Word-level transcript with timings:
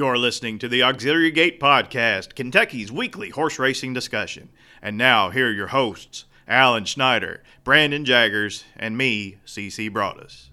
You're 0.00 0.16
listening 0.16 0.58
to 0.60 0.66
the 0.66 0.82
Auxiliary 0.82 1.30
Gate 1.30 1.60
Podcast, 1.60 2.34
Kentucky's 2.34 2.90
weekly 2.90 3.28
horse 3.28 3.58
racing 3.58 3.92
discussion. 3.92 4.48
And 4.80 4.96
now, 4.96 5.28
here 5.28 5.48
are 5.48 5.52
your 5.52 5.66
hosts, 5.66 6.24
Alan 6.48 6.86
Schneider, 6.86 7.42
Brandon 7.64 8.06
Jaggers, 8.06 8.64
and 8.78 8.96
me, 8.96 9.40
CC 9.44 9.92
Broadus. 9.92 10.48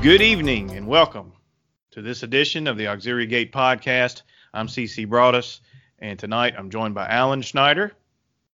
Good 0.00 0.22
evening 0.22 0.70
and 0.70 0.86
welcome 0.86 1.34
to 1.90 2.00
this 2.00 2.22
edition 2.22 2.66
of 2.66 2.78
the 2.78 2.86
Auxiliary 2.86 3.26
Gate 3.26 3.52
Podcast. 3.52 4.22
I'm 4.54 4.66
CC 4.66 5.08
Broadus, 5.08 5.60
and 5.98 6.18
tonight 6.18 6.54
I'm 6.58 6.68
joined 6.68 6.94
by 6.94 7.06
Alan 7.06 7.40
Schneider. 7.40 7.92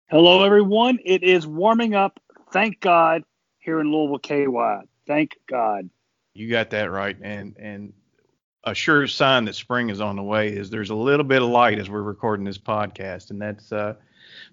Hello, 0.06 0.42
everyone. 0.42 0.98
It 1.04 1.22
is 1.22 1.46
warming 1.46 1.94
up, 1.94 2.18
thank 2.50 2.80
God, 2.80 3.22
here 3.58 3.78
in 3.78 3.92
Louisville, 3.92 4.18
KY. 4.18 4.88
Thank 5.06 5.38
God. 5.48 5.88
You 6.34 6.50
got 6.50 6.70
that 6.70 6.90
right. 6.90 7.16
And 7.22 7.56
and 7.58 7.92
a 8.64 8.74
sure 8.74 9.06
sign 9.06 9.44
that 9.44 9.54
spring 9.54 9.90
is 9.90 10.00
on 10.00 10.16
the 10.16 10.22
way 10.22 10.48
is 10.48 10.68
there's 10.68 10.90
a 10.90 10.96
little 10.96 11.24
bit 11.24 11.42
of 11.42 11.48
light 11.48 11.78
as 11.78 11.88
we're 11.88 12.02
recording 12.02 12.44
this 12.44 12.58
podcast, 12.58 13.30
and 13.30 13.40
that's 13.40 13.70
uh, 13.70 13.94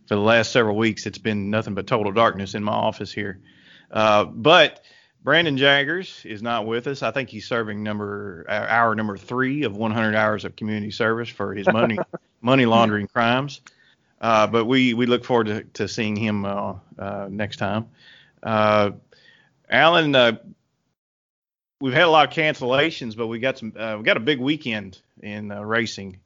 for 0.08 0.16
the 0.16 0.22
last 0.22 0.52
several 0.52 0.76
weeks 0.76 1.08
it's 1.08 1.18
been 1.18 1.50
nothing 1.50 1.74
but 1.74 1.88
total 1.88 2.12
darkness 2.12 2.54
in 2.54 2.64
my 2.64 2.74
office 2.74 3.12
here. 3.12 3.42
Uh, 3.90 4.26
but 4.26 4.82
Brandon 5.24 5.56
Jaggers 5.56 6.26
is 6.26 6.42
not 6.42 6.66
with 6.66 6.88
us. 6.88 7.04
I 7.04 7.12
think 7.12 7.30
he's 7.30 7.46
serving 7.46 7.84
number 7.84 8.46
uh, 8.50 8.66
hour 8.68 8.96
number 8.96 9.18
three 9.18 9.64
of 9.64 9.78
100 9.78 10.16
hours 10.16 10.46
of 10.46 10.56
community 10.56 10.92
service 10.92 11.30
for 11.30 11.54
his 11.54 11.68
money 11.68 12.00
money 12.42 12.66
laundering 12.66 13.08
crimes. 13.08 13.62
Uh, 14.20 14.48
but 14.48 14.66
we 14.66 14.94
we 14.94 15.06
look 15.06 15.24
forward 15.24 15.48
to, 15.48 15.64
to 15.64 15.88
seeing 15.88 16.16
him 16.16 16.46
uh, 16.46 16.76
uh 16.98 17.28
next 17.30 17.58
time. 17.58 17.88
Uh, 18.42 18.92
Alan, 19.70 20.16
uh, 20.16 20.38
we've 21.80 21.94
had 21.94 22.04
a 22.04 22.10
lot 22.10 22.28
of 22.28 22.34
cancellations, 22.34 23.16
but 23.16 23.28
we 23.28 23.40
got 23.40 23.60
some 23.60 23.74
we 23.74 24.04
got 24.04 24.18
a 24.18 24.22
big 24.22 24.40
weekend 24.40 25.00
in 25.22 25.50
racing 25.50 26.20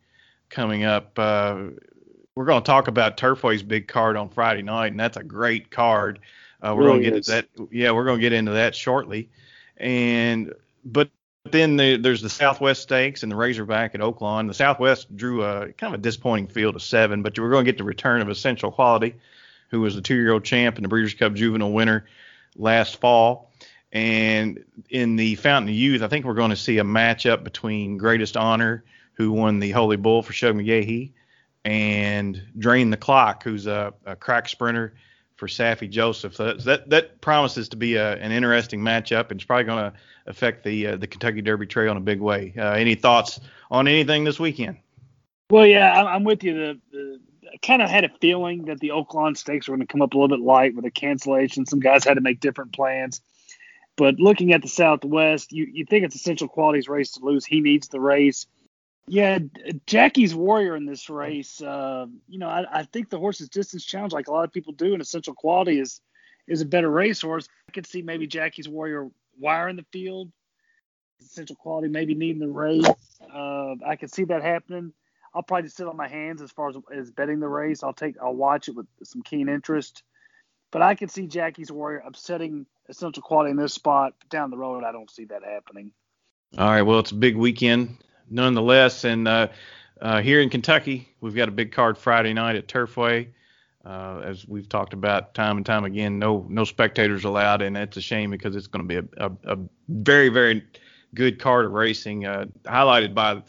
coming 0.50 0.86
up. 0.86 1.17
we're 1.17 2.45
going 2.45 2.64
to 2.64 2.66
talk 2.66 2.88
about 2.88 3.17
Turfway's 3.17 3.62
big 3.62 3.89
card 3.89 4.16
on 4.16 4.30
Friday 4.30 4.62
night, 4.62 4.91
and 4.91 5.00
that's 5.00 5.17
a 5.17 5.23
great 5.23 5.69
card. 5.69 6.19
Uh, 6.66 6.73
we're 6.73 6.85
really 6.85 7.03
going 7.03 7.03
to 7.03 7.09
get 7.09 7.16
into 7.17 7.31
that. 7.31 7.67
Yeah, 7.71 7.91
we're 7.91 8.05
going 8.05 8.17
to 8.17 8.21
get 8.21 8.33
into 8.33 8.53
that 8.53 8.75
shortly. 8.75 9.30
And 9.77 10.53
but 10.83 11.09
then 11.44 11.77
the, 11.77 11.97
there's 11.97 12.23
the 12.23 12.30
Southwest 12.30 12.81
Stakes 12.81 13.22
and 13.22 13.31
the 13.31 13.35
Razorback 13.35 13.94
at 13.94 14.02
Oaklawn. 14.02 14.47
The 14.47 14.53
Southwest 14.55 15.16
drew 15.16 15.44
a 15.44 15.72
kind 15.73 15.94
of 15.94 15.99
a 15.99 16.02
disappointing 16.02 16.47
field 16.47 16.75
of 16.75 16.81
seven, 16.81 17.22
but 17.22 17.38
we're 17.38 17.52
going 17.52 17.66
to 17.66 17.72
get 17.72 17.77
the 17.77 17.83
return 17.83 18.22
of 18.22 18.30
Essential 18.30 18.72
Quality, 18.72 19.16
who 19.69 19.81
was 19.81 19.95
the 19.95 20.02
two-year-old 20.02 20.44
champ 20.44 20.77
and 20.77 20.83
the 20.83 20.89
Breeders' 20.89 21.13
Cup 21.13 21.35
Juvenile 21.35 21.72
winner 21.72 22.07
last 22.55 23.00
fall. 23.00 23.52
And 23.91 24.66
in 24.89 25.17
the 25.17 25.35
Fountain 25.35 25.69
of 25.69 25.75
Youth, 25.75 26.02
I 26.02 26.07
think 26.07 26.25
we're 26.25 26.33
going 26.33 26.50
to 26.50 26.55
see 26.55 26.79
a 26.79 26.83
matchup 26.83 27.44
between 27.44 27.97
Greatest 27.97 28.35
Honor, 28.35 28.83
who 29.13 29.31
won 29.31 29.59
the 29.59 29.72
Holy 29.72 29.97
Bull 29.97 30.23
for 30.23 30.33
Shug 30.33 30.55
McGaughey, 30.55 31.11
and 31.63 32.41
Drain 32.57 32.89
the 32.89 32.97
Clock, 32.97 33.44
who's 33.44 33.67
a, 33.67 33.94
a 34.05 34.16
crack 34.16 34.50
sprinter 34.50 34.95
for 35.36 35.47
Saffie 35.47 35.89
Joseph. 35.89 36.36
So 36.36 36.53
that 36.53 36.89
that 36.89 37.22
promises 37.22 37.69
to 37.69 37.78
be 37.78 37.95
a, 37.95 38.14
an 38.17 38.31
interesting 38.31 38.80
matchup, 38.81 39.31
and 39.31 39.39
it's 39.39 39.44
probably 39.44 39.66
going 39.66 39.91
to 39.91 39.94
affect 40.28 40.64
the 40.64 40.88
uh, 40.88 40.95
the 40.97 41.08
Kentucky 41.08 41.41
Derby 41.41 41.67
Trail 41.67 41.91
in 41.91 41.97
a 41.97 42.02
big 42.02 42.22
way. 42.22 42.53
Uh, 42.58 42.72
any 42.72 42.95
thoughts 42.95 43.39
on 43.69 43.88
anything 43.88 44.23
this 44.23 44.40
weekend? 44.40 44.78
Well, 45.50 45.68
yeah, 45.68 46.03
I'm, 46.03 46.23
with 46.23 46.44
you. 46.44 46.53
The, 46.53 46.79
the 46.91 47.19
I 47.53 47.57
kind 47.57 47.81
of 47.81 47.90
had 47.90 48.03
a 48.03 48.09
feeling 48.19 48.66
that 48.66 48.79
the 48.79 48.90
Oaklawn 48.90 49.38
Stakes 49.38 49.68
were 49.68 49.75
going 49.75 49.85
to 49.85 49.91
come 49.91 50.01
up 50.01 50.13
a 50.13 50.18
little 50.18 50.35
bit 50.35 50.44
light 50.44 50.75
with 50.75 50.85
a 50.85 50.91
cancellation. 50.91 51.66
Some 51.66 51.79
guys 51.79 52.03
had 52.03 52.16
to 52.16 52.22
make 52.22 52.40
different 52.40 52.73
plans. 52.73 53.22
But 53.96 54.19
looking 54.19 54.52
at 54.52 54.62
the 54.62 54.67
Southwest, 54.67 55.52
you, 55.52 55.66
you 55.72 55.85
think 55.85 56.03
it's 56.03 56.16
essential 56.16 56.47
qualities 56.47 56.90
race 56.90 57.12
to 57.12 57.23
lose. 57.23 57.46
He 57.46 57.62
needs 57.62 57.88
the 57.88 58.00
race. 58.00 58.47
Yeah, 59.07 59.39
Jackie's 59.85 60.33
Warrior 60.33 60.75
in 60.75 60.85
this 60.85 61.09
race. 61.09 61.61
Uh, 61.61 62.07
you 62.27 62.39
know, 62.39 62.49
I, 62.49 62.66
I, 62.71 62.83
think 62.83 63.09
the 63.09 63.19
horse's 63.19 63.49
distance 63.49 63.85
challenge, 63.85 64.13
like 64.13 64.27
a 64.27 64.31
lot 64.31 64.45
of 64.45 64.51
people 64.51 64.73
do, 64.73 64.93
and 64.93 65.01
Essential 65.01 65.35
Quality 65.35 65.79
is 65.79 66.01
is 66.47 66.61
a 66.61 66.66
better 66.66 66.89
racehorse. 66.89 67.47
I 67.69 67.71
could 67.71 67.85
see 67.85 68.01
maybe 68.01 68.25
Jackie's 68.25 68.67
Warrior 68.67 69.09
wiring 69.39 69.75
the 69.75 69.85
field. 69.91 70.31
Essential 71.21 71.55
Quality 71.55 71.88
maybe 71.88 72.16
needing 72.16 72.39
the 72.39 72.47
race. 72.47 72.85
Uh, 73.21 73.75
I 73.85 73.95
could 73.95 74.11
see 74.11 74.23
that 74.25 74.41
happening. 74.41 74.91
I'll 75.35 75.43
probably 75.43 75.63
just 75.63 75.77
sit 75.77 75.87
on 75.87 75.97
my 75.97 76.07
hands 76.07 76.41
as 76.41 76.51
far 76.51 76.69
as, 76.69 76.77
as 76.95 77.11
betting 77.11 77.39
the 77.39 77.47
race. 77.47 77.83
I'll 77.83 77.93
take 77.93 78.16
I'll 78.22 78.33
watch 78.33 78.69
it 78.69 78.75
with 78.75 78.87
some 79.03 79.22
keen 79.22 79.49
interest. 79.49 80.01
But 80.72 80.81
I 80.81 80.95
could 80.95 81.11
see 81.11 81.27
Jackie's 81.27 81.72
Warrior 81.72 82.03
upsetting 82.05 82.66
Essential 82.89 83.22
Quality 83.22 83.51
in 83.51 83.57
this 83.57 83.73
spot. 83.73 84.13
Down 84.29 84.49
the 84.49 84.57
road, 84.57 84.83
I 84.83 84.91
don't 84.91 85.11
see 85.11 85.25
that 85.25 85.43
happening. 85.43 85.91
All 86.57 86.69
right. 86.69 86.81
Well, 86.81 86.99
it's 86.99 87.11
a 87.11 87.16
big 87.16 87.35
weekend 87.35 87.97
nonetheless. 88.30 89.03
And 89.03 89.28
uh, 89.28 89.47
uh, 90.02 90.22
here 90.22 90.41
in 90.41 90.50
Kentucky, 90.50 91.13
we've 91.22 91.36
got 91.36 91.50
a 91.50 91.52
big 91.52 91.72
card 91.72 91.97
Friday 91.97 92.34
night 92.34 92.56
at 92.56 92.68
Turfway. 92.68 93.28
Uh, 93.86 94.22
as 94.24 94.47
we've 94.47 94.68
talked 94.68 94.94
about 94.94 95.36
time 95.36 95.58
and 95.58 95.66
time 95.66 95.86
again, 95.86 96.18
no 96.18 96.44
no 96.50 96.64
spectators 96.64 97.24
allowed, 97.24 97.62
and 97.62 97.75
that's 97.75 97.96
a 97.97 98.02
shame 98.02 98.31
because 98.31 98.56
it's 98.56 98.66
going 98.66 98.88
to 98.88 99.02
be 99.02 99.08
a, 99.18 99.25
a, 99.28 99.53
a, 99.53 99.58
very 99.88 100.30
very 100.30 100.64
good 101.14 101.40
card 101.40 101.66
of 101.66 101.72
racing, 101.72 102.25
uh, 102.25 102.46
highlighted 102.64 103.14
by 103.14 103.44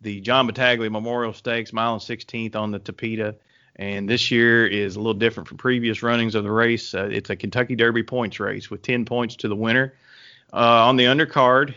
the 0.00 0.20
John 0.20 0.46
Battaglia 0.46 0.88
Memorial 0.88 1.32
Stakes, 1.32 1.72
mile 1.72 1.94
and 1.94 2.02
16th 2.02 2.54
on 2.54 2.70
the 2.70 2.78
Tapeta. 2.78 3.34
And 3.76 4.08
this 4.08 4.30
year 4.30 4.66
is 4.66 4.96
a 4.96 4.98
little 4.98 5.14
different 5.14 5.48
from 5.48 5.58
previous 5.58 6.02
runnings 6.02 6.34
of 6.34 6.44
the 6.44 6.50
race. 6.50 6.94
Uh, 6.94 7.08
it's 7.10 7.30
a 7.30 7.36
Kentucky 7.36 7.74
Derby 7.74 8.02
points 8.02 8.38
race 8.38 8.70
with 8.70 8.82
10 8.82 9.04
points 9.04 9.36
to 9.36 9.48
the 9.48 9.56
winner. 9.56 9.94
Uh, 10.52 10.86
on 10.86 10.96
the 10.96 11.04
undercard, 11.04 11.74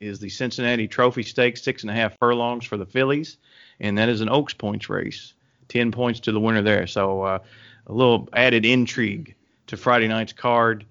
is 0.00 0.18
the 0.18 0.28
Cincinnati 0.28 0.88
Trophy 0.88 1.22
Stakes, 1.22 1.62
six 1.62 1.82
and 1.82 1.90
a 1.90 1.94
half 1.94 2.18
furlongs 2.18 2.64
for 2.64 2.76
the 2.76 2.86
fillies, 2.86 3.38
and 3.80 3.98
that 3.98 4.08
is 4.08 4.20
an 4.20 4.28
Oaks 4.28 4.54
points 4.54 4.88
race, 4.88 5.34
ten 5.68 5.92
points 5.92 6.20
to 6.20 6.32
the 6.32 6.40
winner 6.40 6.62
there. 6.62 6.86
So 6.86 7.22
uh, 7.22 7.38
a 7.86 7.92
little 7.92 8.28
added 8.32 8.64
intrigue 8.64 9.34
to 9.68 9.76
Friday 9.76 10.08
night's 10.08 10.32
card, 10.32 10.84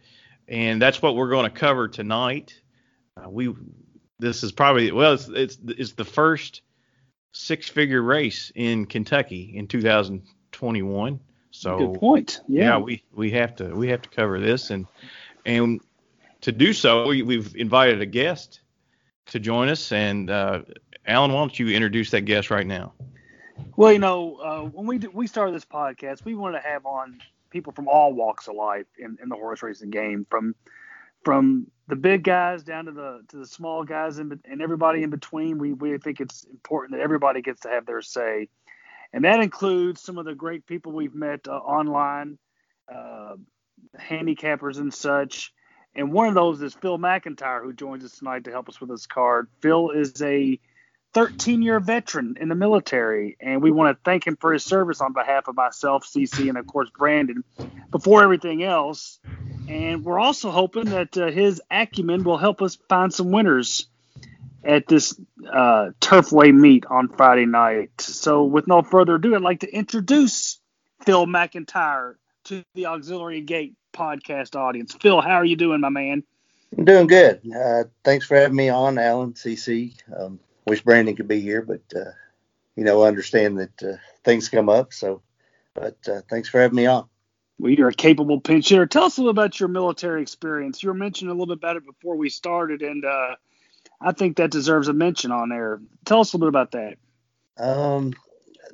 and 0.47 0.81
that's 0.81 1.02
what 1.02 1.16
we're 1.16 1.30
going 1.30 1.50
to 1.50 1.58
cover 1.58 1.88
tonight. 1.88 2.59
Uh, 3.18 3.30
we 3.30 3.53
this 4.19 4.44
is 4.44 4.52
probably 4.52 4.92
well, 4.92 5.13
it's, 5.13 5.28
it's 5.28 5.58
it's 5.68 5.94
the 5.94 6.06
first 6.06 6.62
six-figure 7.34 8.02
race 8.02 8.52
in 8.53 8.86
Kentucky 8.86 9.53
in 9.56 9.68
2021. 9.68 11.19
So 11.52 11.78
good 11.78 12.00
point. 12.00 12.42
Yeah. 12.47 12.63
yeah, 12.63 12.78
we 12.78 13.03
we 13.13 13.31
have 13.31 13.56
to 13.58 13.75
we 13.75 13.90
have 13.90 14.02
to 14.03 14.09
cover 14.09 14.40
this 14.40 14.69
and 14.69 14.88
and 15.46 15.81
to 16.44 16.52
do 16.52 16.74
so, 16.74 17.08
we, 17.08 17.38
have 17.38 17.56
invited 17.56 18.02
a 18.02 18.06
guest 18.06 18.59
to 19.28 19.39
join 19.39 19.69
us. 19.69 19.91
And 19.91 20.29
uh, 20.29 20.61
Alan, 21.06 21.31
why 21.31 21.39
don't 21.39 21.57
you 21.57 21.69
introduce 21.69 22.11
that 22.11 22.22
guest 22.22 22.50
right 22.50 22.67
now? 22.67 22.94
Well, 23.75 23.91
you 23.91 24.00
know, 24.00 24.35
uh, 24.38 24.61
when 24.63 24.88
we 24.88 24.97
we 25.13 25.28
started 25.28 25.56
this 25.56 25.66
podcast, 25.66 26.25
we 26.25 26.35
wanted 26.35 26.61
to 26.61 26.67
have 26.67 26.85
on 26.85 27.19
people 27.50 27.72
from 27.73 27.88
all 27.88 28.13
walks 28.13 28.47
of 28.47 28.56
life 28.56 28.88
in, 28.97 29.17
in 29.22 29.29
the 29.29 29.35
horse 29.35 29.62
racing 29.63 29.91
game, 29.91 30.25
from 30.29 30.56
from 31.23 31.67
the 31.88 31.95
big 31.95 32.23
guys 32.23 32.63
down 32.63 32.85
to 32.85 32.91
the 32.91 33.22
to 33.29 33.38
the 33.38 33.45
small 33.45 33.83
guys 33.83 34.17
and, 34.17 34.39
and 34.45 34.62
everybody 34.62 35.03
in 35.03 35.09
between. 35.09 35.57
We 35.57 35.73
we 35.73 35.97
think 35.97 36.19
it's 36.19 36.44
important 36.45 36.97
that 36.97 37.03
everybody 37.03 37.41
gets 37.41 37.62
to 37.62 37.69
have 37.69 37.85
their 37.85 38.01
say, 38.01 38.50
and 39.12 39.23
that 39.23 39.39
includes 39.39 40.01
some 40.01 40.17
of 40.17 40.25
the 40.25 40.35
great 40.35 40.66
people 40.66 40.91
we've 40.91 41.16
met 41.16 41.47
uh, 41.47 41.51
online, 41.51 42.38
uh, 42.94 43.35
handicappers 44.00 44.77
and 44.77 44.94
such. 44.94 45.53
And 45.95 46.12
one 46.12 46.28
of 46.28 46.34
those 46.34 46.62
is 46.62 46.74
Phil 46.74 46.98
McIntyre, 46.98 47.62
who 47.62 47.74
joins 47.74 48.04
us 48.04 48.18
tonight 48.18 48.45
to 48.45 48.51
help 48.51 48.68
us 48.68 48.81
with 48.81 48.90
this 48.90 49.06
card. 49.06 49.48
Phil 49.62 49.92
is 49.92 50.22
a 50.22 50.60
13 51.13 51.62
year 51.62 51.80
veteran 51.80 52.36
in 52.40 52.50
the 52.50 52.56
military, 52.56 53.38
and 53.40 53.62
we 53.62 53.72
want 53.72 53.95
to 53.95 54.04
thank 54.04 54.25
him 54.25 54.36
for 54.36 54.51
his 54.54 54.63
service 54.63 55.01
on 55.01 55.13
behalf 55.13 55.48
of 55.48 55.56
myself, 55.56 56.06
CC, 56.06 56.50
and 56.50 56.57
of 56.57 56.66
course 56.66 56.90
Brandon, 56.98 57.44
before 57.92 58.24
everything 58.24 58.63
else. 58.63 59.19
And 59.69 60.04
we're 60.04 60.19
also 60.19 60.50
hoping 60.50 60.86
that 60.86 61.16
uh, 61.18 61.28
his 61.28 61.62
acumen 61.72 62.24
will 62.24 62.38
help 62.38 62.62
us 62.62 62.78
find 62.89 63.13
some 63.13 63.31
winners 63.31 63.88
at 64.63 64.88
this 64.88 65.18
uh, 65.48 65.92
Turfway 66.01 66.54
meet 66.54 66.86
on 66.88 67.10
Friday 67.10 67.46
night. 67.46 67.92
So, 68.01 68.44
with 68.44 68.68
no 68.68 68.81
further 68.81 69.16
ado, 69.16 69.36
I'd 69.36 69.42
like 69.42 69.62
to 69.62 69.72
introduce 69.72 70.60
Phil 71.06 71.28
McIntyre 71.28 72.16
to 72.46 72.63
the 72.74 72.88
Auxiliary 72.88 73.42
Gate 73.42 73.75
podcast 73.94 74.56
audience. 74.56 74.94
Phil, 74.94 75.22
how 75.22 75.36
are 75.36 75.45
you 75.45 75.56
doing, 75.56 75.81
my 75.81 75.90
man? 75.90 76.24
I'm 76.78 76.86
doing 76.86 77.07
good. 77.07 77.42
Uh, 77.56 77.84
thanks 78.04 78.25
for 78.25 78.36
having 78.36 78.56
me 78.56 78.69
on, 78.69 78.98
Alan, 78.98 79.34
CC. 79.34 79.95
Um, 80.16 80.40
wish 80.68 80.81
Brandon 80.81 81.16
could 81.16 81.28
be 81.28 81.40
here, 81.40 81.62
but 81.62 81.81
uh, 81.95 82.12
you 82.75 82.84
know, 82.84 83.04
understand 83.04 83.60
that 83.60 83.84
uh, 83.84 83.98
things 84.24 84.50
come 84.50 84.69
up. 84.69 84.94
So, 84.94 85.22
but 85.74 85.98
uh, 86.07 86.22
thanks 86.30 86.50
for 86.50 86.60
having 86.60 86.75
me 86.75 86.88
on. 86.88 87.07
Well, 87.60 87.72
you're 87.72 87.90
a 87.90 87.94
capable 87.94 88.42
pinch 88.42 88.69
hitter. 88.69 88.88
Tell 88.88 89.04
us 89.04 89.18
a 89.18 89.22
little 89.22 89.31
about 89.31 89.60
your 89.60 89.69
military 89.69 90.22
experience. 90.22 90.81
You 90.81 90.89
were 90.89 90.96
mentioning 90.96 91.30
a 91.30 91.34
little 91.34 91.56
bit 91.56 91.60
about 91.60 91.78
it 91.78 91.86
before 91.86 92.16
we 92.16 92.30
started, 92.30 92.81
and 92.81 93.06
uh, 93.06 93.36
I 94.01 94.12
think 94.12 94.38
that 94.38 94.51
deserves 94.51 94.88
a 94.88 94.94
mention 94.94 95.31
on 95.31 95.50
there. 95.50 95.80
Tell 96.06 96.22
us 96.22 96.34
a 96.34 96.38
little 96.38 96.51
bit 96.51 96.60
about 96.60 96.72
that. 96.72 96.98
Um, 97.57 98.13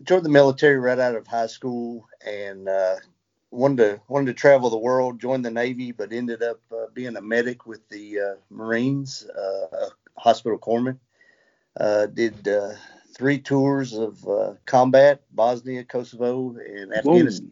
joined 0.04 0.24
the 0.24 0.30
military 0.30 0.78
right 0.78 0.98
out 0.98 1.16
of 1.16 1.28
high 1.28 1.48
school 1.48 2.08
and 2.26 2.70
uh, 2.70 2.96
wanted 3.52 3.78
to 3.78 4.02
wanted 4.08 4.28
to 4.28 4.34
travel 4.34 4.70
the 4.70 4.78
world. 4.78 5.20
Joined 5.20 5.46
the 5.46 5.52
Navy, 5.52 5.92
but 5.92 6.14
ended 6.14 6.44
up 6.44 6.60
uh, 6.72 6.86
being 6.94 7.16
a 7.18 7.22
medic 7.22 7.66
with 7.66 7.88
the 7.90 8.20
uh, 8.20 8.36
Marines, 8.50 9.26
uh, 9.30 9.76
a 9.76 9.90
hospital 10.18 10.58
corpsman. 10.58 10.98
Uh, 11.80 12.08
did 12.08 12.48
uh, 12.48 12.74
three 13.16 13.40
tours 13.40 13.94
of 13.94 14.58
combat: 14.66 15.22
Bosnia, 15.32 15.84
Kosovo, 15.84 16.56
and 16.58 16.94
Afghanistan. 16.94 17.52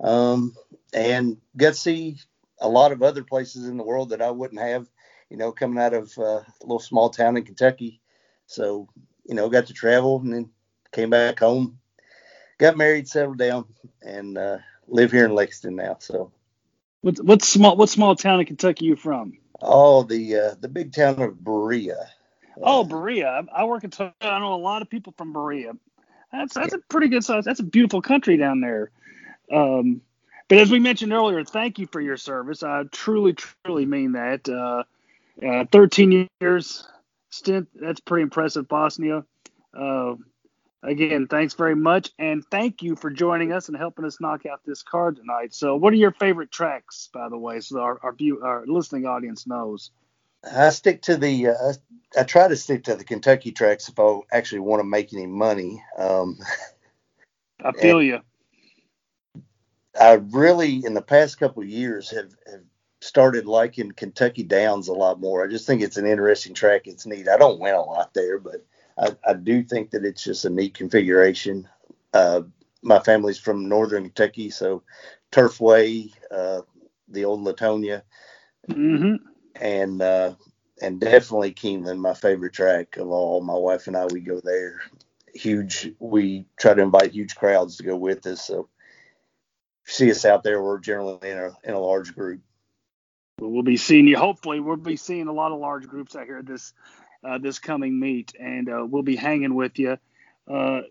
Um, 0.00 0.54
and 0.92 1.38
got 1.56 1.70
to 1.70 1.74
see 1.74 2.18
a 2.60 2.68
lot 2.68 2.92
of 2.92 3.02
other 3.02 3.24
places 3.24 3.66
in 3.66 3.76
the 3.76 3.82
world 3.82 4.10
that 4.10 4.22
I 4.22 4.30
wouldn't 4.30 4.60
have, 4.60 4.88
you 5.30 5.36
know, 5.36 5.50
coming 5.50 5.82
out 5.82 5.94
of 5.94 6.16
a 6.18 6.44
little 6.62 6.78
small 6.78 7.10
town 7.10 7.36
in 7.36 7.44
Kentucky. 7.44 8.00
So, 8.46 8.88
you 9.24 9.34
know, 9.34 9.48
got 9.48 9.66
to 9.66 9.72
travel 9.72 10.20
and 10.20 10.32
then 10.32 10.50
came 10.92 11.10
back 11.10 11.40
home, 11.40 11.78
got 12.58 12.76
married, 12.76 13.08
settled 13.08 13.38
down, 13.38 13.64
and 14.02 14.38
uh, 14.38 14.58
live 14.88 15.12
here 15.12 15.24
in 15.24 15.34
Lexington 15.34 15.76
now. 15.76 15.96
So, 15.98 16.32
what 17.00 17.18
what 17.22 17.42
small 17.42 17.76
what 17.76 17.88
small 17.88 18.16
town 18.16 18.40
in 18.40 18.46
Kentucky 18.46 18.86
you 18.86 18.96
from? 18.96 19.38
Oh, 19.60 20.02
the 20.02 20.36
uh, 20.36 20.54
the 20.60 20.68
big 20.68 20.92
town 20.92 21.20
of 21.20 21.42
Berea. 21.42 22.08
Oh, 22.62 22.84
Berea. 22.84 23.44
I 23.54 23.64
work 23.64 23.84
in. 23.84 23.92
I 24.20 24.38
know 24.38 24.54
a 24.54 24.56
lot 24.56 24.82
of 24.82 24.90
people 24.90 25.14
from 25.16 25.32
Berea. 25.32 25.72
That's 26.32 26.54
that's 26.54 26.74
a 26.74 26.78
pretty 26.78 27.08
good 27.08 27.24
size. 27.24 27.44
That's 27.44 27.60
a 27.60 27.64
beautiful 27.64 28.02
country 28.02 28.36
down 28.36 28.60
there. 28.60 28.90
Um, 29.52 30.00
but 30.48 30.58
as 30.58 30.70
we 30.70 30.78
mentioned 30.78 31.12
earlier, 31.12 31.44
thank 31.44 31.78
you 31.78 31.86
for 31.86 32.00
your 32.00 32.16
service. 32.16 32.62
I 32.62 32.84
truly, 32.90 33.32
truly 33.32 33.86
mean 33.86 34.12
that. 34.12 34.48
Uh, 34.48 34.84
uh, 35.44 35.64
13 35.72 36.28
years 36.40 36.86
stint. 37.30 37.68
That's 37.74 38.00
pretty 38.00 38.22
impressive, 38.22 38.68
Bosnia. 38.68 39.24
Uh, 39.76 40.14
again, 40.84 41.26
thanks 41.26 41.54
very 41.54 41.74
much, 41.74 42.10
and 42.18 42.44
thank 42.50 42.82
you 42.82 42.96
for 42.96 43.10
joining 43.10 43.52
us 43.52 43.68
and 43.68 43.76
helping 43.76 44.04
us 44.04 44.20
knock 44.20 44.46
out 44.46 44.60
this 44.64 44.82
card 44.82 45.16
tonight. 45.16 45.54
So, 45.54 45.76
what 45.76 45.92
are 45.92 45.96
your 45.96 46.12
favorite 46.12 46.50
tracks, 46.50 47.08
by 47.12 47.28
the 47.28 47.38
way, 47.38 47.60
so 47.60 47.80
our 47.80 47.98
our, 48.02 48.12
view, 48.12 48.42
our 48.42 48.64
listening 48.66 49.06
audience 49.06 49.46
knows? 49.46 49.90
I 50.44 50.70
stick 50.70 51.02
to 51.02 51.16
the. 51.16 51.48
Uh, 51.48 51.72
I 52.18 52.22
try 52.24 52.48
to 52.48 52.56
stick 52.56 52.84
to 52.84 52.94
the 52.94 53.04
Kentucky 53.04 53.50
tracks 53.50 53.88
if 53.88 53.98
I 53.98 54.20
actually 54.30 54.60
want 54.60 54.80
to 54.80 54.84
make 54.84 55.12
any 55.12 55.26
money. 55.26 55.82
Um, 55.98 56.38
I 57.64 57.72
feel 57.72 58.02
you. 58.02 58.20
I 59.98 60.14
really, 60.14 60.84
in 60.84 60.94
the 60.94 61.02
past 61.02 61.38
couple 61.38 61.62
of 61.62 61.68
years, 61.68 62.10
have, 62.10 62.34
have 62.50 62.62
started 63.00 63.46
liking 63.46 63.92
Kentucky 63.92 64.42
Downs 64.42 64.88
a 64.88 64.92
lot 64.92 65.20
more. 65.20 65.44
I 65.44 65.48
just 65.48 65.66
think 65.66 65.82
it's 65.82 65.96
an 65.96 66.06
interesting 66.06 66.54
track. 66.54 66.86
It's 66.86 67.06
neat. 67.06 67.28
I 67.28 67.36
don't 67.36 67.60
win 67.60 67.74
a 67.74 67.82
lot 67.82 68.12
there, 68.12 68.38
but 68.38 68.64
I, 68.98 69.16
I 69.26 69.34
do 69.34 69.62
think 69.62 69.90
that 69.90 70.04
it's 70.04 70.22
just 70.22 70.44
a 70.44 70.50
neat 70.50 70.74
configuration. 70.74 71.68
Uh, 72.12 72.42
my 72.82 73.00
family's 73.00 73.38
from 73.38 73.68
northern 73.68 74.04
Kentucky, 74.04 74.50
so 74.50 74.82
Turfway, 75.32 76.12
uh, 76.30 76.62
the 77.08 77.24
old 77.24 77.44
Latonia, 77.44 78.02
mm-hmm. 78.68 79.16
and 79.56 80.02
uh, 80.02 80.34
and 80.80 81.00
definitely 81.00 81.52
Keeneland, 81.52 81.98
my 81.98 82.14
favorite 82.14 82.52
track 82.52 82.96
of 82.96 83.08
all. 83.08 83.40
My 83.40 83.54
wife 83.54 83.86
and 83.86 83.96
I, 83.96 84.06
we 84.06 84.20
go 84.20 84.40
there. 84.42 84.80
Huge. 85.34 85.92
We 85.98 86.46
try 86.58 86.74
to 86.74 86.82
invite 86.82 87.12
huge 87.12 87.34
crowds 87.34 87.78
to 87.78 87.84
go 87.84 87.96
with 87.96 88.26
us. 88.26 88.44
So 88.46 88.68
see 89.84 90.10
us 90.10 90.24
out 90.24 90.42
there, 90.42 90.62
we're 90.62 90.78
generally 90.78 91.30
in 91.30 91.38
a 91.38 91.50
in 91.64 91.74
a 91.74 91.80
large 91.80 92.14
group. 92.14 92.40
We'll 93.40 93.62
be 93.62 93.76
seeing 93.76 94.06
you. 94.06 94.16
Hopefully, 94.16 94.60
we'll 94.60 94.76
be 94.76 94.96
seeing 94.96 95.26
a 95.26 95.32
lot 95.32 95.52
of 95.52 95.58
large 95.58 95.88
groups 95.88 96.14
out 96.14 96.26
here 96.26 96.42
this 96.42 96.72
uh, 97.24 97.38
this 97.38 97.58
coming 97.58 97.98
meet, 97.98 98.34
and 98.38 98.68
uh, 98.68 98.84
we'll 98.88 99.02
be 99.02 99.16
hanging 99.16 99.54
with 99.54 99.78
you. 99.78 99.98
Uh, 100.50 100.82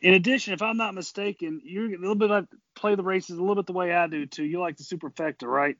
in 0.00 0.14
addition, 0.14 0.54
if 0.54 0.62
I'm 0.62 0.76
not 0.76 0.94
mistaken, 0.94 1.60
you're 1.64 1.86
a 1.86 1.98
little 1.98 2.14
bit 2.14 2.30
like 2.30 2.46
play 2.74 2.94
the 2.94 3.02
races 3.02 3.38
a 3.38 3.40
little 3.40 3.56
bit 3.56 3.66
the 3.66 3.72
way 3.72 3.92
I 3.92 4.06
do 4.06 4.26
too. 4.26 4.44
You 4.44 4.60
like 4.60 4.76
the 4.76 4.84
superfecta, 4.84 5.46
right? 5.46 5.76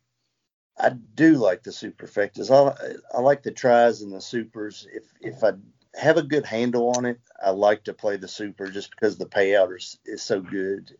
I 0.79 0.91
do 0.91 1.35
like 1.35 1.63
the 1.63 1.71
superfectas. 1.71 2.51
I 2.51 3.17
I 3.17 3.21
like 3.21 3.43
the 3.43 3.51
tries 3.51 4.03
and 4.03 4.13
the 4.13 4.21
supers. 4.21 4.87
If 4.93 5.05
if 5.21 5.45
I 5.45 5.53
have 5.95 6.17
a 6.17 6.23
good 6.23 6.47
handle 6.47 6.93
on 6.97 7.05
it, 7.05 7.21
I 7.45 7.51
like 7.51 7.85
to 7.85 7.95
play 7.95 8.17
the 8.17 8.29
super 8.29 8.69
just 8.69 8.91
because 8.91 9.19
the 9.19 9.27
payout 9.27 9.77
is, 9.77 9.99
is 10.05 10.23
so 10.23 10.41
good 10.41 10.95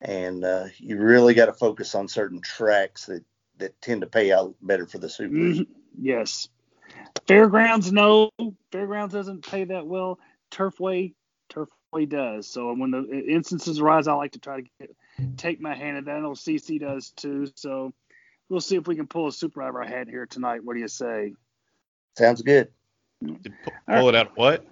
and 0.00 0.44
uh, 0.44 0.66
you 0.78 0.98
really 0.98 1.34
got 1.34 1.46
to 1.46 1.52
focus 1.52 1.94
on 1.94 2.08
certain 2.08 2.40
tracks 2.40 3.06
that 3.06 3.24
that 3.58 3.80
tend 3.82 4.00
to 4.00 4.06
pay 4.06 4.32
out 4.32 4.54
better 4.62 4.86
for 4.86 4.98
the 4.98 5.08
supers. 5.08 5.58
Mm-hmm. 5.58 5.72
Yes. 6.00 6.48
Fairgrounds, 7.26 7.92
no. 7.92 8.30
Fairgrounds 8.72 9.14
doesn't 9.14 9.46
pay 9.48 9.64
that 9.64 9.86
well. 9.86 10.18
Turfway, 10.50 11.14
Turfway 11.52 12.08
does. 12.08 12.46
So 12.46 12.72
when 12.74 12.90
the 12.90 13.24
instances 13.28 13.80
arise, 13.80 14.08
I 14.08 14.14
like 14.14 14.32
to 14.32 14.38
try 14.38 14.60
to 14.60 14.66
get, 14.80 14.96
take 15.36 15.60
my 15.60 15.74
hand 15.74 15.96
at 15.96 16.04
that. 16.06 16.16
I 16.16 16.20
know 16.20 16.30
CC 16.32 16.80
does 16.80 17.10
too. 17.10 17.48
So 17.54 17.92
we'll 18.48 18.60
see 18.60 18.76
if 18.76 18.86
we 18.86 18.96
can 18.96 19.06
pull 19.06 19.28
a 19.28 19.32
super 19.32 19.62
out 19.62 19.70
of 19.70 19.76
our 19.76 19.84
hat 19.84 20.08
here 20.08 20.26
tonight. 20.26 20.64
What 20.64 20.74
do 20.74 20.80
you 20.80 20.88
say? 20.88 21.34
Sounds 22.18 22.42
good. 22.42 22.68
Pull, 23.24 23.36
pull 23.88 24.08
it 24.08 24.14
out 24.14 24.36
what? 24.36 24.66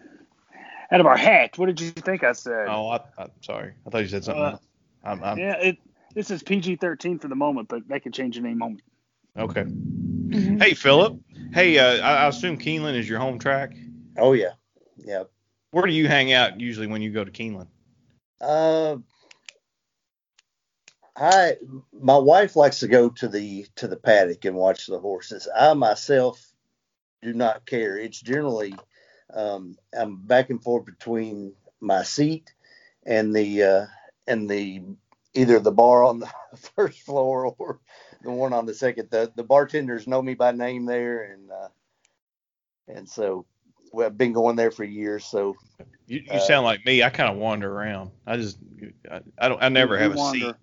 Out 0.90 1.00
of 1.00 1.06
our 1.06 1.16
hat. 1.16 1.58
What 1.58 1.66
did 1.66 1.80
you 1.80 1.90
think 1.90 2.24
I 2.24 2.32
said? 2.32 2.66
Oh, 2.68 2.88
I, 2.88 3.00
am 3.18 3.30
sorry. 3.42 3.74
I 3.86 3.90
thought 3.90 3.98
you 3.98 4.08
said 4.08 4.24
something. 4.24 4.42
Uh, 4.42 4.58
I'm, 5.04 5.22
I'm, 5.22 5.38
yeah, 5.38 5.56
it, 5.58 5.78
this 6.14 6.30
is 6.30 6.42
PG-13 6.42 7.20
for 7.20 7.28
the 7.28 7.34
moment, 7.34 7.68
but 7.68 7.86
that 7.88 8.02
could 8.02 8.14
change 8.14 8.36
in 8.36 8.46
any 8.46 8.54
moment. 8.54 8.82
Okay. 9.38 9.62
Mm-hmm. 9.62 10.58
Hey, 10.58 10.74
Philip. 10.74 11.18
Hey, 11.52 11.78
uh, 11.78 12.06
I, 12.06 12.24
I, 12.24 12.28
assume 12.28 12.58
Keeneland 12.58 12.96
is 12.96 13.08
your 13.08 13.18
home 13.18 13.38
track. 13.38 13.74
Oh 14.16 14.32
yeah, 14.32 14.52
yeah. 14.98 15.24
Where 15.70 15.86
do 15.86 15.92
you 15.92 16.06
hang 16.06 16.32
out 16.32 16.60
usually 16.60 16.86
when 16.86 17.02
you 17.02 17.10
go 17.10 17.24
to 17.24 17.30
Keeneland? 17.30 17.68
Uh, 18.40 18.98
I 21.16 21.56
my 21.92 22.18
wife 22.18 22.54
likes 22.54 22.80
to 22.80 22.88
go 22.88 23.08
to 23.10 23.28
the 23.28 23.66
to 23.76 23.88
the 23.88 23.96
paddock 23.96 24.44
and 24.44 24.56
watch 24.56 24.86
the 24.86 25.00
horses. 25.00 25.48
I 25.54 25.72
myself 25.74 26.44
do 27.22 27.32
not 27.32 27.66
care. 27.66 27.98
It's 27.98 28.20
generally 28.20 28.74
um, 29.32 29.76
I'm 29.98 30.16
back 30.16 30.50
and 30.50 30.62
forth 30.62 30.84
between 30.84 31.54
my 31.80 32.02
seat 32.02 32.52
and 33.04 33.34
the 33.34 33.62
uh, 33.62 33.86
and 34.26 34.48
the 34.48 34.82
either 35.34 35.58
the 35.58 35.72
bar 35.72 36.04
on 36.04 36.20
the 36.20 36.30
first 36.76 37.00
floor 37.00 37.54
or 37.58 37.80
the 38.22 38.30
one 38.30 38.52
on 38.52 38.66
the 38.66 38.74
second. 38.74 39.10
The 39.10 39.30
the 39.34 39.44
bartenders 39.44 40.06
know 40.06 40.22
me 40.22 40.34
by 40.34 40.52
name 40.52 40.87
there, 40.87 41.22
and 41.32 41.50
uh, 41.50 41.68
and 42.88 43.08
so 43.08 43.46
well, 43.92 44.06
I've 44.06 44.18
been 44.18 44.32
going 44.32 44.56
there 44.56 44.70
for 44.70 44.84
years. 44.84 45.25
So 45.25 45.56
you, 46.06 46.20
you 46.25 46.32
uh, 46.32 46.38
sound 46.40 46.64
like 46.64 46.84
me. 46.84 47.02
I 47.02 47.10
kind 47.10 47.30
of 47.30 47.37
wander 47.37 47.72
around. 47.72 48.10
I 48.26 48.37
just 48.37 48.58
I, 49.10 49.20
I 49.38 49.48
don't 49.48 49.62
I 49.62 49.68
never 49.68 49.98
have 49.98 50.12
a 50.12 50.16
wander. 50.16 50.38
seat. 50.38 50.54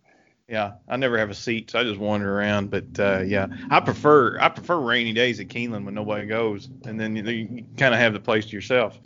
Yeah, 0.47 0.73
I 0.87 0.97
never 0.97 1.17
have 1.17 1.31
a 1.31 1.35
seat, 1.35 1.71
so 1.71 1.79
I 1.79 1.83
just 1.83 1.99
wander 1.99 2.37
around. 2.37 2.69
But 2.69 2.99
uh, 2.99 3.21
yeah, 3.25 3.47
I 3.71 3.79
prefer 3.79 4.39
I 4.39 4.49
prefer 4.49 4.79
rainy 4.79 5.13
days 5.13 5.39
at 5.39 5.47
Keeneland 5.47 5.85
when 5.85 5.95
nobody 5.95 6.27
goes, 6.27 6.69
and 6.85 6.99
then 6.99 7.15
you, 7.15 7.23
you 7.23 7.65
kind 7.77 7.93
of 7.93 7.99
have 7.99 8.13
the 8.13 8.19
place 8.19 8.45
to 8.45 8.51
yourself. 8.51 8.99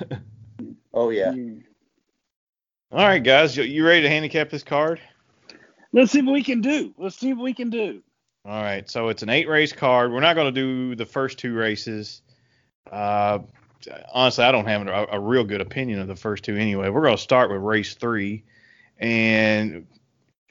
oh 0.94 1.10
yeah. 1.10 1.32
All 2.90 3.06
right, 3.06 3.22
guys, 3.22 3.56
you 3.56 3.84
ready 3.84 4.02
to 4.02 4.08
handicap 4.08 4.48
this 4.48 4.62
card? 4.62 5.00
Let's 5.98 6.12
see 6.12 6.22
what 6.22 6.32
we 6.32 6.44
can 6.44 6.60
do. 6.60 6.94
Let's 6.96 7.18
see 7.18 7.32
what 7.32 7.42
we 7.42 7.52
can 7.52 7.70
do. 7.70 8.00
All 8.44 8.62
right, 8.62 8.88
so 8.88 9.08
it's 9.08 9.24
an 9.24 9.30
eight 9.30 9.48
race 9.48 9.72
card. 9.72 10.12
We're 10.12 10.20
not 10.20 10.34
going 10.34 10.54
to 10.54 10.60
do 10.60 10.94
the 10.94 11.04
first 11.04 11.38
two 11.38 11.54
races. 11.54 12.22
Uh, 12.88 13.40
honestly, 14.14 14.44
I 14.44 14.52
don't 14.52 14.66
have 14.66 14.86
a, 14.86 15.06
a, 15.10 15.18
real 15.18 15.42
good 15.42 15.60
opinion 15.60 15.98
of 15.98 16.06
the 16.06 16.14
first 16.14 16.44
two 16.44 16.54
anyway. 16.54 16.88
We're 16.88 17.02
going 17.02 17.16
to 17.16 17.22
start 17.22 17.50
with 17.50 17.60
race 17.60 17.94
three 17.94 18.44
and 18.98 19.88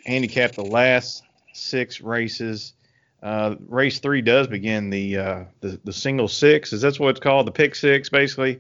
handicap 0.06 0.51
the 0.51 0.66
last 0.66 1.24
six 1.54 2.01
races. 2.01 2.74
Uh, 3.24 3.56
race 3.70 4.00
three 4.00 4.22
does 4.22 4.48
begin 4.48 4.89
the, 4.89 5.18
uh, 5.18 5.44
the 5.62 5.80
the 5.86 5.94
single 5.94 6.27
six. 6.27 6.74
Is 6.74 6.82
that 6.82 7.00
what 7.00 7.12
it's 7.12 7.20
called? 7.22 7.48
The 7.48 7.51
pick 7.51 7.74
six, 7.74 8.10
basically. 8.10 8.60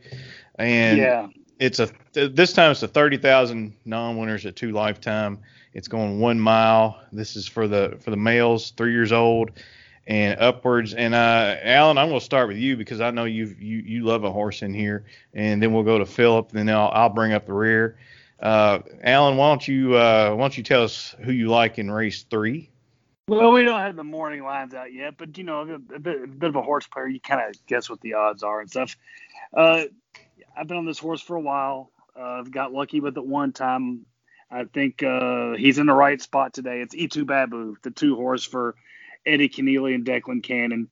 And 0.55 0.97
yeah 0.97 1.27
it's 1.59 1.79
a 1.79 1.89
this 2.13 2.53
time 2.53 2.71
it's 2.71 2.83
a 2.83 2.87
thirty 2.87 3.17
thousand 3.17 3.73
non-winners 3.85 4.45
at 4.45 4.55
two 4.55 4.71
lifetime. 4.71 5.39
It's 5.73 5.87
going 5.87 6.19
one 6.19 6.39
mile. 6.39 6.99
This 7.11 7.35
is 7.35 7.47
for 7.47 7.67
the 7.67 7.97
for 7.99 8.11
the 8.11 8.17
males, 8.17 8.71
three 8.71 8.91
years 8.91 9.11
old 9.11 9.51
and 10.07 10.39
upwards. 10.39 10.93
And 10.93 11.13
uh, 11.13 11.57
Alan, 11.61 11.97
I'm 11.97 12.07
going 12.07 12.19
to 12.19 12.25
start 12.25 12.47
with 12.47 12.57
you 12.57 12.77
because 12.77 13.01
I 13.01 13.11
know 13.11 13.25
you 13.25 13.55
you 13.59 13.79
you 13.79 14.03
love 14.03 14.23
a 14.23 14.31
horse 14.31 14.61
in 14.61 14.73
here, 14.73 15.05
and 15.33 15.61
then 15.61 15.73
we'll 15.73 15.83
go 15.83 15.99
to 15.99 16.05
Philip, 16.05 16.51
then 16.51 16.69
I'll, 16.69 16.89
I'll 16.93 17.09
bring 17.09 17.33
up 17.33 17.45
the 17.45 17.53
rear. 17.53 17.97
Uh, 18.39 18.79
Alan, 19.03 19.35
why 19.37 19.49
don't 19.49 19.67
you 19.67 19.95
uh, 19.95 20.31
why 20.31 20.41
don't 20.41 20.57
you 20.57 20.63
tell 20.63 20.83
us 20.83 21.15
who 21.23 21.31
you 21.31 21.49
like 21.49 21.77
in 21.77 21.91
race 21.91 22.23
three? 22.23 22.69
Well, 23.27 23.51
we 23.51 23.63
don't 23.63 23.81
have 23.81 23.97
the 23.97 24.05
morning 24.05 24.43
lines 24.43 24.73
out 24.73 24.93
yet, 24.93 25.15
but 25.17 25.37
you 25.37 25.43
know, 25.43 25.61
a 25.61 25.99
bit, 25.99 26.23
a 26.23 26.27
bit 26.27 26.49
of 26.49 26.55
a 26.55 26.61
horse 26.61 26.87
player, 26.87 27.07
you 27.07 27.19
kind 27.19 27.41
of 27.41 27.65
guess 27.65 27.89
what 27.89 27.99
the 27.99 28.13
odds 28.13 28.41
are 28.41 28.61
and 28.61 28.69
stuff. 28.69 28.95
Uh, 29.53 29.83
I've 30.55 30.67
been 30.67 30.77
on 30.77 30.85
this 30.85 30.99
horse 30.99 31.21
for 31.21 31.35
a 31.35 31.41
while. 31.41 31.91
Uh, 32.17 32.39
I've 32.39 32.51
got 32.51 32.71
lucky 32.71 33.01
with 33.01 33.17
it 33.17 33.25
one 33.25 33.51
time. 33.51 34.05
I 34.49 34.63
think 34.65 35.03
uh, 35.03 35.53
he's 35.53 35.77
in 35.77 35.87
the 35.87 35.93
right 35.93 36.21
spot 36.21 36.53
today. 36.53 36.81
It's 36.81 36.95
E2 36.95 37.25
Babu, 37.25 37.75
the 37.83 37.91
two 37.91 38.15
horse 38.15 38.45
for 38.45 38.75
Eddie 39.25 39.49
Kenneally 39.49 39.93
and 39.93 40.05
Declan 40.05 40.41
Cannon. 40.41 40.89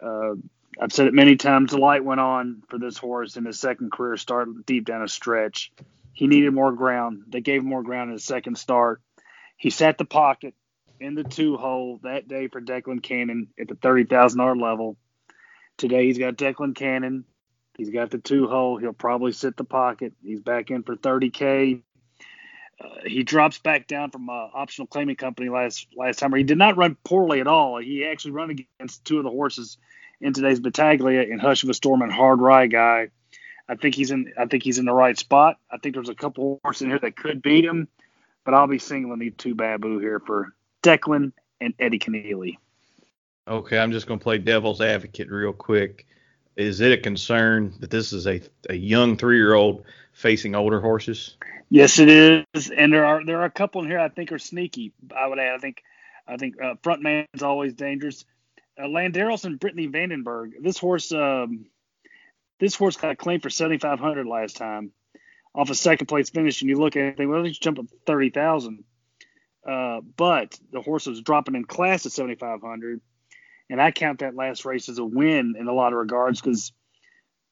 Uh, 0.00 0.34
I've 0.80 0.92
said 0.92 1.06
it 1.06 1.14
many 1.14 1.36
times. 1.36 1.70
The 1.70 1.78
light 1.78 2.04
went 2.04 2.20
on 2.20 2.62
for 2.68 2.78
this 2.78 2.98
horse 2.98 3.36
in 3.36 3.44
his 3.44 3.60
second 3.60 3.92
career 3.92 4.16
start 4.16 4.48
deep 4.66 4.84
down 4.86 5.02
a 5.02 5.08
stretch. 5.08 5.72
He 6.12 6.26
needed 6.26 6.52
more 6.52 6.72
ground. 6.72 7.24
They 7.28 7.40
gave 7.40 7.62
him 7.62 7.68
more 7.68 7.82
ground 7.82 8.10
in 8.10 8.14
his 8.14 8.24
second 8.24 8.56
start. 8.58 9.00
He 9.56 9.70
sat 9.70 9.98
the 9.98 10.04
pocket 10.04 10.54
in 11.00 11.14
the 11.14 11.24
two 11.24 11.56
hole 11.56 12.00
that 12.02 12.28
day 12.28 12.48
for 12.48 12.60
Declan 12.60 13.02
Cannon 13.02 13.48
at 13.58 13.68
the 13.68 13.74
thirty 13.74 14.04
thousand 14.04 14.38
dollar 14.38 14.56
level. 14.56 14.96
Today 15.76 16.06
he's 16.06 16.18
got 16.18 16.36
Declan 16.36 16.74
Cannon. 16.74 17.24
He's 17.76 17.90
got 17.90 18.10
the 18.10 18.18
two 18.18 18.46
hole. 18.46 18.78
He'll 18.78 18.92
probably 18.92 19.32
sit 19.32 19.56
the 19.56 19.64
pocket. 19.64 20.12
He's 20.22 20.40
back 20.40 20.70
in 20.70 20.84
for 20.84 20.94
30k. 20.94 21.82
Uh, 22.80 22.88
he 23.06 23.22
drops 23.22 23.58
back 23.58 23.86
down 23.86 24.10
from 24.10 24.28
uh, 24.28 24.32
optional 24.32 24.86
claiming 24.86 25.16
company 25.16 25.48
last 25.48 25.86
last 25.96 26.18
time. 26.18 26.34
He 26.34 26.42
did 26.42 26.58
not 26.58 26.76
run 26.76 26.96
poorly 27.04 27.40
at 27.40 27.46
all. 27.46 27.78
He 27.78 28.04
actually 28.04 28.32
run 28.32 28.50
against 28.50 29.04
two 29.04 29.18
of 29.18 29.24
the 29.24 29.30
horses 29.30 29.78
in 30.20 30.32
today's 30.32 30.60
Battaglia 30.60 31.22
and 31.22 31.40
Hush 31.40 31.62
of 31.62 31.68
a 31.68 31.74
Storm 31.74 32.02
and 32.02 32.12
Hard 32.12 32.40
Rye 32.40 32.66
guy. 32.66 33.08
I 33.68 33.76
think 33.76 33.94
he's 33.94 34.10
in. 34.10 34.32
I 34.38 34.46
think 34.46 34.62
he's 34.62 34.78
in 34.78 34.84
the 34.84 34.92
right 34.92 35.16
spot. 35.18 35.58
I 35.70 35.78
think 35.78 35.94
there's 35.94 36.08
a 36.08 36.14
couple 36.14 36.60
horses 36.62 36.82
in 36.82 36.88
here 36.88 36.98
that 36.98 37.16
could 37.16 37.42
beat 37.42 37.64
him, 37.64 37.88
but 38.44 38.54
I'll 38.54 38.66
be 38.66 38.78
singling 38.78 39.18
these 39.18 39.34
two 39.38 39.54
Babu 39.54 39.98
here 39.98 40.20
for 40.20 40.52
Declan 40.82 41.32
and 41.60 41.74
Eddie 41.78 41.98
Kenneally. 41.98 42.56
Okay, 43.46 43.78
I'm 43.78 43.92
just 43.92 44.06
going 44.06 44.18
to 44.18 44.22
play 44.22 44.38
devil's 44.38 44.80
advocate 44.80 45.30
real 45.30 45.52
quick. 45.52 46.06
Is 46.56 46.80
it 46.80 46.92
a 46.92 46.96
concern 46.96 47.74
that 47.80 47.90
this 47.90 48.12
is 48.12 48.26
a, 48.26 48.40
a 48.70 48.74
young 48.74 49.16
three 49.16 49.36
year 49.36 49.54
old 49.54 49.84
facing 50.14 50.54
older 50.54 50.80
horses? 50.80 51.36
Yes, 51.68 51.98
it 51.98 52.08
is, 52.08 52.70
and 52.70 52.92
there 52.92 53.04
are 53.04 53.24
there 53.24 53.40
are 53.40 53.44
a 53.44 53.50
couple 53.50 53.82
in 53.82 53.88
here 53.88 53.98
I 53.98 54.08
think 54.08 54.32
are 54.32 54.38
sneaky. 54.38 54.92
I 55.14 55.26
would 55.26 55.38
add. 55.38 55.54
I 55.54 55.58
think 55.58 55.82
I 56.26 56.36
think 56.36 56.54
uh, 56.62 56.74
Frontman's 56.82 57.42
always 57.42 57.74
dangerous. 57.74 58.24
Uh, 58.78 58.86
Landeros 58.86 59.44
and 59.44 59.60
Brittany 59.60 59.88
Vandenberg. 59.88 60.52
This 60.60 60.78
horse 60.78 61.12
um, 61.12 61.66
this 62.60 62.74
horse 62.74 62.96
got 62.96 63.10
a 63.10 63.16
claim 63.16 63.40
for 63.40 63.50
7,500 63.50 64.26
last 64.26 64.56
time 64.56 64.92
off 65.54 65.70
a 65.70 65.74
second 65.74 66.06
place 66.06 66.30
finish, 66.30 66.60
and 66.60 66.68
you 66.68 66.76
look 66.76 66.96
at 66.96 67.20
it, 67.20 67.26
well, 67.26 67.42
let's 67.42 67.58
jump 67.58 67.78
up 67.78 67.86
30,000. 68.06 68.84
Uh, 69.66 70.00
but 70.16 70.58
the 70.72 70.82
horse 70.82 71.06
was 71.06 71.22
dropping 71.22 71.54
in 71.54 71.64
class 71.64 72.04
at 72.06 72.12
7,500, 72.12 73.00
and 73.70 73.80
I 73.80 73.92
count 73.92 74.18
that 74.18 74.34
last 74.34 74.64
race 74.64 74.88
as 74.88 74.98
a 74.98 75.04
win 75.04 75.54
in 75.58 75.68
a 75.68 75.72
lot 75.72 75.92
of 75.92 75.98
regards 75.98 76.40
because 76.40 76.72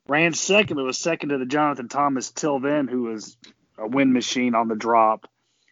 ran 0.08 0.34
second, 0.34 0.76
but 0.76 0.84
was 0.84 0.98
second 0.98 1.30
to 1.30 1.38
the 1.38 1.46
Jonathan 1.46 1.88
Thomas 1.88 2.30
till 2.30 2.60
then, 2.60 2.88
who 2.88 3.02
was 3.04 3.36
a 3.78 3.86
win 3.86 4.12
machine 4.12 4.54
on 4.54 4.68
the 4.68 4.76
drop. 4.76 5.28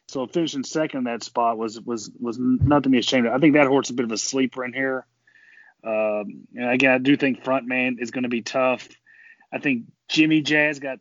So 0.08 0.26
finishing 0.26 0.64
second 0.64 0.98
in 0.98 1.04
that 1.04 1.22
spot 1.22 1.56
was 1.56 1.80
was 1.80 2.10
was 2.18 2.38
nothing 2.38 2.82
to 2.82 2.88
be 2.88 2.98
ashamed 2.98 3.26
of. 3.26 3.32
I 3.32 3.38
think 3.38 3.54
that 3.54 3.68
horse 3.68 3.86
is 3.86 3.92
a 3.92 3.94
bit 3.94 4.04
of 4.04 4.12
a 4.12 4.18
sleeper 4.18 4.64
in 4.64 4.72
here. 4.72 5.06
Um, 5.84 6.46
and 6.54 6.70
again, 6.70 6.92
I 6.92 6.98
do 6.98 7.16
think 7.16 7.42
Frontman 7.42 8.00
is 8.00 8.10
going 8.10 8.24
to 8.24 8.28
be 8.28 8.42
tough. 8.42 8.88
I 9.52 9.58
think 9.58 9.84
Jimmy 10.08 10.42
Jazz 10.42 10.80
got 10.80 10.98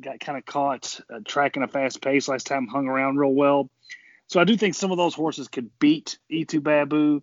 got 0.00 0.20
kind 0.20 0.38
of 0.38 0.46
caught 0.46 1.00
uh, 1.12 1.18
tracking 1.26 1.62
a 1.62 1.68
fast 1.68 2.00
pace 2.00 2.28
last 2.28 2.46
time, 2.46 2.68
hung 2.68 2.86
around 2.86 3.16
real 3.16 3.32
well. 3.32 3.70
So 4.28 4.40
I 4.40 4.44
do 4.44 4.56
think 4.56 4.74
some 4.74 4.92
of 4.92 4.98
those 4.98 5.14
horses 5.14 5.48
could 5.48 5.70
beat 5.78 6.18
E2 6.30 6.62
Babu. 6.62 7.22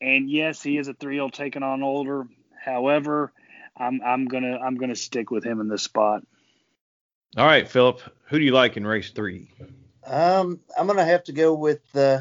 And 0.00 0.30
yes, 0.30 0.62
he 0.62 0.78
is 0.78 0.88
a 0.88 0.94
three 0.94 1.16
year 1.16 1.28
taking 1.30 1.62
on 1.62 1.82
older. 1.82 2.26
However, 2.64 3.32
I'm 3.78 4.00
I'm 4.02 4.26
gonna 4.26 4.58
I'm 4.58 4.76
gonna 4.76 4.96
stick 4.96 5.30
with 5.30 5.44
him 5.44 5.60
in 5.60 5.68
this 5.68 5.82
spot. 5.82 6.22
All 7.36 7.46
right, 7.46 7.68
Philip, 7.68 8.00
who 8.28 8.38
do 8.38 8.44
you 8.44 8.52
like 8.52 8.76
in 8.76 8.86
race 8.86 9.10
three? 9.10 9.50
Um, 10.04 10.60
I'm 10.76 10.86
gonna 10.86 11.04
have 11.04 11.24
to 11.24 11.32
go 11.32 11.54
with 11.54 11.82
uh, 11.94 12.20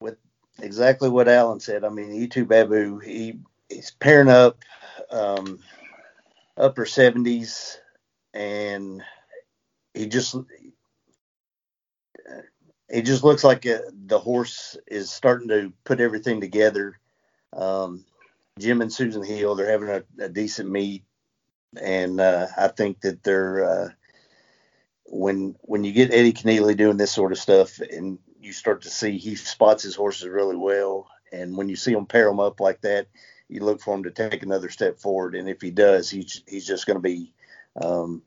with 0.00 0.18
exactly 0.60 1.08
what 1.08 1.28
Alan 1.28 1.60
said. 1.60 1.84
I 1.84 1.88
mean, 1.88 2.10
E2 2.10 2.46
Babu, 2.46 2.98
he 2.98 3.38
he's 3.68 3.90
pairing 3.90 4.28
up. 4.28 4.58
Um, 5.10 5.60
upper 6.56 6.84
70s, 6.84 7.76
and 8.32 9.02
he 9.92 10.06
just 10.06 10.36
he 12.90 13.02
just 13.02 13.24
looks 13.24 13.44
like 13.44 13.66
a, 13.66 13.80
the 14.06 14.18
horse 14.18 14.76
is 14.86 15.10
starting 15.10 15.48
to 15.48 15.72
put 15.84 16.00
everything 16.00 16.40
together. 16.40 16.98
Um, 17.52 18.04
Jim 18.58 18.82
and 18.82 18.92
Susan 18.92 19.24
Hill, 19.24 19.54
they're 19.54 19.70
having 19.70 19.88
a, 19.88 20.24
a 20.24 20.28
decent 20.28 20.70
meet, 20.70 21.04
and 21.80 22.20
uh, 22.20 22.46
I 22.56 22.68
think 22.68 23.00
that 23.00 23.22
they're 23.22 23.64
uh, 23.64 23.88
when 25.06 25.56
when 25.62 25.82
you 25.82 25.92
get 25.92 26.14
Eddie 26.14 26.32
Kenneally 26.32 26.76
doing 26.76 26.96
this 26.96 27.12
sort 27.12 27.32
of 27.32 27.38
stuff, 27.38 27.80
and 27.80 28.18
you 28.40 28.52
start 28.52 28.82
to 28.82 28.90
see 28.90 29.18
he 29.18 29.34
spots 29.34 29.82
his 29.82 29.96
horses 29.96 30.28
really 30.28 30.56
well, 30.56 31.08
and 31.32 31.56
when 31.56 31.68
you 31.68 31.76
see 31.76 31.92
him 31.92 32.06
pair 32.06 32.26
them 32.26 32.38
up 32.38 32.60
like 32.60 32.80
that, 32.82 33.08
you 33.48 33.60
look 33.60 33.80
for 33.80 33.94
him 33.94 34.04
to 34.04 34.10
take 34.10 34.42
another 34.42 34.70
step 34.70 34.98
forward. 34.98 35.34
And 35.34 35.48
if 35.48 35.60
he 35.60 35.70
does, 35.70 36.08
he's 36.08 36.42
he's 36.46 36.66
just 36.66 36.86
going 36.86 36.96
to 36.96 37.00
be 37.00 37.32
um, 37.80 38.22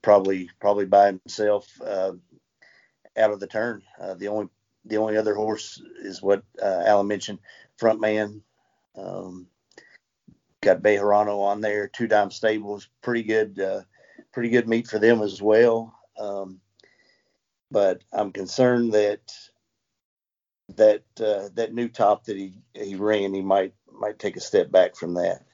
probably 0.00 0.48
probably 0.60 0.86
by 0.86 1.06
himself 1.06 1.68
uh, 1.84 2.12
out 3.16 3.32
of 3.32 3.40
the 3.40 3.48
turn. 3.48 3.82
Uh, 4.00 4.14
the 4.14 4.28
only 4.28 4.48
the 4.84 4.98
only 4.98 5.16
other 5.16 5.34
horse 5.34 5.82
is 6.02 6.22
what 6.22 6.44
uh, 6.62 6.82
Alan 6.86 7.08
mentioned, 7.08 7.40
Frontman. 7.80 8.42
Um, 9.00 9.46
got 10.60 10.82
Bejarano 10.82 11.40
on 11.40 11.60
there, 11.60 11.88
two 11.88 12.06
dime 12.06 12.30
stables, 12.30 12.88
pretty 13.02 13.22
good, 13.22 13.58
uh, 13.60 13.82
pretty 14.32 14.50
good 14.50 14.68
meet 14.68 14.86
for 14.86 14.98
them 14.98 15.22
as 15.22 15.40
well. 15.40 15.94
Um, 16.18 16.60
but 17.70 18.02
I'm 18.12 18.32
concerned 18.32 18.92
that 18.94 19.32
that 20.76 21.02
uh, 21.20 21.48
that 21.54 21.74
new 21.74 21.88
top 21.88 22.24
that 22.24 22.36
he 22.36 22.54
he 22.74 22.96
ran, 22.96 23.34
he 23.34 23.42
might 23.42 23.74
might 23.92 24.18
take 24.18 24.36
a 24.36 24.40
step 24.40 24.70
back 24.70 24.96
from 24.96 25.14
that. 25.14 25.44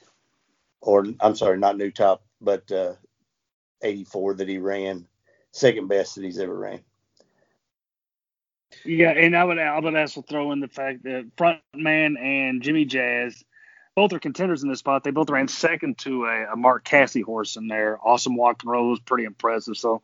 Or 0.80 1.06
I'm 1.20 1.34
sorry, 1.36 1.58
not 1.58 1.76
new 1.76 1.90
top, 1.90 2.24
but 2.40 2.70
uh, 2.70 2.94
84 3.82 4.34
that 4.34 4.48
he 4.48 4.58
ran, 4.58 5.06
second 5.52 5.88
best 5.88 6.14
that 6.14 6.24
he's 6.24 6.38
ever 6.38 6.56
ran. 6.56 6.80
Yeah, 8.86 9.10
and 9.10 9.36
I 9.36 9.44
would 9.44 9.58
I 9.58 9.78
would 9.78 9.96
also 9.96 10.22
throw 10.22 10.52
in 10.52 10.60
the 10.60 10.68
fact 10.68 11.02
that 11.04 11.34
Frontman 11.36 12.18
and 12.18 12.62
Jimmy 12.62 12.84
Jazz 12.84 13.44
both 13.94 14.12
are 14.12 14.18
contenders 14.18 14.62
in 14.62 14.68
this 14.68 14.80
spot. 14.80 15.04
They 15.04 15.10
both 15.10 15.30
ran 15.30 15.48
second 15.48 15.98
to 15.98 16.26
a, 16.26 16.52
a 16.52 16.56
Mark 16.56 16.84
Casse 16.84 17.22
horse 17.24 17.56
in 17.56 17.66
there. 17.66 17.98
Awesome 18.04 18.36
walk 18.36 18.62
and 18.62 18.70
roll 18.70 18.90
was 18.90 19.00
pretty 19.00 19.24
impressive. 19.24 19.76
So 19.76 20.02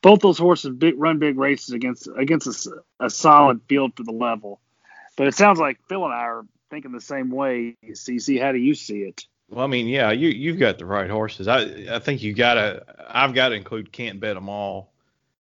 both 0.00 0.20
those 0.20 0.38
horses 0.38 0.70
big, 0.70 0.94
run 0.96 1.18
big 1.18 1.36
races 1.38 1.70
against 1.70 2.08
against 2.16 2.66
a, 2.66 2.82
a 3.00 3.10
solid 3.10 3.60
field 3.68 3.96
for 3.96 4.04
the 4.04 4.12
level. 4.12 4.60
But 5.16 5.26
it 5.26 5.34
sounds 5.34 5.58
like 5.58 5.78
Phil 5.88 6.04
and 6.04 6.14
I 6.14 6.24
are 6.24 6.46
thinking 6.70 6.92
the 6.92 7.00
same 7.00 7.30
way. 7.30 7.76
CC, 7.84 8.40
how 8.40 8.52
do 8.52 8.58
you 8.58 8.74
see 8.74 9.00
it? 9.00 9.26
Well, 9.50 9.64
I 9.64 9.68
mean, 9.68 9.86
yeah, 9.86 10.12
you 10.12 10.28
you've 10.28 10.58
got 10.58 10.78
the 10.78 10.86
right 10.86 11.10
horses. 11.10 11.48
I 11.48 11.62
I 11.90 11.98
think 11.98 12.22
you 12.22 12.32
gotta. 12.32 12.84
I've 13.08 13.34
got 13.34 13.50
to 13.50 13.56
include 13.56 13.92
can't 13.92 14.20
bet 14.20 14.34
them 14.34 14.48
all. 14.48 14.92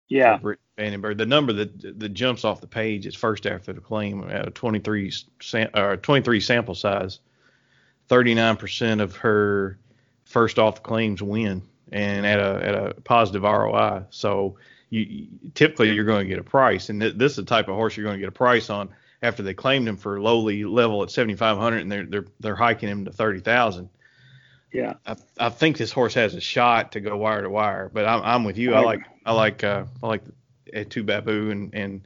Yeah. 0.08 0.38
Vandenberg. 0.78 1.18
The 1.18 1.26
number 1.26 1.52
that 1.52 2.00
that 2.00 2.10
jumps 2.10 2.44
off 2.44 2.60
the 2.60 2.66
page 2.66 3.06
is 3.06 3.14
first 3.14 3.46
after 3.46 3.72
the 3.72 3.80
claim 3.80 4.28
at 4.30 4.48
a 4.48 4.50
23 4.50 5.12
sam, 5.40 5.68
or 5.74 5.96
23 5.96 6.40
sample 6.40 6.74
size. 6.74 7.20
39% 8.08 9.02
of 9.02 9.16
her 9.16 9.78
first 10.24 10.58
off 10.58 10.76
the 10.76 10.80
claims 10.80 11.22
win 11.22 11.62
and 11.92 12.24
at 12.24 12.38
a 12.38 12.66
at 12.66 12.74
a 12.74 12.94
positive 13.02 13.42
ROI. 13.42 14.04
So 14.10 14.56
you 14.90 15.26
typically 15.54 15.90
you're 15.92 16.04
going 16.04 16.26
to 16.26 16.28
get 16.28 16.38
a 16.38 16.44
price, 16.44 16.88
and 16.88 17.00
th- 17.00 17.14
this 17.16 17.32
is 17.32 17.36
the 17.36 17.44
type 17.44 17.68
of 17.68 17.74
horse 17.74 17.96
you're 17.96 18.04
going 18.04 18.16
to 18.16 18.20
get 18.20 18.28
a 18.28 18.32
price 18.32 18.70
on 18.70 18.88
after 19.22 19.42
they 19.42 19.54
claimed 19.54 19.88
him 19.88 19.96
for 19.96 20.20
lowly 20.20 20.64
level 20.64 21.02
at 21.02 21.10
7,500 21.10 21.78
and 21.78 21.92
they're 21.92 22.06
they're 22.06 22.24
they're 22.40 22.56
hiking 22.56 22.88
him 22.88 23.04
to 23.04 23.12
30,000. 23.12 23.90
Yeah, 24.72 24.94
I, 25.06 25.16
I 25.38 25.48
think 25.48 25.78
this 25.78 25.92
horse 25.92 26.14
has 26.14 26.34
a 26.34 26.40
shot 26.40 26.92
to 26.92 27.00
go 27.00 27.16
wire 27.16 27.42
to 27.42 27.50
wire, 27.50 27.90
but 27.92 28.04
I'm, 28.04 28.22
I'm 28.22 28.44
with 28.44 28.58
you. 28.58 28.74
I 28.74 28.80
like 28.80 29.00
I 29.24 29.32
like 29.32 29.64
uh, 29.64 29.84
I 30.02 30.06
like 30.06 30.22
two 30.88 31.04
Babu 31.04 31.50
and 31.50 31.74
and 31.74 32.02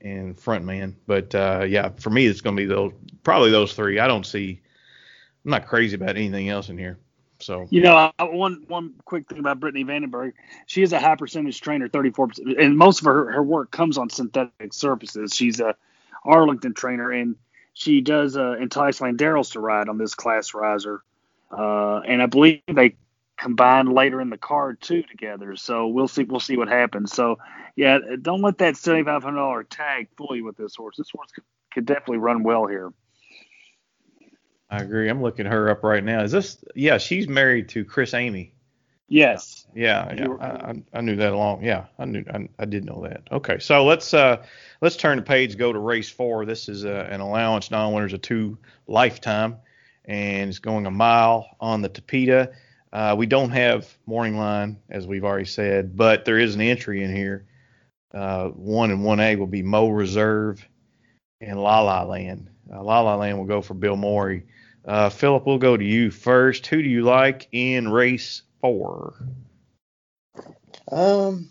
and 0.00 0.36
Frontman, 0.36 0.94
but 1.06 1.34
uh, 1.34 1.64
yeah, 1.68 1.90
for 1.98 2.10
me 2.10 2.26
it's 2.26 2.40
going 2.40 2.56
to 2.56 2.62
be 2.62 2.66
those 2.66 2.92
probably 3.22 3.50
those 3.50 3.74
three. 3.74 3.98
I 3.98 4.06
don't 4.06 4.24
see. 4.24 4.60
I'm 5.44 5.50
not 5.50 5.66
crazy 5.66 5.96
about 5.96 6.10
anything 6.10 6.48
else 6.48 6.68
in 6.68 6.78
here. 6.78 6.98
So 7.38 7.66
you 7.70 7.80
know, 7.80 8.12
one 8.18 8.64
one 8.68 8.94
quick 9.04 9.28
thing 9.28 9.38
about 9.38 9.60
Brittany 9.60 9.84
Vandenberg, 9.84 10.32
she 10.66 10.82
is 10.82 10.92
a 10.92 11.00
high 11.00 11.16
percentage 11.16 11.60
trainer, 11.60 11.88
34 11.88 12.28
percent, 12.28 12.60
and 12.60 12.76
most 12.76 13.00
of 13.00 13.06
her 13.06 13.32
her 13.32 13.42
work 13.42 13.70
comes 13.70 13.98
on 13.98 14.10
synthetic 14.10 14.72
surfaces. 14.72 15.34
She's 15.34 15.60
a 15.60 15.74
Arlington 16.24 16.74
trainer, 16.74 17.10
and 17.10 17.36
she 17.72 18.00
does 18.00 18.36
uh, 18.36 18.56
entice 18.60 19.00
Landeros 19.00 19.52
to 19.52 19.60
ride 19.60 19.88
on 19.88 19.98
this 19.98 20.14
class 20.14 20.54
riser. 20.54 21.02
Uh, 21.50 22.00
and 22.00 22.22
I 22.22 22.26
believe 22.26 22.60
they 22.68 22.94
combine 23.40 23.86
later 23.86 24.20
in 24.20 24.30
the 24.30 24.38
card 24.38 24.80
too 24.80 25.02
together. 25.02 25.56
So 25.56 25.88
we'll 25.88 26.08
see. 26.08 26.24
We'll 26.24 26.40
see 26.40 26.56
what 26.56 26.68
happens. 26.68 27.12
So 27.12 27.38
yeah, 27.74 27.98
don't 28.20 28.42
let 28.42 28.58
that 28.58 28.76
seventy 28.76 29.04
five 29.04 29.22
hundred 29.22 29.38
dollar 29.38 29.64
tag 29.64 30.08
fool 30.16 30.36
you 30.36 30.44
with 30.44 30.56
this 30.56 30.76
horse. 30.76 30.96
This 30.96 31.10
horse 31.10 31.30
could, 31.32 31.44
could 31.72 31.86
definitely 31.86 32.18
run 32.18 32.42
well 32.42 32.66
here. 32.66 32.92
I 34.68 34.78
agree. 34.82 35.08
I'm 35.08 35.22
looking 35.22 35.46
her 35.46 35.70
up 35.70 35.82
right 35.82 36.04
now. 36.04 36.22
Is 36.22 36.32
this? 36.32 36.62
Yeah, 36.74 36.98
she's 36.98 37.26
married 37.26 37.70
to 37.70 37.84
Chris 37.84 38.14
Amy. 38.14 38.52
Yes. 39.08 39.66
Yeah, 39.74 40.14
yeah. 40.14 40.28
I, 40.40 40.74
I, 40.96 41.00
knew 41.00 41.16
that 41.16 41.32
along. 41.32 41.64
Yeah, 41.64 41.86
I 41.98 42.04
knew. 42.04 42.24
I, 42.32 42.48
I, 42.60 42.64
did 42.64 42.84
know 42.84 43.02
that. 43.08 43.22
Okay, 43.32 43.58
so 43.58 43.84
let's 43.84 44.14
uh 44.14 44.44
let's 44.80 44.96
turn 44.96 45.16
the 45.16 45.22
page. 45.22 45.56
Go 45.56 45.72
to 45.72 45.78
race 45.80 46.08
four. 46.08 46.44
This 46.44 46.68
is 46.68 46.84
uh, 46.84 47.08
an 47.10 47.20
allowance 47.20 47.72
non-winners 47.72 48.12
of 48.12 48.22
two 48.22 48.56
lifetime, 48.86 49.56
and 50.04 50.48
it's 50.48 50.60
going 50.60 50.86
a 50.86 50.92
mile 50.92 51.56
on 51.58 51.82
the 51.82 51.88
Tapeta. 51.88 52.52
Uh, 52.92 53.14
we 53.16 53.26
don't 53.26 53.50
have 53.50 53.88
morning 54.06 54.36
line, 54.36 54.76
as 54.88 55.06
we've 55.06 55.24
already 55.24 55.44
said, 55.44 55.96
but 55.96 56.24
there 56.24 56.38
is 56.38 56.54
an 56.54 56.60
entry 56.60 57.04
in 57.04 57.14
here. 57.14 57.46
Uh, 58.12 58.48
one 58.48 58.90
and 58.90 59.04
one 59.04 59.20
A 59.20 59.36
will 59.36 59.46
be 59.46 59.62
Mo 59.62 59.88
Reserve 59.88 60.66
and 61.40 61.62
La 61.62 61.80
La 61.80 62.02
Land. 62.02 62.50
Uh, 62.72 62.82
La 62.82 63.00
La 63.00 63.14
Land 63.14 63.38
will 63.38 63.44
go 63.44 63.62
for 63.62 63.74
Bill 63.74 63.96
Morey. 63.96 64.44
Uh, 64.84 65.08
Philip, 65.08 65.46
we'll 65.46 65.58
go 65.58 65.76
to 65.76 65.84
you 65.84 66.10
first. 66.10 66.66
Who 66.66 66.82
do 66.82 66.88
you 66.88 67.02
like 67.02 67.48
in 67.52 67.88
race 67.88 68.42
four? 68.60 69.14
Um, 70.90 71.50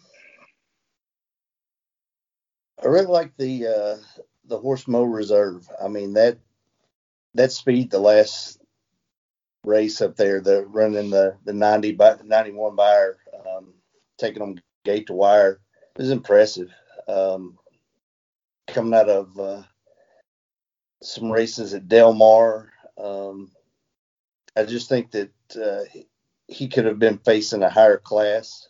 I 2.84 2.88
really 2.88 3.06
like 3.06 3.32
the 3.38 3.68
uh, 3.68 3.98
the 4.46 4.58
horse 4.58 4.88
Mo 4.88 5.04
Reserve. 5.04 5.70
I 5.82 5.88
mean 5.88 6.14
that 6.14 6.38
that 7.36 7.52
speed 7.52 7.92
the 7.92 8.00
last 8.00 8.59
race 9.70 10.02
up 10.02 10.16
there, 10.16 10.42
the 10.42 10.66
running 10.66 11.10
the 11.12 11.38
the 11.46 11.54
90 11.54 11.94
by 11.94 12.16
91 12.24 12.76
Beyer, 12.76 13.18
um, 13.48 13.74
taking 14.18 14.40
them 14.40 14.60
gate 14.84 15.08
to 15.08 15.14
wire 15.14 15.62
is 15.98 16.12
impressive. 16.12 16.70
Um, 17.08 17.58
coming 18.68 18.94
out 18.94 19.10
of 19.10 19.40
uh, 19.40 19.64
some 21.02 21.32
races 21.32 21.74
at 21.74 21.88
Del 21.88 22.14
Mar, 22.14 22.72
um, 22.98 23.52
I 24.56 24.64
just 24.64 24.90
think 24.90 25.12
that 25.12 25.32
uh, 25.56 25.86
he 26.48 26.68
could 26.68 26.86
have 26.86 27.00
been 27.00 27.20
facing 27.20 27.64
a 27.64 27.70
higher 27.70 27.98
class 27.98 28.70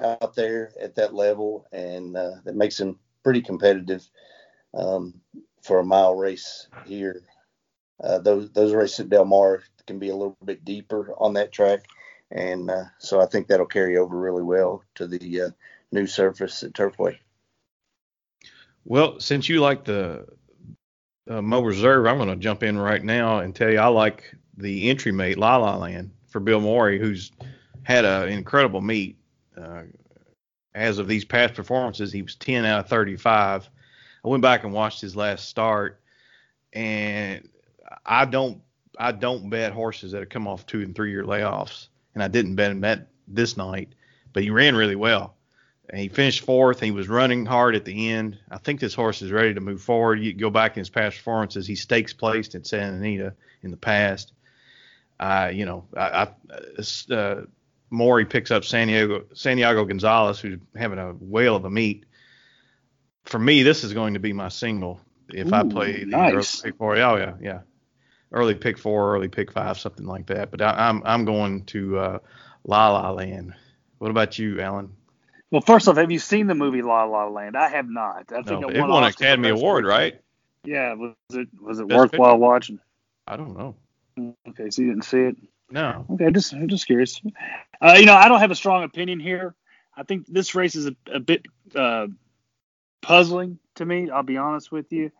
out 0.00 0.34
there 0.34 0.72
at 0.80 0.94
that 0.94 1.14
level, 1.14 1.66
and 1.72 2.16
uh, 2.16 2.36
that 2.44 2.56
makes 2.56 2.78
him 2.78 2.98
pretty 3.24 3.42
competitive 3.42 4.08
um, 4.74 5.14
for 5.62 5.80
a 5.80 5.84
mile 5.84 6.14
race 6.14 6.68
here. 6.86 7.22
Uh, 8.02 8.18
those 8.18 8.50
those 8.52 8.72
races 8.72 9.00
at 9.00 9.08
Del 9.10 9.24
Mar 9.24 9.62
can 9.88 9.98
be 9.98 10.10
a 10.10 10.14
little 10.14 10.36
bit 10.44 10.64
deeper 10.64 11.12
on 11.18 11.32
that 11.32 11.50
track, 11.50 11.86
and 12.30 12.70
uh, 12.70 12.84
so 12.98 13.20
I 13.20 13.26
think 13.26 13.48
that'll 13.48 13.66
carry 13.66 13.96
over 13.96 14.16
really 14.16 14.44
well 14.44 14.84
to 14.94 15.08
the 15.08 15.40
uh, 15.40 15.50
new 15.90 16.06
surface 16.06 16.62
at 16.62 16.74
Turfway. 16.74 17.16
Well, 18.84 19.18
since 19.18 19.48
you 19.48 19.60
like 19.60 19.84
the 19.84 20.26
uh, 21.28 21.42
Mo 21.42 21.62
Reserve, 21.62 22.06
I'm 22.06 22.18
going 22.18 22.28
to 22.28 22.36
jump 22.36 22.62
in 22.62 22.78
right 22.78 23.02
now 23.02 23.38
and 23.38 23.54
tell 23.54 23.70
you 23.70 23.78
I 23.78 23.88
like 23.88 24.34
the 24.56 24.90
entry 24.90 25.10
mate 25.10 25.38
La 25.38 25.56
La 25.56 25.76
Land 25.76 26.12
for 26.28 26.38
Bill 26.38 26.60
Morey, 26.60 27.00
who's 27.00 27.32
had 27.82 28.04
an 28.04 28.28
incredible 28.28 28.80
meet. 28.80 29.18
Uh, 29.56 29.82
as 30.74 30.98
of 30.98 31.08
these 31.08 31.24
past 31.24 31.54
performances, 31.54 32.12
he 32.12 32.22
was 32.22 32.36
10 32.36 32.64
out 32.64 32.84
of 32.84 32.88
35. 32.88 33.68
I 34.24 34.28
went 34.28 34.42
back 34.42 34.62
and 34.62 34.72
watched 34.72 35.00
his 35.00 35.16
last 35.16 35.48
start, 35.48 36.00
and 36.72 37.48
I 38.04 38.26
don't 38.26 38.60
I 38.98 39.12
don't 39.12 39.48
bet 39.48 39.72
horses 39.72 40.12
that 40.12 40.20
have 40.20 40.28
come 40.28 40.48
off 40.48 40.66
two 40.66 40.80
and 40.80 40.94
three 40.94 41.10
year 41.10 41.24
layoffs, 41.24 41.88
and 42.14 42.22
I 42.22 42.28
didn't 42.28 42.56
bet 42.56 42.72
him 42.72 42.80
that 42.80 43.06
this 43.28 43.56
night, 43.56 43.90
but 44.32 44.42
he 44.42 44.50
ran 44.50 44.74
really 44.74 44.96
well. 44.96 45.36
And 45.90 46.00
he 46.00 46.08
finished 46.08 46.42
fourth. 46.42 46.80
He 46.80 46.90
was 46.90 47.08
running 47.08 47.46
hard 47.46 47.74
at 47.74 47.84
the 47.84 48.10
end. 48.10 48.38
I 48.50 48.58
think 48.58 48.80
this 48.80 48.92
horse 48.92 49.22
is 49.22 49.32
ready 49.32 49.54
to 49.54 49.60
move 49.60 49.80
forward. 49.80 50.20
You 50.20 50.34
go 50.34 50.50
back 50.50 50.76
in 50.76 50.80
his 50.80 50.90
past 50.90 51.16
performances. 51.16 51.66
He 51.66 51.76
stakes 51.76 52.12
placed 52.12 52.54
at 52.54 52.66
Santa 52.66 52.96
Anita 52.96 53.34
in 53.62 53.70
the 53.70 53.76
past. 53.78 54.32
Uh, 55.18 55.50
you 55.52 55.64
know, 55.64 55.86
I, 55.96 56.28
I 56.28 57.14
uh, 57.14 57.42
Morey 57.90 58.26
picks 58.26 58.50
up 58.50 58.64
Santiago 58.64 59.24
Santiago 59.32 59.84
Gonzalez, 59.84 60.38
who's 60.38 60.58
having 60.76 60.98
a 60.98 61.12
whale 61.12 61.56
of 61.56 61.64
a 61.64 61.70
meet. 61.70 62.04
For 63.24 63.38
me, 63.38 63.62
this 63.62 63.84
is 63.84 63.94
going 63.94 64.14
to 64.14 64.20
be 64.20 64.32
my 64.32 64.48
single 64.48 65.00
if 65.30 65.48
Ooh, 65.48 65.54
I 65.54 65.62
play 65.64 66.04
the 66.04 66.06
nice. 66.06 66.62
early. 66.64 67.00
Oh 67.00 67.16
yeah, 67.16 67.34
yeah, 67.40 67.60
early 68.32 68.54
pick 68.54 68.78
four, 68.78 69.14
early 69.14 69.28
pick 69.28 69.52
five, 69.52 69.78
something 69.78 70.06
like 70.06 70.26
that. 70.26 70.50
But 70.50 70.62
I, 70.62 70.88
am 70.88 71.02
I'm 71.04 71.24
going 71.24 71.64
to 71.66 71.98
uh, 71.98 72.18
La 72.64 72.90
La 72.90 73.10
Land. 73.10 73.54
What 73.98 74.10
about 74.10 74.38
you, 74.38 74.60
Alan? 74.60 74.92
Well, 75.50 75.62
first 75.62 75.88
off, 75.88 75.96
have 75.96 76.10
you 76.10 76.18
seen 76.18 76.46
the 76.46 76.54
movie 76.54 76.82
La 76.82 77.04
La 77.04 77.26
Land? 77.28 77.56
I 77.56 77.68
have 77.68 77.88
not. 77.88 78.32
I 78.32 78.42
think 78.42 78.60
No, 78.60 78.68
it 78.68 78.76
it 78.76 78.80
won, 78.80 78.90
won 78.90 79.04
an 79.04 79.10
Academy 79.10 79.48
Award, 79.48 79.86
right? 79.86 80.20
Yeah. 80.64 80.94
Was 80.94 81.14
it 81.32 81.48
was 81.60 81.78
it 81.78 81.88
Best 81.88 81.98
worthwhile 81.98 82.32
Picture. 82.32 82.38
watching? 82.38 82.80
I 83.26 83.36
don't 83.36 83.56
know. 83.56 83.74
Okay, 84.48 84.70
so 84.70 84.82
you 84.82 84.88
didn't 84.88 85.04
see 85.04 85.20
it. 85.20 85.36
No. 85.70 86.06
Okay, 86.10 86.30
just 86.30 86.52
I'm 86.52 86.68
just 86.68 86.86
curious. 86.86 87.20
Uh, 87.80 87.96
you 87.98 88.06
know, 88.06 88.14
I 88.14 88.28
don't 88.28 88.40
have 88.40 88.50
a 88.50 88.56
strong 88.56 88.84
opinion 88.84 89.20
here. 89.20 89.54
I 89.96 90.02
think 90.02 90.26
this 90.26 90.54
race 90.54 90.76
is 90.76 90.86
a, 90.86 90.96
a 91.12 91.20
bit 91.20 91.46
uh, 91.74 92.06
puzzling 93.00 93.58
to 93.76 93.84
me. 93.84 94.10
I'll 94.10 94.22
be 94.22 94.36
honest 94.36 94.72
with 94.72 94.92
you. 94.92 95.10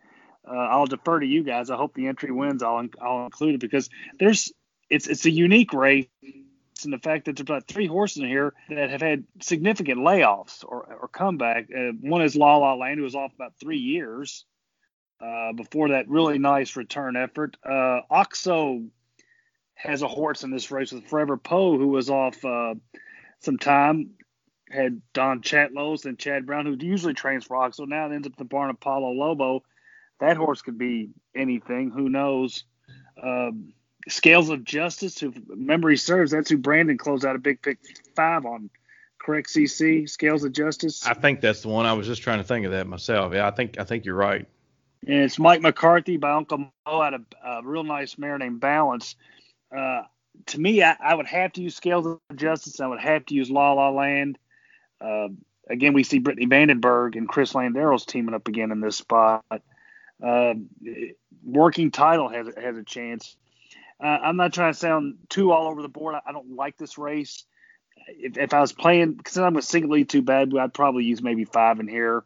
Uh, 0.47 0.55
I'll 0.55 0.85
defer 0.85 1.19
to 1.19 1.25
you 1.25 1.43
guys. 1.43 1.69
I 1.69 1.75
hope 1.75 1.93
the 1.93 2.07
entry 2.07 2.31
wins. 2.31 2.63
I'll 2.63 2.87
I'll 3.01 3.25
include 3.25 3.55
it 3.55 3.61
because 3.61 3.89
there's 4.19 4.51
it's 4.89 5.07
it's 5.07 5.25
a 5.25 5.31
unique 5.31 5.73
race 5.73 6.07
and 6.83 6.93
the 6.93 6.99
fact 6.99 7.25
that 7.25 7.35
there's 7.35 7.41
about 7.41 7.67
three 7.67 7.87
horses 7.87 8.23
in 8.23 8.29
here 8.29 8.53
that 8.69 8.89
have 8.89 9.01
had 9.01 9.25
significant 9.41 9.99
layoffs 9.99 10.63
or, 10.63 10.85
or 11.01 11.07
comeback. 11.07 11.67
Uh, 11.75 11.91
one 12.01 12.21
is 12.21 12.35
La 12.35 12.57
La 12.57 12.73
Land, 12.73 12.97
who 12.97 13.03
was 13.03 13.15
off 13.15 13.33
about 13.33 13.53
three 13.59 13.77
years 13.77 14.45
uh, 15.21 15.53
before 15.53 15.89
that 15.89 16.07
really 16.07 16.37
nice 16.37 16.75
return 16.75 17.15
effort. 17.15 17.57
Uh, 17.63 18.01
Oxo 18.09 18.83
has 19.75 20.01
a 20.01 20.07
horse 20.07 20.43
in 20.43 20.51
this 20.51 20.71
race 20.71 20.91
with 20.91 21.07
Forever 21.07 21.37
Poe, 21.37 21.77
who 21.77 21.87
was 21.87 22.09
off 22.09 22.43
uh, 22.43 22.75
some 23.39 23.57
time. 23.57 24.11
Had 24.69 25.01
Don 25.13 25.41
Chatlos 25.41 26.05
and 26.05 26.19
Chad 26.19 26.45
Brown, 26.45 26.67
who 26.67 26.77
usually 26.79 27.15
trains 27.15 27.45
for 27.45 27.57
Oxo, 27.57 27.85
now 27.85 28.11
ends 28.11 28.27
up 28.27 28.35
the 28.37 28.45
barn 28.45 28.69
of 28.69 28.79
Paulo 28.79 29.09
Lobo. 29.09 29.63
That 30.19 30.37
horse 30.37 30.61
could 30.61 30.77
be 30.77 31.09
anything. 31.35 31.91
Who 31.91 32.09
knows? 32.09 32.63
Um, 33.21 33.73
Scales 34.07 34.49
of 34.49 34.63
Justice, 34.63 35.19
who 35.19 35.33
memory 35.47 35.97
serves, 35.97 36.31
that's 36.31 36.49
who 36.49 36.57
Brandon 36.57 36.97
closed 36.97 37.25
out 37.25 37.35
a 37.35 37.39
big 37.39 37.61
pick 37.61 37.77
five 38.15 38.45
on. 38.45 38.69
Correct, 39.21 39.49
CC. 39.49 40.09
Scales 40.09 40.43
of 40.43 40.53
Justice. 40.53 41.05
I 41.05 41.13
think 41.13 41.41
that's 41.41 41.61
the 41.61 41.67
one. 41.67 41.85
I 41.85 41.93
was 41.93 42.07
just 42.07 42.21
trying 42.21 42.39
to 42.39 42.43
think 42.43 42.65
of 42.65 42.71
that 42.71 42.87
myself. 42.87 43.33
Yeah, 43.33 43.47
I 43.47 43.51
think 43.51 43.77
I 43.79 43.83
think 43.83 44.05
you're 44.05 44.15
right. 44.15 44.47
and 45.05 45.17
it's 45.17 45.37
Mike 45.37 45.61
McCarthy 45.61 46.17
by 46.17 46.31
Uncle 46.31 46.57
Mo 46.57 47.01
out 47.01 47.13
of 47.13 47.25
a 47.43 47.61
real 47.63 47.83
nice 47.83 48.17
mare 48.17 48.37
named 48.37 48.61
Balance. 48.61 49.15
Uh, 49.75 50.03
to 50.47 50.59
me, 50.59 50.81
I, 50.81 50.95
I 50.99 51.13
would 51.15 51.27
have 51.27 51.51
to 51.53 51.61
use 51.61 51.75
Scales 51.75 52.07
of 52.07 52.19
Justice. 52.35 52.79
I 52.79 52.87
would 52.87 53.01
have 53.01 53.25
to 53.27 53.35
use 53.35 53.51
La 53.51 53.73
La 53.73 53.89
Land. 53.89 54.39
Uh, 55.01 55.27
again, 55.69 55.93
we 55.93 56.03
see 56.03 56.19
Brittany 56.19 56.47
Vandenberg 56.47 57.15
and 57.17 57.27
Chris 57.27 57.53
Landeros 57.53 58.05
teaming 58.05 58.33
up 58.33 58.47
again 58.47 58.71
in 58.71 58.79
this 58.79 58.95
spot. 58.95 59.43
Uh, 60.23 60.53
working 61.43 61.91
title 61.91 62.29
has 62.29 62.47
has 62.57 62.77
a 62.77 62.83
chance. 62.83 63.35
Uh, 64.01 64.07
I'm 64.07 64.37
not 64.37 64.53
trying 64.53 64.73
to 64.73 64.79
sound 64.79 65.17
too 65.29 65.51
all 65.51 65.67
over 65.67 65.81
the 65.81 65.89
board. 65.89 66.15
I, 66.15 66.21
I 66.29 66.31
don't 66.31 66.55
like 66.55 66.77
this 66.77 66.97
race. 66.97 67.43
If, 68.07 68.37
if 68.37 68.53
I 68.53 68.61
was 68.61 68.71
playing, 68.71 69.13
because 69.13 69.37
I'm 69.37 69.57
a 69.57 69.61
single 69.61 69.91
lead 69.91 70.09
too 70.09 70.21
bad, 70.21 70.55
I'd 70.57 70.73
probably 70.73 71.03
use 71.03 71.21
maybe 71.21 71.45
five 71.45 71.79
in 71.79 71.87
here. 71.87 72.23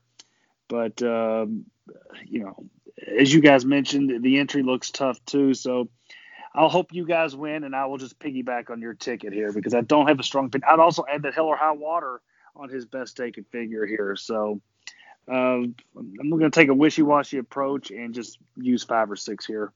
But 0.68 1.02
um, 1.02 1.66
you 2.26 2.40
know, 2.40 2.70
as 3.20 3.34
you 3.34 3.42
guys 3.42 3.66
mentioned, 3.66 4.24
the 4.24 4.40
entry 4.40 4.64
looks 4.64 4.92
tough 4.92 5.24
too. 5.26 5.54
So 5.54 5.90
I'll 6.56 6.70
hope 6.70 6.94
you 6.94 7.06
guys 7.06 7.36
win, 7.36 7.64
and 7.64 7.76
I 7.76 7.86
will 7.88 7.98
just 7.98 8.20
piggyback 8.20 8.70
on 8.70 8.82
your 8.82 8.94
ticket 8.94 9.34
here 9.34 9.52
because 9.52 9.74
I 9.74 9.82
don't 9.82 10.08
have 10.08 10.20
a 10.20 10.24
strong 10.24 10.50
pin. 10.50 10.62
I'd 10.68 10.80
also 10.80 11.04
add 11.10 11.24
that 11.24 11.34
Hell 11.34 11.46
or 11.46 11.58
High 11.58 11.72
Water 11.72 12.22
on 12.56 12.70
his 12.70 12.86
best 12.86 13.18
taken 13.18 13.44
figure 13.46 13.86
here. 13.86 14.16
So 14.16 14.62
um, 15.28 15.76
I'm 15.98 16.30
going 16.30 16.42
to 16.42 16.50
take 16.50 16.70
a 16.70 16.74
wishy-washy 16.74 17.38
approach 17.38 17.92
and 17.92 18.14
just 18.14 18.40
use 18.56 18.84
five 18.84 19.10
or 19.10 19.16
six 19.16 19.46
here. 19.46 19.72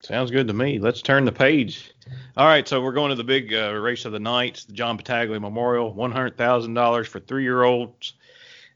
Sounds 0.00 0.32
good 0.32 0.48
to 0.48 0.52
me. 0.52 0.80
Let's 0.80 1.00
turn 1.00 1.24
the 1.24 1.32
page. 1.32 1.92
All 2.36 2.46
right, 2.46 2.66
so 2.66 2.80
we're 2.80 2.92
going 2.92 3.10
to 3.10 3.14
the 3.14 3.22
big 3.22 3.54
uh, 3.54 3.72
race 3.74 4.04
of 4.04 4.10
the 4.10 4.18
night, 4.18 4.64
the 4.66 4.72
John 4.72 4.96
Battaglia 4.96 5.38
Memorial, 5.38 5.94
one 5.94 6.10
hundred 6.10 6.36
thousand 6.36 6.74
dollars 6.74 7.06
for 7.06 7.20
three-year-olds. 7.20 8.14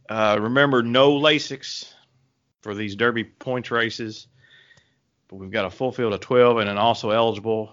Uh, 0.09 0.39
remember, 0.41 0.85
no 0.85 1.19
Lasix 1.19 1.93
for 2.63 2.75
these 2.75 2.95
Derby 2.95 3.25
points 3.25 3.73
races. 3.73 4.29
But 5.27 5.37
we've 5.37 5.51
got 5.51 5.65
a 5.65 5.71
full 5.71 5.91
field 5.91 6.13
of 6.13 6.21
twelve, 6.21 6.59
and 6.59 6.69
then 6.69 6.79
also 6.79 7.11
eligible. 7.11 7.73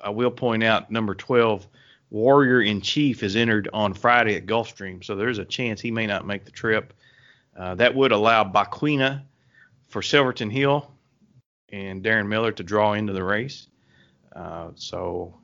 I 0.00 0.10
will 0.10 0.30
point 0.30 0.62
out 0.62 0.92
number 0.92 1.16
twelve, 1.16 1.66
Warrior 2.14 2.62
in 2.62 2.80
Chief, 2.80 3.24
is 3.24 3.34
entered 3.34 3.68
on 3.72 3.92
Friday 3.92 4.36
at 4.36 4.46
Gulfstream, 4.46 5.02
so 5.02 5.16
there's 5.16 5.38
a 5.38 5.44
chance 5.44 5.80
he 5.80 5.90
may 5.90 6.06
not 6.06 6.24
make 6.24 6.44
the 6.44 6.52
trip. 6.52 6.94
Uh, 7.58 7.74
that 7.74 7.92
would 7.92 8.12
allow 8.12 8.44
Baquina 8.44 9.22
for 9.88 10.00
Silverton 10.00 10.48
Hill 10.48 10.88
and 11.70 12.04
Darren 12.04 12.28
Miller 12.28 12.52
to 12.52 12.62
draw 12.62 12.92
into 12.92 13.12
the 13.12 13.24
race. 13.24 13.66
Uh, 14.34 14.70
so 14.76 15.34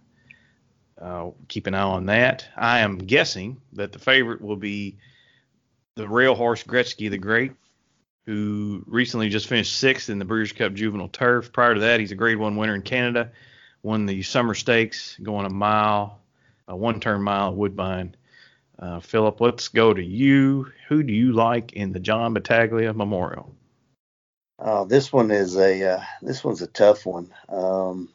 uh, 1.03 1.31
keep 1.49 1.67
an 1.67 1.75
eye 1.75 1.83
on 1.83 2.07
that. 2.07 2.47
I 2.57 2.79
am 2.81 2.99
guessing 2.99 3.61
that 3.73 3.91
the 3.91 3.99
favorite 3.99 4.41
will 4.41 4.55
be 4.55 4.97
the 5.97 6.07
rail 6.07 6.37
horse 6.37 6.63
Gretzky 6.63 7.11
the 7.11 7.19
Great, 7.19 7.51
who 8.27 8.85
recently 8.87 9.29
just 9.29 9.49
finished 9.49 9.77
sixth 9.77 10.09
in 10.09 10.21
the 10.21 10.25
Breeders' 10.25 10.53
Cup 10.53 10.75
Juvenile 10.75 11.09
Turf. 11.09 11.53
Prior 11.53 11.75
to 11.75 11.81
that, 11.81 11.99
he's 11.99 12.13
a 12.13 12.15
Grade 12.15 12.39
One 12.39 12.55
winner 12.55 12.77
in 12.77 12.83
Canada. 12.83 13.33
Won 13.83 14.07
the 14.07 14.23
Summer 14.23 14.55
Stakes, 14.55 15.19
going 15.21 15.47
a 15.47 15.51
mile, 15.51 16.20
a 16.71 16.77
one-turn 16.77 17.21
mile 17.23 17.49
at 17.49 17.57
Woodbine. 17.57 18.15
Uh, 18.79 19.01
Philip, 19.01 19.41
let's 19.41 19.69
go 19.69 19.93
to 19.93 20.03
you. 20.03 20.71
Who 20.89 21.03
do 21.03 21.13
you 21.13 21.33
like 21.33 21.73
in 21.75 21.93
the 21.93 22.01
John 22.01 22.33
Battaglia 22.33 22.95
Memorial? 22.95 23.55
Uh, 24.59 24.85
this 24.85 25.13
one 25.13 25.31
is 25.31 25.57
a 25.57 25.95
uh, 25.95 26.03
this 26.23 26.45
one's 26.45 26.63
a 26.63 26.67
tough 26.67 27.05
one. 27.05 27.33
Um, 27.49 28.11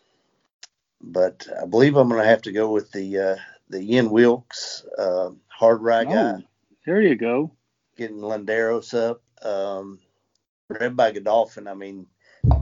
but 1.01 1.47
I 1.61 1.65
believe 1.65 1.95
I'm 1.95 2.07
going 2.07 2.21
to 2.21 2.27
have 2.27 2.43
to 2.43 2.51
go 2.51 2.71
with 2.71 2.91
the 2.91 3.19
uh, 3.19 3.35
the 3.69 3.81
Ian 3.81 4.09
Wilkes 4.09 4.85
uh, 4.97 5.31
hard 5.47 5.81
ride 5.81 6.07
guy. 6.07 6.33
Oh, 6.37 6.41
there 6.85 7.01
you 7.01 7.15
go. 7.15 7.51
Getting 7.97 8.17
Landeros 8.17 8.93
up, 8.93 9.21
um, 9.45 9.99
bred 10.69 10.95
by 10.95 11.11
Godolphin. 11.11 11.67
I 11.67 11.73
mean, 11.73 12.07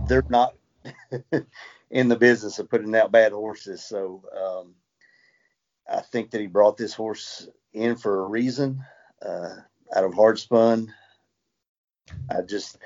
they're 0.07 0.25
not 0.27 0.55
in 1.91 2.09
the 2.09 2.15
business 2.15 2.59
of 2.59 2.69
putting 2.69 2.95
out 2.95 3.11
bad 3.11 3.31
horses, 3.31 3.83
so 3.83 4.23
um, 4.35 4.75
I 5.89 6.01
think 6.01 6.31
that 6.31 6.41
he 6.41 6.47
brought 6.47 6.77
this 6.77 6.93
horse 6.93 7.47
in 7.73 7.95
for 7.95 8.23
a 8.23 8.27
reason. 8.27 8.83
Uh, 9.23 9.55
out 9.95 10.03
of 10.03 10.13
hard 10.13 10.39
spun. 10.39 10.93
I 12.29 12.41
just 12.41 12.77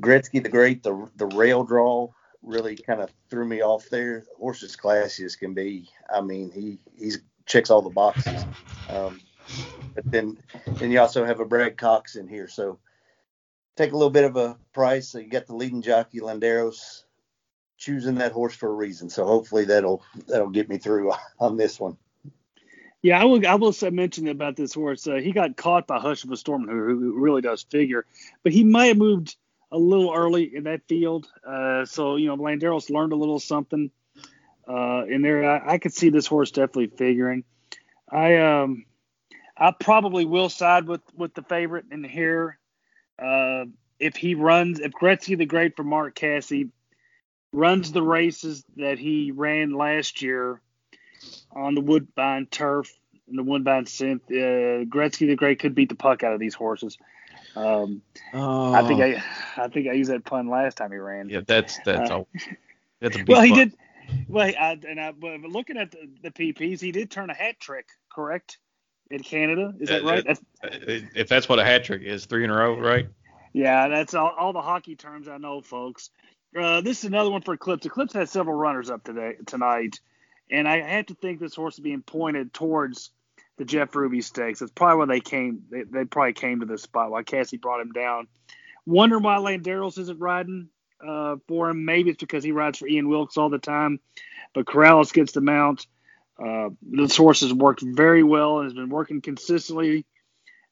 Gretzky 0.00 0.42
the 0.42 0.48
Great, 0.48 0.82
the 0.82 1.08
the 1.16 1.26
rail 1.26 1.64
draw 1.64 2.08
really 2.42 2.76
kind 2.76 3.00
of 3.00 3.10
threw 3.28 3.44
me 3.44 3.62
off 3.62 3.88
there. 3.90 4.20
The 4.20 4.36
horse 4.38 4.62
as 4.62 4.76
classy 4.76 5.24
as 5.24 5.36
can 5.36 5.54
be. 5.54 5.90
I 6.12 6.20
mean, 6.20 6.50
he 6.50 6.78
he's 6.96 7.18
checks 7.46 7.70
all 7.70 7.82
the 7.82 7.90
boxes. 7.90 8.44
Um, 8.88 9.20
but 9.94 10.10
then 10.10 10.38
then 10.66 10.90
you 10.90 11.00
also 11.00 11.24
have 11.24 11.40
a 11.40 11.44
Brad 11.44 11.76
Cox 11.76 12.16
in 12.16 12.28
here, 12.28 12.48
so 12.48 12.78
take 13.76 13.92
a 13.92 13.96
little 13.96 14.10
bit 14.10 14.24
of 14.24 14.36
a 14.36 14.56
price. 14.72 15.08
So 15.08 15.18
you 15.18 15.28
got 15.28 15.46
the 15.46 15.56
leading 15.56 15.82
jockey 15.82 16.20
Landeros 16.20 17.04
choosing 17.76 18.16
that 18.16 18.32
horse 18.32 18.54
for 18.54 18.68
a 18.68 18.74
reason. 18.74 19.08
So 19.08 19.24
hopefully 19.24 19.64
that'll 19.64 20.02
that'll 20.26 20.50
get 20.50 20.68
me 20.68 20.78
through 20.78 21.12
on 21.40 21.56
this 21.56 21.80
one. 21.80 21.96
Yeah, 23.02 23.20
I 23.20 23.24
will. 23.24 23.46
I 23.46 23.54
will 23.54 23.74
mention 23.92 24.26
about 24.28 24.56
this 24.56 24.74
horse. 24.74 25.06
Uh, 25.06 25.14
he 25.14 25.30
got 25.32 25.56
caught 25.56 25.86
by 25.86 26.00
Hush 26.00 26.24
of 26.24 26.32
a 26.32 26.36
Storm, 26.36 26.66
who, 26.66 26.98
who 26.98 27.20
really 27.20 27.42
does 27.42 27.62
figure, 27.62 28.04
but 28.42 28.52
he 28.52 28.64
might 28.64 28.86
have 28.86 28.96
moved 28.96 29.36
a 29.70 29.78
little 29.78 30.12
early 30.12 30.56
in 30.56 30.64
that 30.64 30.82
field. 30.88 31.28
Uh, 31.46 31.84
so 31.84 32.16
you 32.16 32.26
know, 32.26 32.36
Landeros 32.36 32.90
learned 32.90 33.12
a 33.12 33.16
little 33.16 33.38
something 33.38 33.90
uh, 34.68 35.04
in 35.08 35.22
there. 35.22 35.48
I, 35.48 35.74
I, 35.74 35.78
could 35.78 35.94
see 35.94 36.10
this 36.10 36.26
horse 36.26 36.50
definitely 36.50 36.88
figuring. 36.88 37.44
I 38.10 38.36
um, 38.38 38.84
I 39.56 39.70
probably 39.70 40.24
will 40.24 40.48
side 40.48 40.88
with 40.88 41.02
with 41.14 41.34
the 41.34 41.42
favorite 41.42 41.86
in 41.92 42.02
here. 42.02 42.58
Uh, 43.16 43.66
if 44.00 44.16
he 44.16 44.34
runs, 44.34 44.80
if 44.80 44.90
Gretzky 44.90 45.38
the 45.38 45.46
Great 45.46 45.76
for 45.76 45.84
Mark 45.84 46.16
Casse 46.16 46.64
runs 47.52 47.92
the 47.92 48.02
races 48.02 48.64
that 48.76 48.98
he 48.98 49.30
ran 49.30 49.72
last 49.72 50.20
year 50.20 50.60
on 51.52 51.74
the 51.74 51.80
Woodbine 51.80 52.46
turf 52.46 52.92
and 53.28 53.38
the 53.38 53.42
Woodbine 53.42 53.84
synth. 53.84 54.22
Uh, 54.30 54.84
Gretzky 54.84 55.26
the 55.26 55.36
Great 55.36 55.58
could 55.58 55.74
beat 55.74 55.88
the 55.88 55.94
puck 55.94 56.22
out 56.22 56.32
of 56.32 56.40
these 56.40 56.54
horses. 56.54 56.98
Um, 57.56 58.02
oh. 58.34 58.72
I 58.72 58.86
think 58.86 59.00
I, 59.00 59.22
I 59.56 59.68
think 59.68 59.88
I 59.88 59.92
used 59.92 60.10
that 60.10 60.24
pun 60.24 60.48
last 60.48 60.76
time 60.76 60.92
he 60.92 60.98
ran. 60.98 61.28
Yeah, 61.28 61.40
that's 61.46 61.78
that's 61.84 62.10
uh, 62.10 62.20
a 62.20 62.26
that's 63.00 63.16
a 63.16 63.24
well 63.28 63.42
he 63.42 63.52
did. 63.52 63.72
Well, 64.26 64.46
I, 64.46 64.78
and 64.88 65.00
I, 65.00 65.12
but 65.12 65.40
looking 65.42 65.76
at 65.76 65.90
the, 65.90 66.08
the 66.22 66.30
PPs, 66.30 66.80
he 66.80 66.92
did 66.92 67.10
turn 67.10 67.28
a 67.28 67.34
hat 67.34 67.60
trick, 67.60 67.88
correct? 68.10 68.58
In 69.10 69.20
Canada, 69.20 69.74
is 69.80 69.88
that 69.88 70.02
uh, 70.02 70.06
right? 70.06 70.24
That's, 70.26 70.40
if 70.62 71.28
that's 71.28 71.48
what 71.48 71.58
a 71.58 71.64
hat 71.64 71.84
trick 71.84 72.02
is, 72.02 72.26
three 72.26 72.44
in 72.44 72.50
a 72.50 72.54
row, 72.54 72.78
right? 72.78 73.08
Yeah, 73.54 73.88
that's 73.88 74.12
all, 74.12 74.34
all 74.38 74.52
the 74.52 74.60
hockey 74.60 74.96
terms 74.96 75.28
I 75.28 75.38
know, 75.38 75.62
folks. 75.62 76.10
Uh, 76.58 76.82
this 76.82 76.98
is 76.98 77.04
another 77.04 77.30
one 77.30 77.40
for 77.40 77.54
Eclipse. 77.54 77.86
Eclipse 77.86 78.12
has 78.12 78.30
several 78.30 78.56
runners 78.56 78.90
up 78.90 79.04
today 79.04 79.36
tonight. 79.46 80.00
And 80.50 80.68
I 80.68 80.80
have 80.80 81.06
to 81.06 81.14
think 81.14 81.40
this 81.40 81.54
horse 81.54 81.74
is 81.74 81.80
being 81.80 82.02
pointed 82.02 82.52
towards 82.52 83.10
the 83.58 83.64
Jeff 83.64 83.94
Ruby 83.94 84.20
Stakes. 84.20 84.60
That's 84.60 84.72
probably 84.72 84.98
why 84.98 85.14
they 85.14 85.20
came. 85.20 85.62
They, 85.70 85.82
they 85.82 86.04
probably 86.04 86.32
came 86.32 86.60
to 86.60 86.66
this 86.66 86.82
spot. 86.82 87.10
Why 87.10 87.22
Casse 87.22 87.54
brought 87.54 87.80
him 87.80 87.92
down. 87.92 88.28
Wonder 88.86 89.18
why 89.18 89.36
Landeros 89.36 89.98
isn't 89.98 90.18
riding 90.18 90.68
uh, 91.06 91.36
for 91.46 91.68
him. 91.68 91.84
Maybe 91.84 92.10
it's 92.10 92.20
because 92.20 92.44
he 92.44 92.52
rides 92.52 92.78
for 92.78 92.88
Ian 92.88 93.08
Wilkes 93.08 93.36
all 93.36 93.50
the 93.50 93.58
time. 93.58 94.00
But 94.54 94.66
Corrales 94.66 95.12
gets 95.12 95.32
the 95.32 95.40
mount. 95.40 95.86
Uh, 96.42 96.70
this 96.80 97.16
horse 97.16 97.40
has 97.40 97.52
worked 97.52 97.82
very 97.82 98.22
well 98.22 98.58
and 98.58 98.66
has 98.66 98.74
been 98.74 98.88
working 98.88 99.20
consistently 99.20 100.06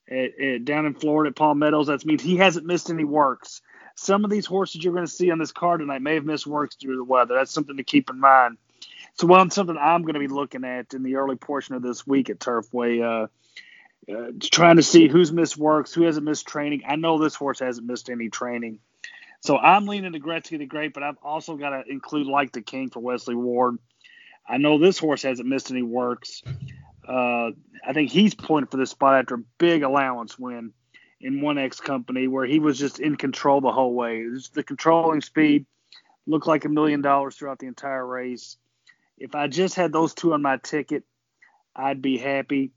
at, 0.09 0.39
at, 0.39 0.65
down 0.65 0.87
in 0.87 0.95
Florida 0.95 1.31
at 1.31 1.37
Palm 1.37 1.59
Meadows. 1.59 1.89
That 1.89 2.05
means 2.07 2.23
he 2.23 2.37
hasn't 2.37 2.67
missed 2.67 2.89
any 2.89 3.05
works. 3.05 3.61
Some 3.97 4.25
of 4.25 4.31
these 4.31 4.47
horses 4.47 4.85
you're 4.85 4.95
going 4.95 5.07
to 5.07 5.12
see 5.12 5.31
on 5.31 5.39
this 5.39 5.53
card 5.53 5.81
tonight 5.81 6.03
may 6.03 6.15
have 6.15 6.25
missed 6.25 6.47
works 6.47 6.77
due 6.77 6.93
to 6.93 6.97
the 6.97 7.05
weather. 7.05 7.35
That's 7.35 7.51
something 7.51 7.79
to 7.79 7.85
keep 7.85 8.11
in 8.11 8.21
mind. 8.21 8.59
So 9.19 9.27
one 9.27 9.51
something 9.51 9.77
I'm 9.79 10.03
going 10.03 10.15
to 10.15 10.21
be 10.21 10.29
looking 10.29 10.65
at 10.65 10.93
in 10.93 11.03
the 11.03 11.17
early 11.17 11.37
portion 11.37 11.75
of 11.75 11.83
this 11.83 12.07
week 12.07 12.29
at 12.29 12.39
Turfway, 12.39 13.03
uh, 13.03 14.13
uh, 14.13 14.33
trying 14.41 14.77
to 14.77 14.83
see 14.83 15.09
who's 15.09 15.33
missed 15.33 15.57
works, 15.57 15.95
who 15.95 16.03
hasn't 16.03 16.27
missed 16.27 16.47
training. 16.47 16.83
I 16.87 16.97
know 16.97 17.19
this 17.19 17.35
horse 17.35 17.61
hasn't 17.61 17.87
missed 17.87 18.11
any 18.11 18.29
training, 18.29 18.79
so 19.41 19.57
I'm 19.57 19.87
leaning 19.87 20.13
to 20.13 20.21
Gretzky 20.21 20.59
the 20.59 20.67
Great, 20.67 20.93
but 20.93 21.03
I've 21.03 21.19
also 21.23 21.57
got 21.57 21.71
to 21.71 21.91
include 21.91 22.27
Like 22.27 22.53
the 22.53 22.61
King 22.61 22.91
for 22.91 23.01
Wesley 23.01 23.35
Ward. 23.35 23.79
I 24.47 24.59
know 24.59 24.79
this 24.79 24.99
horse 24.99 25.23
hasn't 25.23 25.49
missed 25.49 25.71
any 25.71 25.83
works. 25.83 26.43
Uh, 27.09 27.51
I 27.87 27.93
think 27.95 28.11
he's 28.11 28.35
pointed 28.35 28.71
for 28.71 28.77
this 28.77 28.91
spot 28.91 29.15
after 29.15 29.37
a 29.37 29.45
big 29.59 29.83
allowance 29.83 30.39
win 30.39 30.73
in 31.21 31.41
one 31.41 31.59
X 31.59 31.81
company 31.81 32.29
where 32.29 32.45
he 32.45 32.59
was 32.59 32.79
just 32.79 33.01
in 33.01 33.17
control 33.17 33.61
the 33.61 33.73
whole 33.73 33.95
way. 33.95 34.25
the 34.53 34.63
controlling 34.63 35.21
speed 35.23 35.67
looked 36.27 36.47
like 36.47 36.65
a 36.65 36.69
million 36.69 37.01
dollars 37.01 37.37
throughout 37.37 37.59
the 37.59 37.67
entire 37.67 38.07
race. 38.07 38.57
If 39.19 39.35
I 39.35 39.47
just 39.47 39.75
had 39.75 39.93
those 39.93 40.15
two 40.15 40.33
on 40.33 40.43
my 40.43 40.59
ticket, 40.59 41.05
I'd 41.75 42.03
be 42.03 42.19
happy. 42.19 42.73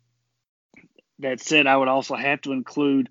That 1.20 1.42
said, 1.42 1.68
I 1.68 1.76
would 1.76 1.90
also 1.90 2.16
have 2.16 2.42
to 2.42 2.54
include 2.54 3.10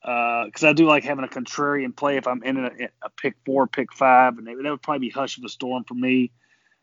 because 0.00 0.62
uh, 0.62 0.68
I 0.68 0.72
do 0.72 0.86
like 0.86 1.04
having 1.04 1.24
a 1.24 1.28
contrarian 1.28 1.94
play 1.94 2.16
if 2.16 2.26
I'm 2.26 2.42
in 2.42 2.64
a, 2.64 2.70
a 3.02 3.10
pick 3.20 3.34
four, 3.44 3.66
pick 3.66 3.92
five, 3.92 4.38
and 4.38 4.46
that 4.46 4.56
would 4.56 4.82
probably 4.82 5.08
be 5.08 5.10
Hush 5.10 5.38
of 5.38 5.44
a 5.44 5.48
Storm 5.48 5.84
for 5.84 5.94
me, 5.94 6.32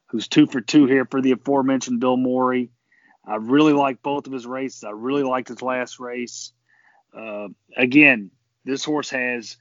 who's 0.08 0.28
two 0.28 0.46
for 0.46 0.62
two 0.62 0.86
here 0.86 1.06
for 1.06 1.22
the 1.22 1.32
aforementioned 1.32 2.00
Bill 2.00 2.18
Morey. 2.18 2.70
I 3.26 3.36
really 3.36 3.72
like 3.72 4.02
both 4.02 4.28
of 4.28 4.34
his 4.34 4.46
races. 4.46 4.84
I 4.84 4.92
really 4.92 5.24
liked 5.24 5.48
his 5.48 5.62
last 5.62 6.00
race. 6.00 6.52
Uh, 7.18 7.50
again, 7.78 8.32
this 8.66 8.84
horse 8.84 9.10
has 9.12 9.56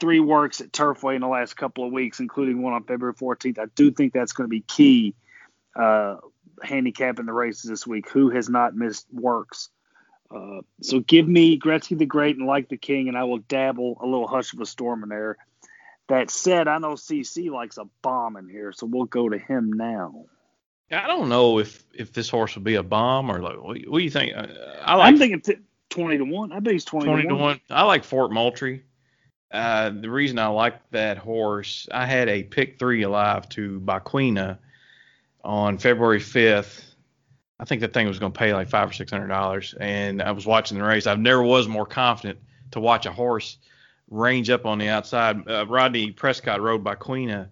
three 0.00 0.20
works 0.20 0.60
at 0.60 0.72
Turfway 0.72 1.16
in 1.16 1.22
the 1.22 1.28
last 1.28 1.56
couple 1.56 1.84
of 1.84 1.92
weeks, 1.92 2.20
including 2.20 2.62
one 2.62 2.72
on 2.72 2.84
February 2.84 3.14
14th. 3.14 3.58
I 3.58 3.66
do 3.74 3.90
think 3.90 4.12
that's 4.12 4.32
going 4.32 4.46
to 4.46 4.50
be 4.50 4.60
key 4.60 5.14
uh, 5.78 6.16
handicapping 6.62 7.26
the 7.26 7.32
races 7.32 7.68
this 7.68 7.86
week. 7.86 8.08
Who 8.10 8.30
has 8.30 8.48
not 8.48 8.74
missed 8.74 9.06
works? 9.12 9.68
Uh, 10.34 10.62
so 10.82 11.00
give 11.00 11.28
me 11.28 11.58
Gretzky 11.58 11.96
the 11.96 12.06
Great 12.06 12.36
and 12.36 12.46
Like 12.46 12.68
the 12.68 12.76
King, 12.76 13.08
and 13.08 13.16
I 13.16 13.24
will 13.24 13.38
dabble 13.38 13.98
a 14.00 14.06
little 14.06 14.26
Hush 14.26 14.52
of 14.52 14.60
a 14.60 14.66
Storm 14.66 15.02
in 15.02 15.08
there. 15.08 15.36
That 16.08 16.30
said, 16.30 16.68
I 16.68 16.78
know 16.78 16.92
CC 16.92 17.50
likes 17.50 17.78
a 17.78 17.88
bomb 18.02 18.36
in 18.36 18.48
here, 18.48 18.72
so 18.72 18.86
we'll 18.86 19.06
go 19.06 19.28
to 19.28 19.38
him 19.38 19.72
now. 19.72 20.26
I 20.90 21.08
don't 21.08 21.28
know 21.28 21.58
if 21.58 21.84
if 21.92 22.12
this 22.12 22.30
horse 22.30 22.54
would 22.54 22.62
be 22.62 22.76
a 22.76 22.82
bomb 22.82 23.28
or 23.30 23.40
like 23.40 23.60
what, 23.60 23.76
do 23.76 23.98
you 23.98 24.10
think? 24.10 24.34
I 24.34 24.94
like. 24.94 25.08
I'm 25.08 25.18
thinking 25.18 25.40
t- 25.40 25.56
twenty 25.90 26.18
to 26.18 26.24
one. 26.24 26.52
I 26.52 26.60
bet 26.60 26.74
he's 26.74 26.84
twenty, 26.84 27.06
20 27.06 27.22
to, 27.22 27.28
one. 27.28 27.38
to 27.38 27.42
one. 27.42 27.60
I 27.70 27.82
like 27.82 28.04
Fort 28.04 28.30
Moultrie. 28.30 28.84
Uh, 29.50 29.90
the 29.90 30.10
reason 30.10 30.38
I 30.38 30.46
like 30.48 30.88
that 30.90 31.18
horse, 31.18 31.88
I 31.90 32.06
had 32.06 32.28
a 32.28 32.44
pick 32.44 32.78
three 32.78 33.02
alive 33.02 33.48
to 33.50 33.80
Baquina 33.80 34.58
on 35.46 35.78
February 35.78 36.18
5th. 36.18 36.82
I 37.58 37.64
think 37.64 37.80
that 37.80 37.94
thing 37.94 38.06
was 38.06 38.18
going 38.18 38.32
to 38.32 38.38
pay 38.38 38.52
like 38.52 38.68
five 38.68 38.90
or 38.90 38.92
six 38.92 39.10
hundred 39.10 39.28
dollars, 39.28 39.74
and 39.80 40.20
I 40.20 40.32
was 40.32 40.44
watching 40.44 40.76
the 40.76 40.84
race. 40.84 41.06
I 41.06 41.14
never 41.14 41.42
was 41.42 41.66
more 41.68 41.86
confident 41.86 42.38
to 42.72 42.80
watch 42.80 43.06
a 43.06 43.12
horse 43.12 43.56
range 44.10 44.50
up 44.50 44.66
on 44.66 44.76
the 44.76 44.88
outside. 44.88 45.48
Uh, 45.48 45.64
Rodney 45.66 46.10
Prescott 46.10 46.60
rode 46.60 46.84
Baquina 46.84 47.48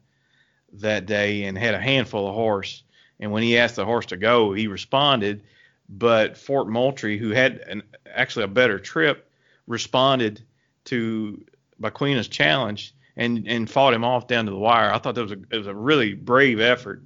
that 0.75 1.07
day 1.07 1.45
and 1.45 1.57
had 1.57 1.73
a 1.73 1.81
handful 1.81 2.29
of 2.29 2.35
horse, 2.35 2.83
and 3.19 3.33
when 3.33 3.43
he 3.43 3.57
asked 3.57 3.77
the 3.77 3.87
horse 3.87 4.07
to 4.07 4.19
go, 4.19 4.53
he 4.53 4.67
responded. 4.67 5.45
But 5.89 6.37
Fort 6.37 6.69
Moultrie, 6.69 7.17
who 7.17 7.31
had 7.31 7.59
an, 7.61 7.83
actually 8.13 8.45
a 8.45 8.49
better 8.49 8.79
trip, 8.79 9.31
responded 9.67 10.43
to 10.87 11.43
Baquina's 11.81 12.29
challenge 12.29 12.95
and 13.17 13.47
and 13.49 13.71
fought 13.71 13.95
him 13.95 14.05
off 14.05 14.27
down 14.27 14.45
to 14.45 14.51
the 14.51 14.59
wire. 14.59 14.93
I 14.93 14.99
thought 14.99 15.15
that 15.15 15.23
was 15.23 15.33
a 15.33 15.41
it 15.51 15.57
was 15.57 15.67
a 15.67 15.75
really 15.75 16.13
brave 16.13 16.61
effort 16.61 17.03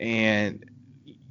and 0.00 0.64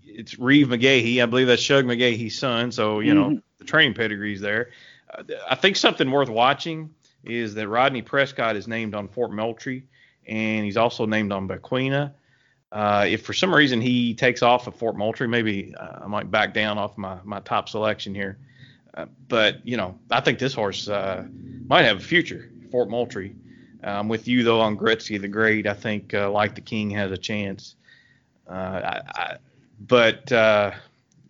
it's 0.04 0.40
Reeve 0.40 0.68
McGaughey. 0.68 1.22
I 1.22 1.26
believe 1.26 1.48
that's 1.48 1.62
Shug 1.62 1.86
McGaughey's 1.86 2.38
son. 2.38 2.72
So 2.72 3.00
you 3.00 3.14
mm-hmm. 3.14 3.34
know 3.34 3.42
the 3.60 3.66
training 3.66 3.94
pedigree's 3.94 4.42
there. 4.42 4.72
Uh, 5.14 5.24
I 5.50 5.56
think 5.56 5.76
something 5.76 6.10
worth 6.10 6.30
watching 6.30 6.94
is 7.24 7.54
that 7.56 7.68
Rodney 7.68 8.02
Prescott 8.02 8.56
is 8.56 8.68
named 8.68 8.96
on 8.96 9.08
Fort 9.08 9.32
Moultrie, 9.32 9.86
and 10.26 10.66
he's 10.66 10.78
also 10.78 11.06
named 11.06 11.32
on 11.32 11.48
Baquina. 11.48 12.14
Uh, 12.72 13.06
if 13.08 13.26
for 13.26 13.34
some 13.34 13.54
reason 13.54 13.80
he 13.80 14.14
takes 14.14 14.42
off 14.42 14.68
at 14.68 14.78
Fort 14.78 14.98
Moultrie, 14.98 15.28
maybe 15.28 15.74
uh, 15.76 16.00
I 16.04 16.08
might 16.08 16.30
back 16.30 16.54
down 16.54 16.78
off 16.78 16.98
my, 16.98 17.18
my 17.24 17.40
top 17.40 17.70
selection 17.70 18.14
here. 18.14 18.38
Uh, 18.94 19.06
but 19.28 19.66
you 19.66 19.78
know, 19.78 19.98
I 20.12 20.20
think 20.22 20.40
this 20.40 20.54
horse 20.54 20.90
uh, 20.90 21.26
might 21.68 21.84
have 21.84 21.98
a 21.98 22.02
future. 22.02 22.50
Fort 22.72 22.90
Moultrie. 22.90 23.36
I'm 23.84 24.10
with 24.10 24.28
you 24.28 24.44
though 24.44 24.60
on 24.60 24.76
Gretzky 24.78 25.22
the 25.22 25.30
Great. 25.30 25.66
I 25.66 25.74
think 25.74 26.14
uh, 26.14 26.30
like 26.30 26.56
the 26.56 26.62
King 26.62 26.90
has 26.92 27.12
a 27.12 27.18
chance. 27.18 27.77
Uh, 28.50 29.02
I, 29.16 29.38
but 29.80 30.32
uh, 30.32 30.72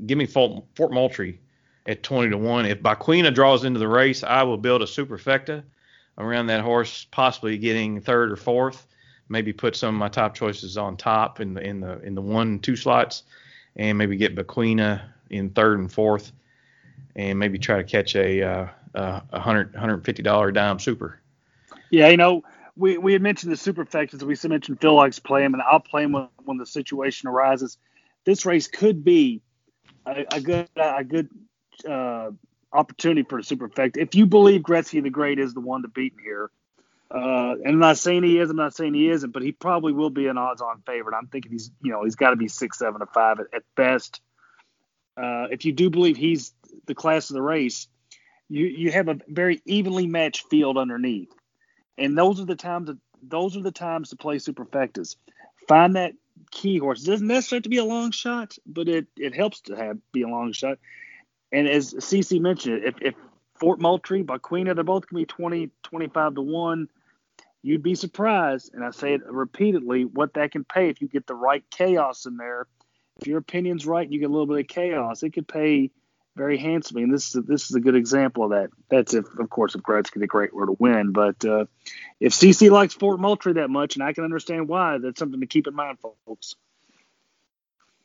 give 0.05 0.17
me 0.17 0.25
Fort, 0.25 0.63
Fort 0.75 0.91
Moultrie 0.91 1.39
at 1.85 2.03
20 2.03 2.29
to 2.31 2.37
1. 2.37 2.65
If 2.65 2.81
Baquina 2.81 3.33
draws 3.33 3.63
into 3.63 3.79
the 3.79 3.87
race, 3.87 4.23
I 4.23 4.43
will 4.43 4.57
build 4.57 4.81
a 4.81 4.85
superfecta 4.85 5.63
around 6.17 6.47
that 6.47 6.61
horse, 6.61 7.07
possibly 7.11 7.57
getting 7.57 8.01
third 8.01 8.31
or 8.31 8.35
fourth. 8.35 8.87
maybe 9.29 9.53
put 9.53 9.75
some 9.75 9.95
of 9.95 9.99
my 9.99 10.09
top 10.09 10.33
choices 10.33 10.77
on 10.77 10.97
top 10.97 11.39
in 11.39 11.53
the 11.53 11.61
in 11.61 11.79
the 11.79 11.99
in 12.01 12.15
the 12.15 12.21
one 12.21 12.59
two 12.59 12.75
slots, 12.75 13.23
and 13.75 13.97
maybe 13.97 14.15
get 14.17 14.35
Bequina 14.35 15.01
in 15.29 15.49
third 15.49 15.79
and 15.79 15.91
fourth, 15.91 16.31
and 17.15 17.37
maybe 17.37 17.59
try 17.59 17.77
to 17.77 17.83
catch 17.83 18.15
a 18.15 18.41
uh, 18.95 19.21
hundred 19.33 19.75
hundred 19.75 20.03
fifty 20.05 20.23
dollar 20.23 20.51
dime 20.51 20.79
super. 20.79 21.19
Yeah, 21.89 22.09
you 22.09 22.17
know, 22.17 22.43
we, 22.77 22.97
we 22.97 23.13
had 23.13 23.21
mentioned 23.21 23.51
the 23.51 23.57
superfectas. 23.57 24.21
We 24.23 24.49
mentioned 24.49 24.79
Phil 24.79 24.93
likes 24.93 25.19
play 25.19 25.41
them, 25.41 25.53
and 25.53 25.63
I'll 25.63 25.79
play 25.79 26.03
him 26.03 26.11
when, 26.11 26.27
when 26.45 26.57
the 26.57 26.65
situation 26.65 27.27
arises. 27.27 27.77
This 28.23 28.45
race 28.45 28.67
could 28.67 29.03
be 29.03 29.41
a, 30.05 30.25
a 30.31 30.41
good 30.41 30.67
a 30.75 31.03
good 31.03 31.29
uh, 31.89 32.31
opportunity 32.71 33.23
for 33.23 33.39
a 33.39 33.41
superfecta. 33.41 33.97
If 33.97 34.15
you 34.15 34.25
believe 34.25 34.61
Gretzky 34.61 35.01
the 35.01 35.09
Great 35.09 35.39
is 35.39 35.53
the 35.53 35.61
one 35.61 35.81
to 35.81 35.87
beat 35.87 36.13
here, 36.23 36.51
uh, 37.09 37.55
and 37.63 37.67
I'm 37.67 37.79
not 37.79 37.97
saying 37.97 38.23
he 38.23 38.37
is, 38.37 38.49
I'm 38.49 38.57
not 38.57 38.75
saying 38.75 38.93
he 38.93 39.09
isn't, 39.09 39.31
but 39.31 39.41
he 39.41 39.51
probably 39.51 39.93
will 39.93 40.09
be 40.09 40.27
an 40.27 40.37
odds-on 40.37 40.83
favorite. 40.85 41.15
I'm 41.15 41.27
thinking 41.27 41.51
he's, 41.51 41.71
you 41.81 41.91
know, 41.91 42.03
he's 42.03 42.15
got 42.15 42.31
to 42.31 42.35
be 42.35 42.47
six, 42.47 42.79
seven, 42.79 43.01
or 43.01 43.07
five 43.07 43.39
at, 43.39 43.47
at 43.53 43.63
best. 43.75 44.21
Uh, 45.15 45.47
if 45.49 45.65
you 45.65 45.71
do 45.71 45.89
believe 45.89 46.17
he's 46.17 46.53
the 46.85 46.93
class 46.93 47.29
of 47.29 47.33
the 47.33 47.41
race, 47.41 47.87
you 48.49 48.65
you 48.65 48.91
have 48.91 49.07
a 49.07 49.17
very 49.27 49.61
evenly 49.65 50.05
matched 50.05 50.49
field 50.49 50.77
underneath, 50.77 51.31
and 51.97 52.17
those 52.17 52.39
are 52.39 52.45
the 52.45 52.55
times 52.55 52.87
that 52.87 52.97
those 53.21 53.57
are 53.57 53.61
the 53.61 53.71
times 53.71 54.09
to 54.09 54.15
play 54.15 54.37
superfectas. 54.37 55.15
Find 55.67 55.95
that 55.95 56.13
key 56.51 56.77
horse. 56.77 57.03
It 57.03 57.11
doesn't 57.11 57.27
necessarily 57.27 57.59
have 57.59 57.63
to 57.63 57.69
be 57.69 57.77
a 57.77 57.85
long 57.85 58.11
shot, 58.11 58.57
but 58.65 58.87
it 58.87 59.07
it 59.17 59.35
helps 59.35 59.61
to 59.61 59.75
have 59.75 59.97
be 60.11 60.21
a 60.21 60.27
long 60.27 60.51
shot. 60.51 60.77
And 61.51 61.67
as 61.67 61.93
CC 61.93 62.41
mentioned, 62.41 62.83
if, 62.83 62.95
if 63.01 63.15
Fort 63.55 63.79
Moultrie, 63.79 64.23
Bequina, 64.23 64.75
they're 64.75 64.83
both 64.83 65.07
going 65.07 65.25
to 65.25 65.33
be 65.33 65.41
20, 65.41 65.71
25 65.83 66.35
to 66.35 66.41
1 66.41 66.89
you'd 67.67 67.83
be 67.83 67.95
surprised, 67.95 68.73
and 68.73 68.83
I 68.83 68.91
say 68.91 69.13
it 69.13 69.25
repeatedly, 69.25 70.05
what 70.05 70.35
that 70.35 70.51
can 70.51 70.63
pay 70.63 70.89
if 70.89 71.01
you 71.01 71.09
get 71.09 71.27
the 71.27 71.35
right 71.35 71.63
chaos 71.69 72.25
in 72.25 72.37
there. 72.37 72.65
If 73.19 73.27
your 73.27 73.39
opinion's 73.39 73.85
right, 73.85 74.09
you 74.09 74.19
get 74.19 74.29
a 74.29 74.31
little 74.31 74.47
bit 74.47 74.59
of 74.59 74.67
chaos. 74.67 75.21
It 75.21 75.31
could 75.31 75.47
pay 75.49 75.91
very 76.37 76.57
handsomely, 76.57 77.03
and 77.03 77.13
this 77.13 77.29
is 77.29 77.35
a, 77.35 77.41
this 77.41 77.69
is 77.69 77.75
a 77.75 77.79
good 77.79 77.95
example 77.95 78.45
of 78.45 78.51
that. 78.51 78.69
That's 78.89 79.13
if, 79.13 79.25
of 79.39 79.49
course, 79.49 79.75
if 79.75 79.81
Gretzky 79.81 80.19
the 80.19 80.27
Great 80.27 80.53
were 80.53 80.67
to 80.67 80.75
win. 80.77 81.11
But 81.11 81.43
uh, 81.43 81.65
if 82.19 82.33
CC 82.33 82.69
likes 82.69 82.93
Fort 82.93 83.19
Moultrie 83.19 83.53
that 83.53 83.69
much, 83.69 83.95
and 83.95 84.03
I 84.03 84.13
can 84.13 84.23
understand 84.23 84.67
why, 84.67 84.99
that's 84.99 85.19
something 85.19 85.41
to 85.41 85.47
keep 85.47 85.67
in 85.67 85.75
mind, 85.75 85.97
folks. 85.99 86.55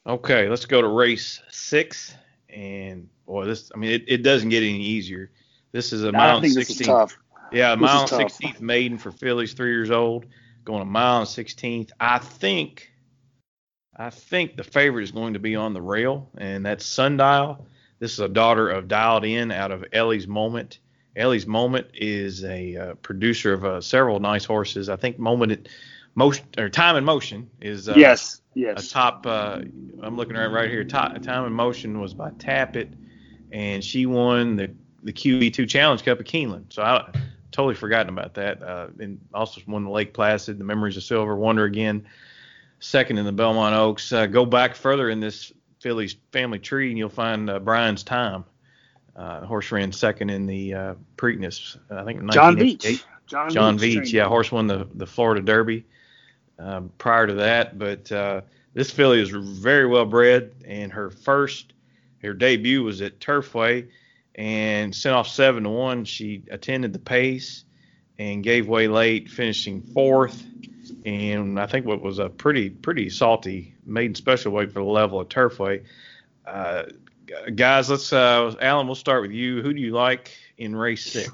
Okay, 0.06 0.48
let's 0.48 0.66
go 0.66 0.80
to 0.80 0.88
race 0.88 1.40
six, 1.50 2.14
and 2.48 3.08
boy, 3.26 3.44
this 3.44 3.70
I 3.72 3.78
mean 3.78 3.92
it, 3.92 4.04
it 4.08 4.22
doesn't 4.22 4.48
get 4.48 4.64
any 4.64 4.82
easier. 4.82 5.30
This 5.70 5.92
is 5.92 6.02
a 6.02 6.10
mile 6.10 6.38
I 6.38 6.40
think 6.40 6.54
16. 6.54 6.76
This 6.76 6.80
is 6.80 6.86
tough. 6.86 7.18
Yeah, 7.52 7.72
a 7.72 7.76
mile 7.76 8.00
and 8.00 8.08
sixteenth 8.08 8.60
maiden 8.60 8.98
for 8.98 9.12
fillies, 9.12 9.52
three 9.52 9.70
years 9.70 9.90
old, 9.90 10.26
going 10.64 10.82
a 10.82 10.86
mile 10.86 11.20
and 11.20 11.28
sixteenth. 11.28 11.92
I 12.00 12.18
think, 12.18 12.90
I 13.96 14.10
think 14.10 14.56
the 14.56 14.64
favorite 14.64 15.02
is 15.04 15.12
going 15.12 15.34
to 15.34 15.38
be 15.38 15.54
on 15.54 15.74
the 15.74 15.82
rail, 15.82 16.30
and 16.36 16.66
that's 16.66 16.84
Sundial. 16.84 17.66
This 18.02 18.14
is 18.14 18.18
a 18.18 18.28
daughter 18.28 18.68
of 18.68 18.88
Dialed 18.88 19.24
In 19.24 19.52
out 19.52 19.70
of 19.70 19.84
Ellie's 19.92 20.26
Moment. 20.26 20.80
Ellie's 21.14 21.46
Moment 21.46 21.86
is 21.94 22.42
a 22.42 22.76
uh, 22.76 22.94
producer 22.94 23.52
of 23.52 23.64
uh, 23.64 23.80
several 23.80 24.18
nice 24.18 24.44
horses. 24.44 24.88
I 24.88 24.96
think 24.96 25.20
Moment, 25.20 25.68
motion 26.16 26.44
or 26.58 26.68
Time 26.68 26.96
in 26.96 27.04
Motion 27.04 27.48
is 27.60 27.88
uh, 27.88 27.94
yes, 27.96 28.40
yes, 28.54 28.88
a 28.88 28.90
top. 28.90 29.24
Uh, 29.24 29.60
I'm 30.02 30.16
looking 30.16 30.34
right 30.34 30.48
right 30.48 30.68
here. 30.68 30.82
Top, 30.82 31.22
Time 31.22 31.44
in 31.44 31.52
Motion 31.52 32.00
was 32.00 32.12
by 32.12 32.30
Tapit, 32.30 32.88
and 33.52 33.84
she 33.84 34.06
won 34.06 34.56
the 34.56 34.74
the 35.04 35.12
QE2 35.12 35.68
Challenge 35.68 36.04
Cup 36.04 36.18
at 36.18 36.26
Keeneland. 36.26 36.72
So 36.72 36.82
I 36.82 37.08
totally 37.52 37.76
forgotten 37.76 38.08
about 38.08 38.34
that. 38.34 38.64
Uh, 38.64 38.88
and 38.98 39.20
also 39.32 39.60
won 39.68 39.84
the 39.84 39.90
Lake 39.90 40.12
Placid, 40.12 40.58
the 40.58 40.64
Memories 40.64 40.96
of 40.96 41.04
Silver, 41.04 41.36
Wonder 41.36 41.66
again, 41.66 42.04
second 42.80 43.18
in 43.18 43.24
the 43.24 43.30
Belmont 43.30 43.76
Oaks. 43.76 44.12
Uh, 44.12 44.26
go 44.26 44.44
back 44.44 44.74
further 44.74 45.08
in 45.08 45.20
this 45.20 45.52
filly's 45.82 46.16
family 46.32 46.58
tree, 46.58 46.88
and 46.88 46.98
you'll 46.98 47.08
find 47.08 47.50
uh, 47.50 47.58
Brian's 47.58 48.04
time. 48.04 48.44
Uh, 49.14 49.44
horse 49.44 49.70
ran 49.70 49.92
second 49.92 50.30
in 50.30 50.46
the 50.46 50.72
uh, 50.72 50.94
Preakness, 51.16 51.76
I 51.90 52.04
think. 52.04 52.30
John 52.30 52.56
Veitch. 52.56 53.02
John, 53.26 53.50
John 53.50 53.78
Veitch, 53.78 54.12
yeah, 54.12 54.26
horse 54.26 54.50
won 54.50 54.66
the 54.66 54.86
the 54.94 55.06
Florida 55.06 55.42
Derby 55.42 55.84
um, 56.58 56.90
prior 56.98 57.26
to 57.26 57.34
that, 57.34 57.78
but 57.78 58.10
uh, 58.12 58.42
this 58.74 58.90
filly 58.90 59.20
is 59.20 59.30
very 59.30 59.86
well 59.86 60.06
bred, 60.06 60.54
and 60.66 60.92
her 60.92 61.10
first, 61.10 61.72
her 62.22 62.32
debut 62.32 62.82
was 62.82 63.02
at 63.02 63.18
Turfway 63.20 63.88
and 64.34 64.94
sent 64.94 65.14
off 65.14 65.28
seven 65.28 65.64
to 65.64 65.70
one. 65.70 66.04
She 66.04 66.42
attended 66.50 66.92
the 66.92 66.98
pace 66.98 67.64
and 68.18 68.42
gave 68.42 68.68
way 68.68 68.88
late, 68.88 69.28
finishing 69.28 69.82
fourth. 69.82 70.42
And 71.04 71.58
I 71.58 71.66
think 71.66 71.86
what 71.86 72.00
was 72.00 72.18
a 72.18 72.28
pretty 72.28 72.70
pretty 72.70 73.10
salty 73.10 73.74
maiden 73.84 74.14
special 74.14 74.52
weight 74.52 74.72
for 74.72 74.80
the 74.80 74.90
level 74.90 75.20
of 75.20 75.28
turfway. 75.28 75.84
Uh, 76.46 76.84
guys, 77.54 77.90
let's 77.90 78.12
uh, 78.12 78.54
Alan. 78.60 78.86
We'll 78.86 78.94
start 78.94 79.22
with 79.22 79.32
you. 79.32 79.62
Who 79.62 79.72
do 79.72 79.80
you 79.80 79.92
like 79.92 80.32
in 80.56 80.74
race 80.74 81.04
six? 81.04 81.32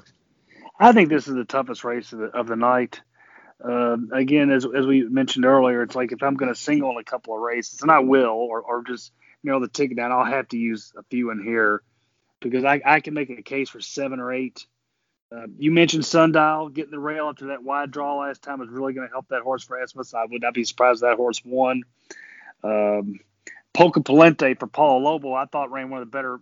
I 0.79 0.93
think 0.93 1.09
this 1.09 1.27
is 1.27 1.35
the 1.35 1.45
toughest 1.45 1.83
race 1.83 2.13
of 2.13 2.19
the, 2.19 2.25
of 2.25 2.47
the 2.47 2.55
night. 2.55 3.01
Uh, 3.63 3.97
again, 4.13 4.49
as 4.51 4.65
as 4.65 4.85
we 4.85 5.03
mentioned 5.03 5.45
earlier, 5.45 5.83
it's 5.83 5.95
like 5.95 6.11
if 6.11 6.23
I'm 6.23 6.35
going 6.35 6.53
to 6.53 6.59
single 6.59 6.91
in 6.91 6.97
a 6.97 7.03
couple 7.03 7.35
of 7.35 7.41
races, 7.41 7.81
and 7.81 7.91
I 7.91 7.99
will, 7.99 8.29
or 8.29 8.61
or 8.61 8.83
just 8.83 9.11
narrow 9.43 9.59
the 9.59 9.67
ticket 9.67 9.97
down, 9.97 10.11
I'll 10.11 10.23
have 10.23 10.47
to 10.49 10.57
use 10.57 10.93
a 10.97 11.03
few 11.03 11.31
in 11.31 11.43
here 11.43 11.81
because 12.39 12.63
I, 12.63 12.81
I 12.85 12.99
can 13.01 13.13
make 13.13 13.29
a 13.29 13.41
case 13.41 13.69
for 13.69 13.81
seven 13.81 14.19
or 14.19 14.31
eight. 14.31 14.65
Uh, 15.31 15.45
you 15.57 15.71
mentioned 15.71 16.05
Sundial 16.05 16.69
getting 16.69 16.91
the 16.91 16.99
rail 16.99 17.29
after 17.29 17.47
that 17.47 17.63
wide 17.63 17.91
draw 17.91 18.19
last 18.19 18.41
time 18.41 18.61
is 18.61 18.69
really 18.69 18.93
going 18.93 19.07
to 19.07 19.11
help 19.11 19.27
that 19.29 19.43
horse 19.43 19.63
for 19.63 19.77
Esmus. 19.77 20.15
I 20.15 20.25
would 20.25 20.41
not 20.41 20.55
be 20.55 20.63
surprised 20.63 21.01
that 21.01 21.17
horse 21.17 21.41
won. 21.45 21.83
Um, 22.63 23.19
Polka 23.73 23.99
Polente 23.99 24.59
for 24.59 24.67
Paulo 24.67 24.99
Lobo, 24.99 25.33
I 25.33 25.45
thought 25.45 25.71
ran 25.71 25.89
one 25.89 26.01
of 26.01 26.07
the 26.07 26.11
better 26.11 26.39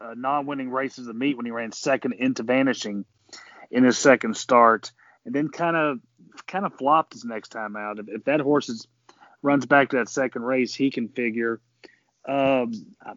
uh, 0.00 0.14
non-winning 0.14 0.70
races 0.70 1.00
of 1.00 1.06
the 1.06 1.14
meet 1.14 1.36
when 1.36 1.46
he 1.46 1.52
ran 1.52 1.72
second 1.72 2.12
into 2.12 2.42
Vanishing 2.42 3.06
in 3.70 3.84
his 3.84 3.98
second 3.98 4.36
start, 4.36 4.92
and 5.24 5.34
then 5.34 5.48
kind 5.48 5.76
of 5.76 5.98
kind 6.46 6.66
of 6.66 6.74
flopped 6.74 7.14
his 7.14 7.24
next 7.24 7.48
time 7.48 7.74
out. 7.74 7.98
If, 7.98 8.08
if 8.08 8.24
that 8.24 8.40
horse 8.40 8.68
is, 8.68 8.86
runs 9.42 9.64
back 9.64 9.90
to 9.90 9.96
that 9.96 10.10
second 10.10 10.42
race, 10.42 10.74
he 10.74 10.90
can 10.90 11.08
figure. 11.08 11.60
Um, 12.28 12.72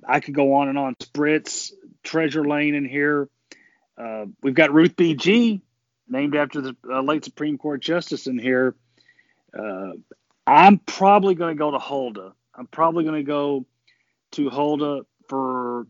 I 0.08 0.22
could 0.22 0.34
go 0.34 0.54
on 0.56 0.70
and 0.70 0.78
on. 0.78 0.96
Spritz, 0.96 1.74
Treasure 2.04 2.46
Lane 2.46 2.76
in 2.76 2.86
here. 2.86 3.30
Uh, 4.00 4.26
we've 4.42 4.56
got 4.56 4.74
Ruth 4.74 4.96
B.G., 4.96 5.62
named 6.08 6.36
after 6.36 6.62
the 6.62 6.76
uh, 6.90 7.02
late 7.02 7.24
Supreme 7.24 7.58
Court 7.58 7.82
Justice 7.82 8.28
in 8.28 8.40
here. 8.40 8.76
Uh, 9.58 9.92
I'm 10.48 10.80
probably 10.80 11.36
going 11.36 11.56
to 11.56 11.60
go 11.60 11.72
to 11.72 11.78
Hulda. 11.78 12.34
I'm 12.56 12.68
probably 12.68 13.04
going 13.04 13.18
to 13.18 13.28
go 13.28 13.66
to 14.32 14.50
Hulda 14.50 15.02
for 15.28 15.86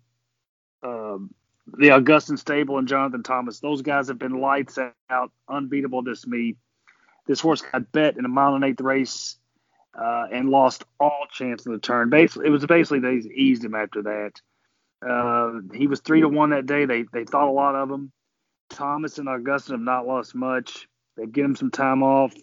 um, 0.84 1.34
the 1.78 1.92
Augustin 1.92 2.38
Stable 2.38 2.78
and 2.78 2.88
Jonathan 2.88 3.24
Thomas. 3.24 3.60
Those 3.60 3.82
guys 3.82 4.08
have 4.08 4.20
been 4.20 4.42
lights 4.42 4.78
out, 5.10 5.32
unbeatable 5.48 6.04
this 6.04 6.28
meet. 6.28 6.58
This 7.28 7.40
horse 7.40 7.62
got 7.62 7.92
bet 7.92 8.18
in 8.18 8.26
a 8.26 8.30
mile 8.30 8.56
and 8.56 8.64
eighth 8.64 8.82
race 8.82 9.38
uh, 9.94 10.26
and 10.32 10.50
lost 10.50 10.84
all 11.00 11.28
chance 11.32 11.66
in 11.66 11.72
the 11.72 11.80
turn. 11.80 12.10
Basically, 12.10 12.48
it 12.48 12.50
was 12.50 12.66
basically 12.66 13.00
they 13.00 13.28
eased 13.30 13.64
him 13.64 13.76
after 13.76 14.02
that. 14.04 14.42
Uh, 15.08 15.60
he 15.74 15.88
was 15.88 16.02
three 16.02 16.22
to 16.22 16.28
one 16.28 16.50
that 16.50 16.66
day. 16.66 16.86
They 16.86 17.04
they 17.12 17.24
thought 17.24 17.48
a 17.48 17.52
lot 17.52 17.76
of 17.76 17.90
him. 17.90 18.12
Thomas 18.70 19.18
and 19.18 19.30
Augustin 19.30 19.74
have 19.74 19.82
not 19.82 20.06
lost 20.06 20.36
much. 20.36 20.88
They 21.18 21.26
give 21.26 21.46
him 21.46 21.56
some 21.56 21.72
time 21.72 22.04
off. 22.04 22.34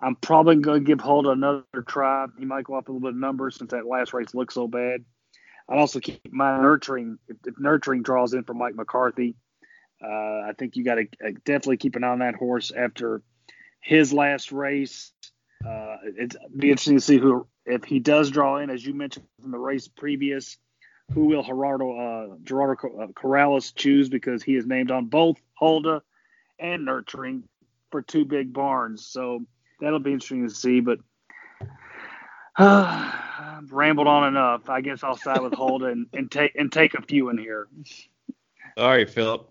I'm 0.00 0.16
probably 0.16 0.56
going 0.56 0.84
to 0.84 0.86
give 0.86 1.00
Hulda 1.00 1.30
another 1.30 1.64
try. 1.86 2.26
He 2.38 2.44
might 2.44 2.64
go 2.64 2.74
up 2.74 2.88
a 2.88 2.92
little 2.92 3.00
bit 3.00 3.14
of 3.14 3.20
numbers 3.20 3.56
since 3.56 3.70
that 3.70 3.86
last 3.86 4.12
race 4.12 4.34
looked 4.34 4.52
so 4.52 4.68
bad. 4.68 5.04
I'd 5.68 5.78
also 5.78 6.00
keep 6.00 6.32
my 6.32 6.60
nurturing 6.60 7.18
if, 7.28 7.36
if 7.46 7.54
nurturing 7.58 8.02
draws 8.02 8.34
in 8.34 8.44
for 8.44 8.54
Mike 8.54 8.74
McCarthy. 8.74 9.36
Uh, 10.02 10.08
I 10.08 10.52
think 10.58 10.76
you 10.76 10.84
got 10.84 10.96
to 10.96 11.08
uh, 11.24 11.30
definitely 11.44 11.78
keep 11.78 11.96
an 11.96 12.04
eye 12.04 12.08
on 12.08 12.18
that 12.18 12.34
horse 12.34 12.70
after 12.70 13.22
his 13.80 14.12
last 14.12 14.52
race. 14.52 15.12
Uh, 15.66 15.96
it'd 16.16 16.36
be 16.54 16.70
interesting 16.70 16.96
to 16.96 17.00
see 17.00 17.18
who 17.18 17.46
if 17.64 17.82
he 17.84 17.98
does 17.98 18.30
draw 18.30 18.58
in, 18.58 18.70
as 18.70 18.84
you 18.84 18.94
mentioned 18.94 19.26
from 19.40 19.50
the 19.50 19.58
race 19.58 19.88
previous 19.88 20.58
who 21.12 21.26
will 21.26 21.42
Gerardo 21.42 21.96
uh, 21.96 22.36
Gerardo 22.44 22.72
uh, 22.72 23.06
Corrales 23.08 23.74
choose 23.74 24.08
because 24.08 24.42
he 24.42 24.56
is 24.56 24.66
named 24.66 24.90
on 24.90 25.06
both 25.06 25.40
Hulda 25.54 26.02
and 26.58 26.84
Nurturing 26.84 27.44
for 27.90 28.02
two 28.02 28.24
big 28.24 28.52
barns. 28.52 29.06
So 29.06 29.44
that'll 29.80 30.00
be 30.00 30.12
interesting 30.12 30.48
to 30.48 30.54
see. 30.54 30.80
But 30.80 30.98
uh, 32.58 33.12
I've 33.38 33.72
rambled 33.72 34.08
on 34.08 34.28
enough. 34.28 34.68
I 34.68 34.80
guess 34.80 35.02
I'll 35.02 35.16
side 35.16 35.40
with 35.40 35.54
Hulda 35.54 35.86
and, 35.86 36.06
and 36.12 36.30
take 36.30 36.54
and 36.56 36.72
take 36.72 36.94
a 36.94 37.02
few 37.02 37.28
in 37.28 37.38
here. 37.38 37.68
All 38.76 38.88
right, 38.88 39.08
Philip. 39.08 39.50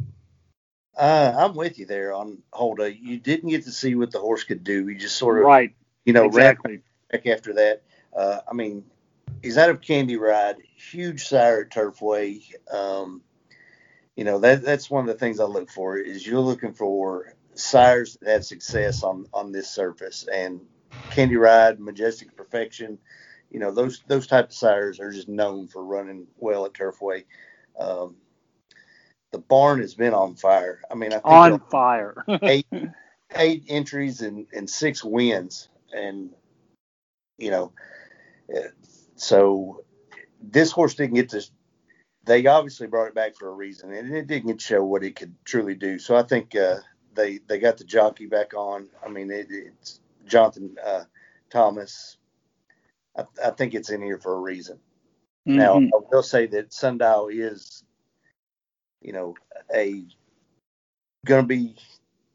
Uh, 0.98 1.34
I'm 1.38 1.56
with 1.56 1.78
you 1.78 1.86
there 1.86 2.14
on 2.14 2.42
Hulda. 2.54 2.96
You 2.96 3.20
didn't 3.20 3.50
get 3.50 3.66
to 3.66 3.72
see 3.72 3.96
what 3.96 4.12
the 4.12 4.20
horse 4.20 4.44
could 4.44 4.64
do. 4.64 4.88
You 4.88 4.98
just 4.98 5.18
sort 5.18 5.40
of, 5.40 5.46
right, 5.46 5.74
you 6.06 6.14
know, 6.14 6.24
exactly. 6.26 6.82
back 7.12 7.26
after 7.28 7.54
that. 7.54 7.82
Uh, 8.16 8.40
I 8.50 8.54
mean, 8.54 8.86
he's 9.46 9.60
out 9.60 9.70
of 9.70 9.80
Candy 9.80 10.18
Ride, 10.18 10.58
huge 10.76 11.28
sire 11.28 11.62
at 11.62 11.70
Turfway. 11.70 12.42
Um, 12.72 13.22
you 14.16 14.24
know 14.24 14.40
that 14.40 14.64
that's 14.64 14.90
one 14.90 15.02
of 15.02 15.08
the 15.08 15.20
things 15.20 15.40
I 15.40 15.46
look 15.46 15.70
for 15.70 15.98
is 15.98 16.26
you're 16.26 16.40
looking 16.40 16.74
for 16.74 17.34
sires 17.54 18.18
that 18.22 18.32
have 18.32 18.46
success 18.46 19.04
on 19.04 19.28
on 19.34 19.52
this 19.52 19.70
surface, 19.70 20.28
and 20.32 20.62
Candy 21.12 21.36
Ride, 21.36 21.80
Majestic 21.80 22.36
Perfection, 22.36 22.98
you 23.52 23.60
know 23.60 23.72
those 23.72 24.02
those 24.08 24.26
type 24.26 24.48
of 24.48 24.54
sires 24.54 25.00
are 25.00 25.12
just 25.12 25.30
known 25.30 25.68
for 25.68 25.84
running 25.84 26.28
well 26.38 26.66
at 26.66 26.74
Turfway. 26.74 27.26
Um, 27.80 28.16
the 29.32 29.40
barn 29.40 29.82
has 29.82 29.94
been 29.94 30.14
on 30.14 30.36
fire. 30.36 30.82
I 30.90 30.96
mean, 30.96 31.12
I 31.12 31.18
think 31.18 31.26
on 31.26 31.60
fire. 31.70 32.26
eight 32.42 32.68
eight 33.36 33.66
entries 33.68 34.22
and, 34.22 34.48
and 34.54 34.68
six 34.68 35.04
wins, 35.04 35.68
and 35.94 36.32
you 37.38 37.52
know, 37.52 37.74
so 39.26 39.84
this 40.40 40.72
horse 40.72 40.94
didn't 40.94 41.16
get 41.16 41.32
this. 41.32 41.50
They 42.26 42.46
obviously 42.46 42.86
brought 42.86 43.08
it 43.08 43.16
back 43.16 43.36
for 43.36 43.50
a 43.50 43.54
reason, 43.54 43.92
and 43.92 44.16
it 44.16 44.28
didn't 44.28 44.62
show 44.62 44.84
what 44.84 45.04
it 45.04 45.16
could 45.16 45.34
truly 45.46 45.74
do. 45.74 45.98
So 45.98 46.16
I 46.16 46.22
think 46.22 46.56
uh, 46.56 46.78
they 47.16 47.40
they 47.48 47.58
got 47.58 47.78
the 47.78 47.86
jockey 47.86 48.28
back 48.28 48.54
on. 48.54 48.88
I 49.04 49.10
mean, 49.10 49.32
it, 49.32 49.48
it's 49.50 50.00
Jonathan 50.28 50.76
uh, 50.86 51.06
Thomas. 51.50 52.18
I, 53.18 53.24
I, 53.44 53.50
think 53.50 53.74
it's 53.74 53.90
in 53.90 54.04
here 54.04 54.20
for 54.20 54.36
a 54.36 54.40
reason. 54.40 54.78
Mm-hmm. 55.48 55.58
Now 55.58 55.80
I 55.80 56.02
will 56.12 56.24
say 56.24 56.46
that 56.48 56.72
Sundial 56.72 57.30
is, 57.30 57.84
you 59.02 59.14
know, 59.14 59.34
a 59.74 60.06
going 61.26 61.42
to 61.42 61.48
be 61.48 61.76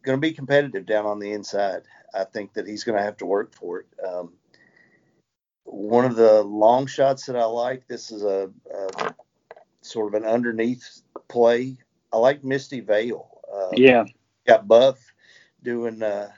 going 0.03 0.17
to 0.17 0.21
be 0.21 0.33
competitive 0.33 0.87
down 0.87 1.07
on 1.07 1.21
the 1.21 1.31
inside. 1.31 1.83
I 2.13 2.25
think 2.25 2.55
that 2.55 2.67
he's 2.67 2.83
going 2.83 2.99
to 2.99 3.05
have 3.05 3.19
to 3.19 3.27
work 3.27 3.55
for 3.55 3.81
it. 3.81 3.87
Um, 4.05 4.33
one 5.73 6.05
of 6.05 6.17
the 6.17 6.43
long 6.43 6.87
shots 6.87 7.27
that 7.27 7.37
I 7.37 7.45
like. 7.45 7.87
This 7.87 8.11
is 8.11 8.23
a, 8.23 8.51
a 8.75 9.15
sort 9.83 10.15
of 10.15 10.23
an 10.23 10.29
underneath 10.29 11.03
play. 11.29 11.77
I 12.13 12.17
like 12.17 12.45
Misty 12.45 12.81
Vale. 12.81 13.29
Uh, 13.53 13.69
yeah, 13.73 14.05
got 14.47 14.67
Buff 14.67 14.99
doing 15.63 16.03
uh, 16.03 16.31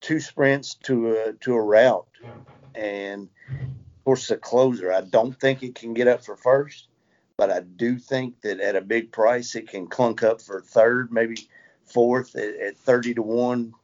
two 0.00 0.20
sprints 0.20 0.74
to 0.74 1.12
a 1.12 1.32
to 1.34 1.54
a 1.54 1.62
route, 1.62 2.08
and 2.74 3.28
of 3.52 4.04
course 4.04 4.28
the 4.28 4.36
closer. 4.36 4.92
I 4.92 5.02
don't 5.02 5.38
think 5.38 5.62
it 5.62 5.74
can 5.74 5.94
get 5.94 6.08
up 6.08 6.24
for 6.24 6.36
first, 6.36 6.88
but 7.36 7.50
I 7.50 7.60
do 7.60 7.98
think 7.98 8.40
that 8.42 8.60
at 8.60 8.76
a 8.76 8.80
big 8.80 9.12
price 9.12 9.54
it 9.54 9.68
can 9.68 9.86
clunk 9.88 10.22
up 10.22 10.40
for 10.40 10.60
third, 10.60 11.12
maybe 11.12 11.48
fourth 11.84 12.36
at, 12.36 12.54
at 12.56 12.78
thirty 12.78 13.14
to 13.14 13.22
one, 13.22 13.74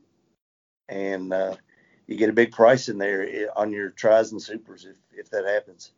and 0.89 1.33
uh, 1.33 1.57
you 2.07 2.17
get 2.17 2.29
a 2.29 2.35
big 2.35 2.53
price 2.53 2.89
in 2.89 2.99
there 2.99 3.23
eh, 3.23 3.47
on 3.55 3.73
your 3.73 3.91
tries 3.91 4.33
and 4.33 4.41
supers 4.41 4.85
if 4.85 4.97
if 5.19 5.31
that 5.31 5.45
happens. 5.45 5.93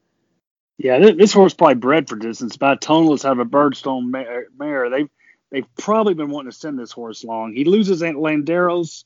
Yeah, 0.78 0.98
this 0.98 1.32
horse 1.32 1.54
probably 1.54 1.74
bred 1.74 2.08
for 2.08 2.16
distance. 2.16 2.56
By 2.56 2.76
Tonalist 2.76 3.24
out 3.24 3.32
of 3.32 3.40
a 3.40 3.44
Birdstone 3.44 4.10
mare. 4.56 4.90
They've 4.90 5.10
they've 5.50 5.66
probably 5.76 6.14
been 6.14 6.30
wanting 6.30 6.52
to 6.52 6.56
send 6.56 6.78
this 6.78 6.92
horse 6.92 7.24
long. 7.24 7.52
He 7.52 7.64
loses 7.64 8.02
at 8.02 8.14
Landeros, 8.14 9.04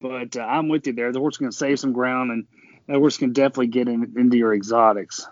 but 0.00 0.36
uh, 0.36 0.40
I'm 0.40 0.68
with 0.68 0.86
you 0.86 0.94
there. 0.94 1.12
The 1.12 1.18
horse 1.18 1.36
can 1.36 1.52
save 1.52 1.78
some 1.78 1.92
ground, 1.92 2.30
and 2.30 2.46
that 2.86 2.96
horse 2.96 3.18
can 3.18 3.34
definitely 3.34 3.66
get 3.66 3.86
in, 3.86 4.14
into 4.16 4.38
your 4.38 4.54
exotics. 4.54 5.26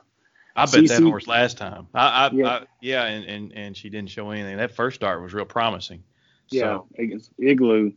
I 0.55 0.67
bet 0.67 0.85
CC, 0.85 0.89
that 0.89 1.03
horse 1.03 1.27
last 1.27 1.57
time. 1.57 1.87
I, 1.95 2.27
I, 2.27 2.31
yeah, 2.33 2.47
I, 2.49 2.67
yeah 2.83 3.05
and, 3.05 3.25
and, 3.25 3.53
and 3.53 3.77
she 3.77 3.89
didn't 3.89 4.11
show 4.11 4.31
anything. 4.31 4.57
That 4.59 4.73
first 4.73 4.97
start 4.97 5.23
was 5.23 5.33
real 5.33 5.47
promising. 5.47 6.03
Yeah, 6.51 6.81
Igloo. 7.39 7.93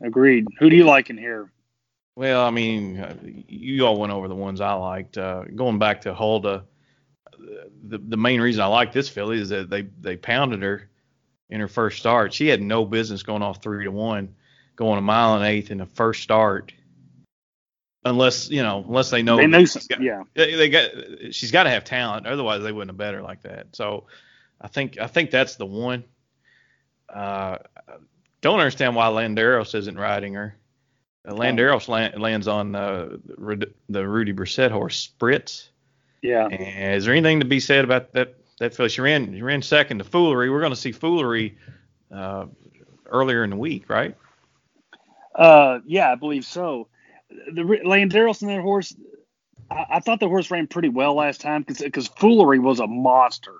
Agreed. 0.00 0.46
Who 0.60 0.70
do 0.70 0.76
you 0.76 0.84
like 0.84 1.10
in 1.10 1.18
here? 1.18 1.50
Well, 2.18 2.44
I 2.44 2.50
mean, 2.50 2.98
uh, 2.98 3.14
you 3.22 3.86
all 3.86 3.96
went 3.96 4.12
over 4.12 4.26
the 4.26 4.34
ones 4.34 4.60
I 4.60 4.72
liked. 4.72 5.16
Uh, 5.16 5.44
going 5.54 5.78
back 5.78 6.00
to 6.00 6.12
Hulda, 6.12 6.64
the 7.84 7.98
the 7.98 8.16
main 8.16 8.40
reason 8.40 8.60
I 8.60 8.66
like 8.66 8.92
this 8.92 9.08
filly 9.08 9.38
is 9.38 9.50
that 9.50 9.70
they 9.70 9.82
they 10.00 10.16
pounded 10.16 10.60
her 10.62 10.90
in 11.48 11.60
her 11.60 11.68
first 11.68 12.00
start. 12.00 12.34
She 12.34 12.48
had 12.48 12.60
no 12.60 12.84
business 12.84 13.22
going 13.22 13.42
off 13.42 13.62
three 13.62 13.84
to 13.84 13.92
one, 13.92 14.34
going 14.74 14.98
a 14.98 15.00
mile 15.00 15.36
and 15.36 15.44
eighth 15.44 15.70
in 15.70 15.78
the 15.78 15.86
first 15.86 16.24
start, 16.24 16.72
unless 18.04 18.50
you 18.50 18.64
know 18.64 18.82
unless 18.84 19.10
they 19.10 19.22
know 19.22 19.36
they 19.36 19.46
know 19.46 19.64
got, 19.64 20.02
yeah 20.02 20.24
they, 20.34 20.56
they 20.56 20.68
got 20.68 20.90
she's 21.30 21.52
got 21.52 21.62
to 21.62 21.70
have 21.70 21.84
talent. 21.84 22.26
Otherwise, 22.26 22.64
they 22.64 22.72
wouldn't 22.72 22.90
have 22.90 22.98
bet 22.98 23.14
her 23.14 23.22
like 23.22 23.42
that. 23.42 23.68
So, 23.76 24.08
I 24.60 24.66
think 24.66 24.98
I 24.98 25.06
think 25.06 25.30
that's 25.30 25.54
the 25.54 25.66
one. 25.66 26.02
Uh, 27.08 27.58
don't 28.40 28.58
understand 28.58 28.96
why 28.96 29.06
Landeros 29.06 29.72
isn't 29.76 29.96
riding 29.96 30.34
her. 30.34 30.56
Landeros 31.32 31.88
land, 31.88 32.20
lands 32.20 32.48
on 32.48 32.74
uh, 32.74 33.16
the 33.88 34.08
Rudy 34.08 34.32
Brissett 34.32 34.70
horse, 34.70 35.10
Spritz. 35.18 35.68
Yeah. 36.22 36.46
And 36.46 36.94
is 36.94 37.04
there 37.04 37.14
anything 37.14 37.40
to 37.40 37.46
be 37.46 37.60
said 37.60 37.84
about 37.84 38.12
that? 38.12 38.34
That 38.58 38.74
filly? 38.74 38.88
She 38.88 39.00
ran, 39.00 39.32
she 39.32 39.42
ran 39.42 39.62
second 39.62 39.98
to 39.98 40.04
Foolery. 40.04 40.50
We're 40.50 40.60
going 40.60 40.72
to 40.72 40.76
see 40.76 40.90
Foolery 40.90 41.56
uh, 42.12 42.46
earlier 43.06 43.44
in 43.44 43.50
the 43.50 43.56
week, 43.56 43.88
right? 43.88 44.16
Uh, 45.34 45.78
yeah, 45.86 46.10
I 46.10 46.16
believe 46.16 46.44
so. 46.44 46.88
The 47.30 47.62
Landeros 47.62 48.42
and 48.42 48.50
that 48.50 48.60
horse, 48.60 48.96
I, 49.70 49.84
I, 49.90 50.00
thought 50.00 50.18
the 50.18 50.26
horse 50.28 50.50
ran 50.50 50.66
pretty 50.66 50.88
well 50.88 51.14
last 51.14 51.40
time 51.40 51.62
because 51.62 52.08
Foolery 52.08 52.58
was 52.58 52.80
a 52.80 52.86
monster. 52.86 53.54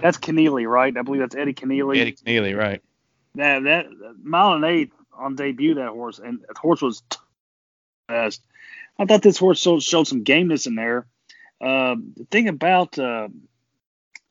That's 0.00 0.18
Kenneally, 0.18 0.68
right? 0.68 0.96
I 0.96 1.02
believe 1.02 1.20
that's 1.20 1.36
Eddie 1.36 1.54
Kenneally. 1.54 1.98
Eddie 1.98 2.12
Kenneally, 2.12 2.58
right? 2.58 2.82
That 3.36 3.62
that 3.64 3.86
mile 4.22 4.54
and 4.54 4.64
eight 4.64 4.92
on 5.20 5.36
debut 5.36 5.74
that 5.74 5.90
horse, 5.90 6.18
and 6.18 6.40
the 6.40 6.58
horse 6.58 6.82
was 6.82 7.02
best. 8.08 8.42
I 8.98 9.04
thought 9.06 9.22
this 9.22 9.38
horse 9.38 9.60
showed, 9.60 9.82
showed 9.82 10.06
some 10.06 10.24
gameness 10.24 10.66
in 10.66 10.74
there. 10.74 11.06
Uh, 11.60 11.96
the 12.16 12.26
thing 12.30 12.48
about 12.48 12.98
uh, 12.98 13.28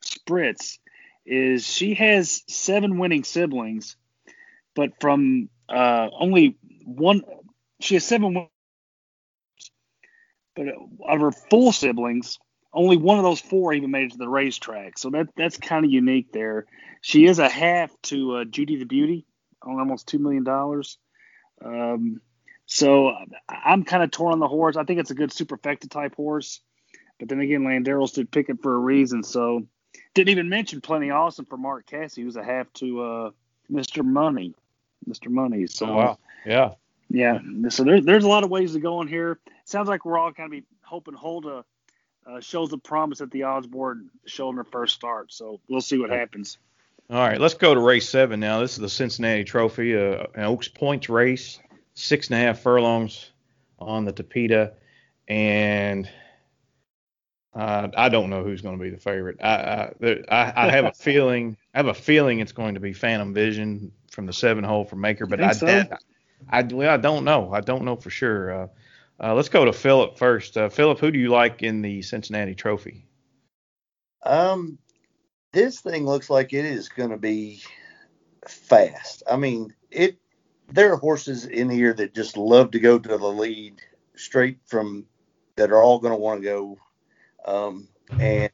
Spritz 0.04 0.78
is 1.24 1.66
she 1.66 1.94
has 1.94 2.42
seven 2.48 2.98
winning 2.98 3.24
siblings, 3.24 3.96
but 4.74 5.00
from 5.00 5.48
uh, 5.68 6.08
only 6.18 6.56
one, 6.84 7.22
she 7.80 7.94
has 7.94 8.04
seven. 8.04 8.48
But 10.56 10.66
of 11.06 11.20
her 11.20 11.30
full 11.30 11.70
siblings, 11.72 12.38
only 12.72 12.96
one 12.96 13.18
of 13.18 13.24
those 13.24 13.40
four 13.40 13.72
even 13.72 13.90
made 13.90 14.06
it 14.06 14.12
to 14.12 14.18
the 14.18 14.28
racetrack. 14.28 14.98
So 14.98 15.10
that 15.10 15.28
that's 15.36 15.56
kind 15.56 15.84
of 15.84 15.90
unique 15.90 16.32
there. 16.32 16.66
She 17.00 17.26
is 17.26 17.38
a 17.38 17.48
half 17.48 17.90
to 18.02 18.36
uh, 18.36 18.44
Judy 18.44 18.76
the 18.76 18.84
Beauty, 18.84 19.26
almost 19.62 20.06
two 20.06 20.18
million 20.18 20.44
dollars. 20.44 20.98
Um, 21.64 22.20
so 22.66 23.12
I'm 23.48 23.84
kind 23.84 24.02
of 24.02 24.10
torn 24.10 24.32
on 24.32 24.38
the 24.38 24.48
horse. 24.48 24.76
I 24.76 24.84
think 24.84 25.00
it's 25.00 25.10
a 25.10 25.14
good 25.14 25.30
superfecta 25.30 25.90
type 25.90 26.14
horse, 26.14 26.60
but 27.18 27.28
then 27.28 27.40
again, 27.40 27.62
Landeros 27.62 28.14
did 28.14 28.30
pick 28.30 28.48
it 28.48 28.62
for 28.62 28.74
a 28.74 28.78
reason. 28.78 29.22
So 29.22 29.66
didn't 30.14 30.30
even 30.30 30.48
mention 30.48 30.80
plenty 30.80 31.10
awesome 31.10 31.46
for 31.46 31.56
Mark 31.56 31.86
Casse, 31.86 32.16
who's 32.16 32.36
a 32.36 32.44
half 32.44 32.72
to 32.74 33.02
uh, 33.02 33.30
Mr. 33.70 34.04
Money, 34.04 34.54
Mr. 35.08 35.30
Money. 35.30 35.66
So 35.66 35.86
oh, 35.86 35.96
wow, 35.96 36.18
yeah, 36.46 36.74
yeah. 37.08 37.38
So 37.70 37.84
there's 37.84 38.04
there's 38.04 38.24
a 38.24 38.28
lot 38.28 38.44
of 38.44 38.50
ways 38.50 38.72
to 38.74 38.80
go 38.80 39.00
in 39.02 39.08
here. 39.08 39.38
Sounds 39.64 39.88
like 39.88 40.04
we're 40.04 40.18
all 40.18 40.32
kind 40.32 40.46
of 40.46 40.52
be 40.52 40.64
hoping 40.82 41.14
Hulda 41.14 41.64
uh, 42.26 42.40
shows 42.40 42.70
the 42.70 42.78
promise 42.78 43.20
at 43.20 43.30
the 43.30 43.44
odds 43.44 43.66
board 43.66 44.08
showing 44.26 44.56
her 44.56 44.64
first 44.64 44.94
start. 44.94 45.32
So 45.32 45.60
we'll 45.68 45.80
see 45.80 45.98
what 45.98 46.10
happens. 46.10 46.58
All 47.10 47.18
right, 47.18 47.40
let's 47.40 47.54
go 47.54 47.74
to 47.74 47.80
race 47.80 48.08
seven 48.08 48.38
now. 48.38 48.60
This 48.60 48.74
is 48.74 48.78
the 48.78 48.88
Cincinnati 48.88 49.42
Trophy, 49.42 49.96
uh, 49.96 50.26
an 50.36 50.44
Oaks 50.44 50.68
Points 50.68 51.08
race, 51.08 51.58
six 51.94 52.28
and 52.28 52.36
a 52.36 52.38
half 52.38 52.60
furlongs 52.60 53.32
on 53.80 54.04
the 54.04 54.12
Tapeta, 54.12 54.74
and 55.26 56.08
uh, 57.52 57.88
I 57.96 58.10
don't 58.10 58.30
know 58.30 58.44
who's 58.44 58.60
going 58.60 58.78
to 58.78 58.82
be 58.82 58.90
the 58.90 58.96
favorite. 58.96 59.38
I, 59.42 59.90
I, 60.28 60.52
I 60.54 60.70
have 60.70 60.84
a 60.84 60.92
feeling 60.96 61.56
I 61.74 61.78
have 61.78 61.88
a 61.88 61.94
feeling 61.94 62.38
it's 62.38 62.52
going 62.52 62.74
to 62.74 62.80
be 62.80 62.92
Phantom 62.92 63.34
Vision 63.34 63.90
from 64.12 64.26
the 64.26 64.32
seven 64.32 64.62
hole 64.62 64.84
from 64.84 65.00
Maker, 65.00 65.26
but 65.26 65.40
I, 65.40 65.50
so? 65.50 65.66
I, 65.66 65.88
I, 66.48 66.62
well, 66.62 66.94
I 66.94 66.96
don't 66.96 67.24
know. 67.24 67.52
I 67.52 67.60
don't 67.60 67.84
know 67.84 67.96
for 67.96 68.10
sure. 68.10 68.52
Uh, 68.52 68.66
uh, 69.18 69.34
let's 69.34 69.48
go 69.48 69.64
to 69.64 69.72
Phillip 69.72 70.16
first. 70.16 70.56
Uh, 70.56 70.68
Phillip, 70.68 71.00
who 71.00 71.10
do 71.10 71.18
you 71.18 71.30
like 71.30 71.64
in 71.64 71.82
the 71.82 72.02
Cincinnati 72.02 72.54
Trophy? 72.54 73.04
Um, 74.22 74.78
this 75.52 75.80
thing 75.80 76.06
looks 76.06 76.30
like 76.30 76.52
it 76.52 76.64
is 76.64 76.88
going 76.88 77.10
to 77.10 77.16
be 77.16 77.62
fast. 78.46 79.22
I 79.30 79.36
mean, 79.36 79.74
it. 79.90 80.18
There 80.72 80.92
are 80.92 80.96
horses 80.96 81.46
in 81.46 81.68
here 81.68 81.92
that 81.94 82.14
just 82.14 82.36
love 82.36 82.70
to 82.70 82.78
go 82.78 82.96
to 82.96 83.08
the 83.08 83.26
lead 83.26 83.80
straight 84.14 84.58
from 84.66 85.06
that 85.56 85.72
are 85.72 85.82
all 85.82 85.98
going 85.98 86.12
to 86.12 86.20
want 86.20 86.42
to 86.42 86.44
go, 86.44 86.78
um, 87.44 87.88
and 88.20 88.50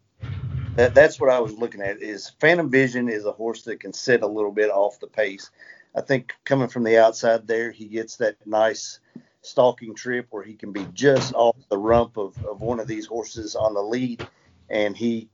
that, 0.76 0.94
that's 0.94 1.20
what 1.20 1.28
I 1.28 1.40
was 1.40 1.52
looking 1.52 1.82
at. 1.82 2.00
Is 2.00 2.32
Phantom 2.40 2.70
Vision 2.70 3.10
is 3.10 3.26
a 3.26 3.32
horse 3.32 3.64
that 3.64 3.80
can 3.80 3.92
sit 3.92 4.22
a 4.22 4.26
little 4.26 4.50
bit 4.50 4.70
off 4.70 4.98
the 4.98 5.06
pace. 5.06 5.50
I 5.94 6.00
think 6.00 6.34
coming 6.44 6.68
from 6.68 6.84
the 6.84 6.98
outside 6.98 7.46
there, 7.46 7.70
he 7.70 7.86
gets 7.86 8.16
that 8.16 8.36
nice 8.46 9.00
stalking 9.42 9.94
trip 9.94 10.26
where 10.30 10.42
he 10.42 10.54
can 10.54 10.72
be 10.72 10.86
just 10.94 11.34
off 11.34 11.56
the 11.68 11.78
rump 11.78 12.16
of, 12.16 12.42
of 12.46 12.62
one 12.62 12.80
of 12.80 12.88
these 12.88 13.06
horses 13.06 13.54
on 13.54 13.74
the 13.74 13.82
lead, 13.82 14.26
and 14.70 14.96
he 14.96 15.28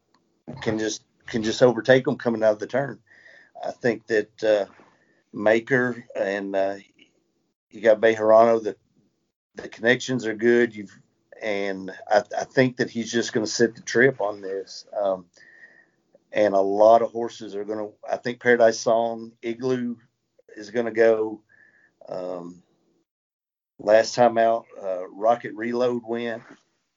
can 0.62 0.80
just 0.80 1.04
can 1.26 1.42
just 1.42 1.62
overtake 1.62 2.04
them 2.04 2.16
coming 2.16 2.42
out 2.42 2.52
of 2.52 2.58
the 2.58 2.66
turn. 2.66 2.98
I 3.64 3.70
think 3.70 4.06
that 4.08 4.44
uh, 4.44 4.66
Maker 5.32 6.04
and 6.16 6.54
uh, 6.54 6.76
you 7.70 7.80
got 7.80 8.00
Bejarano, 8.00 8.62
the 8.62 8.76
the 9.54 9.68
connections 9.68 10.26
are 10.26 10.34
good. 10.34 10.74
You've 10.74 10.98
and 11.42 11.90
I, 12.08 12.22
I 12.38 12.44
think 12.44 12.76
that 12.78 12.90
he's 12.90 13.10
just 13.10 13.32
going 13.32 13.44
to 13.44 13.50
sit 13.52 13.74
the 13.74 13.82
trip 13.82 14.20
on 14.20 14.40
this. 14.40 14.86
Um, 15.00 15.26
and 16.32 16.54
a 16.54 16.60
lot 16.60 17.02
of 17.02 17.10
horses 17.10 17.54
are 17.54 17.64
going 17.64 17.78
to. 17.78 17.92
I 18.10 18.16
think 18.16 18.40
Paradise 18.40 18.80
Song, 18.80 19.32
Igloo 19.42 19.96
is 20.56 20.70
going 20.70 20.86
to 20.86 20.92
go. 20.92 21.42
Um, 22.08 22.62
Last 23.78 24.14
time 24.14 24.38
out, 24.38 24.66
uh, 24.80 25.08
Rocket 25.08 25.54
Reload 25.54 26.02
went. 26.06 26.42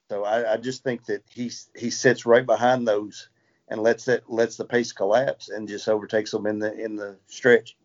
So 0.10 0.24
I, 0.24 0.54
I 0.54 0.58
just 0.58 0.84
think 0.84 1.06
that 1.06 1.24
he 1.32 1.52
he 1.76 1.90
sits 1.90 2.28
right 2.28 2.46
behind 2.46 2.88
those 2.88 3.30
and 3.68 3.82
lets 3.82 4.08
it 4.08 4.24
lets 4.28 4.58
the 4.58 4.66
pace 4.66 4.92
collapse 4.92 5.50
and 5.50 5.68
just 5.68 5.88
overtakes 5.88 6.32
them 6.32 6.46
in 6.46 6.60
the 6.60 6.74
in 6.74 6.96
the 6.96 7.18
stretch. 7.28 7.76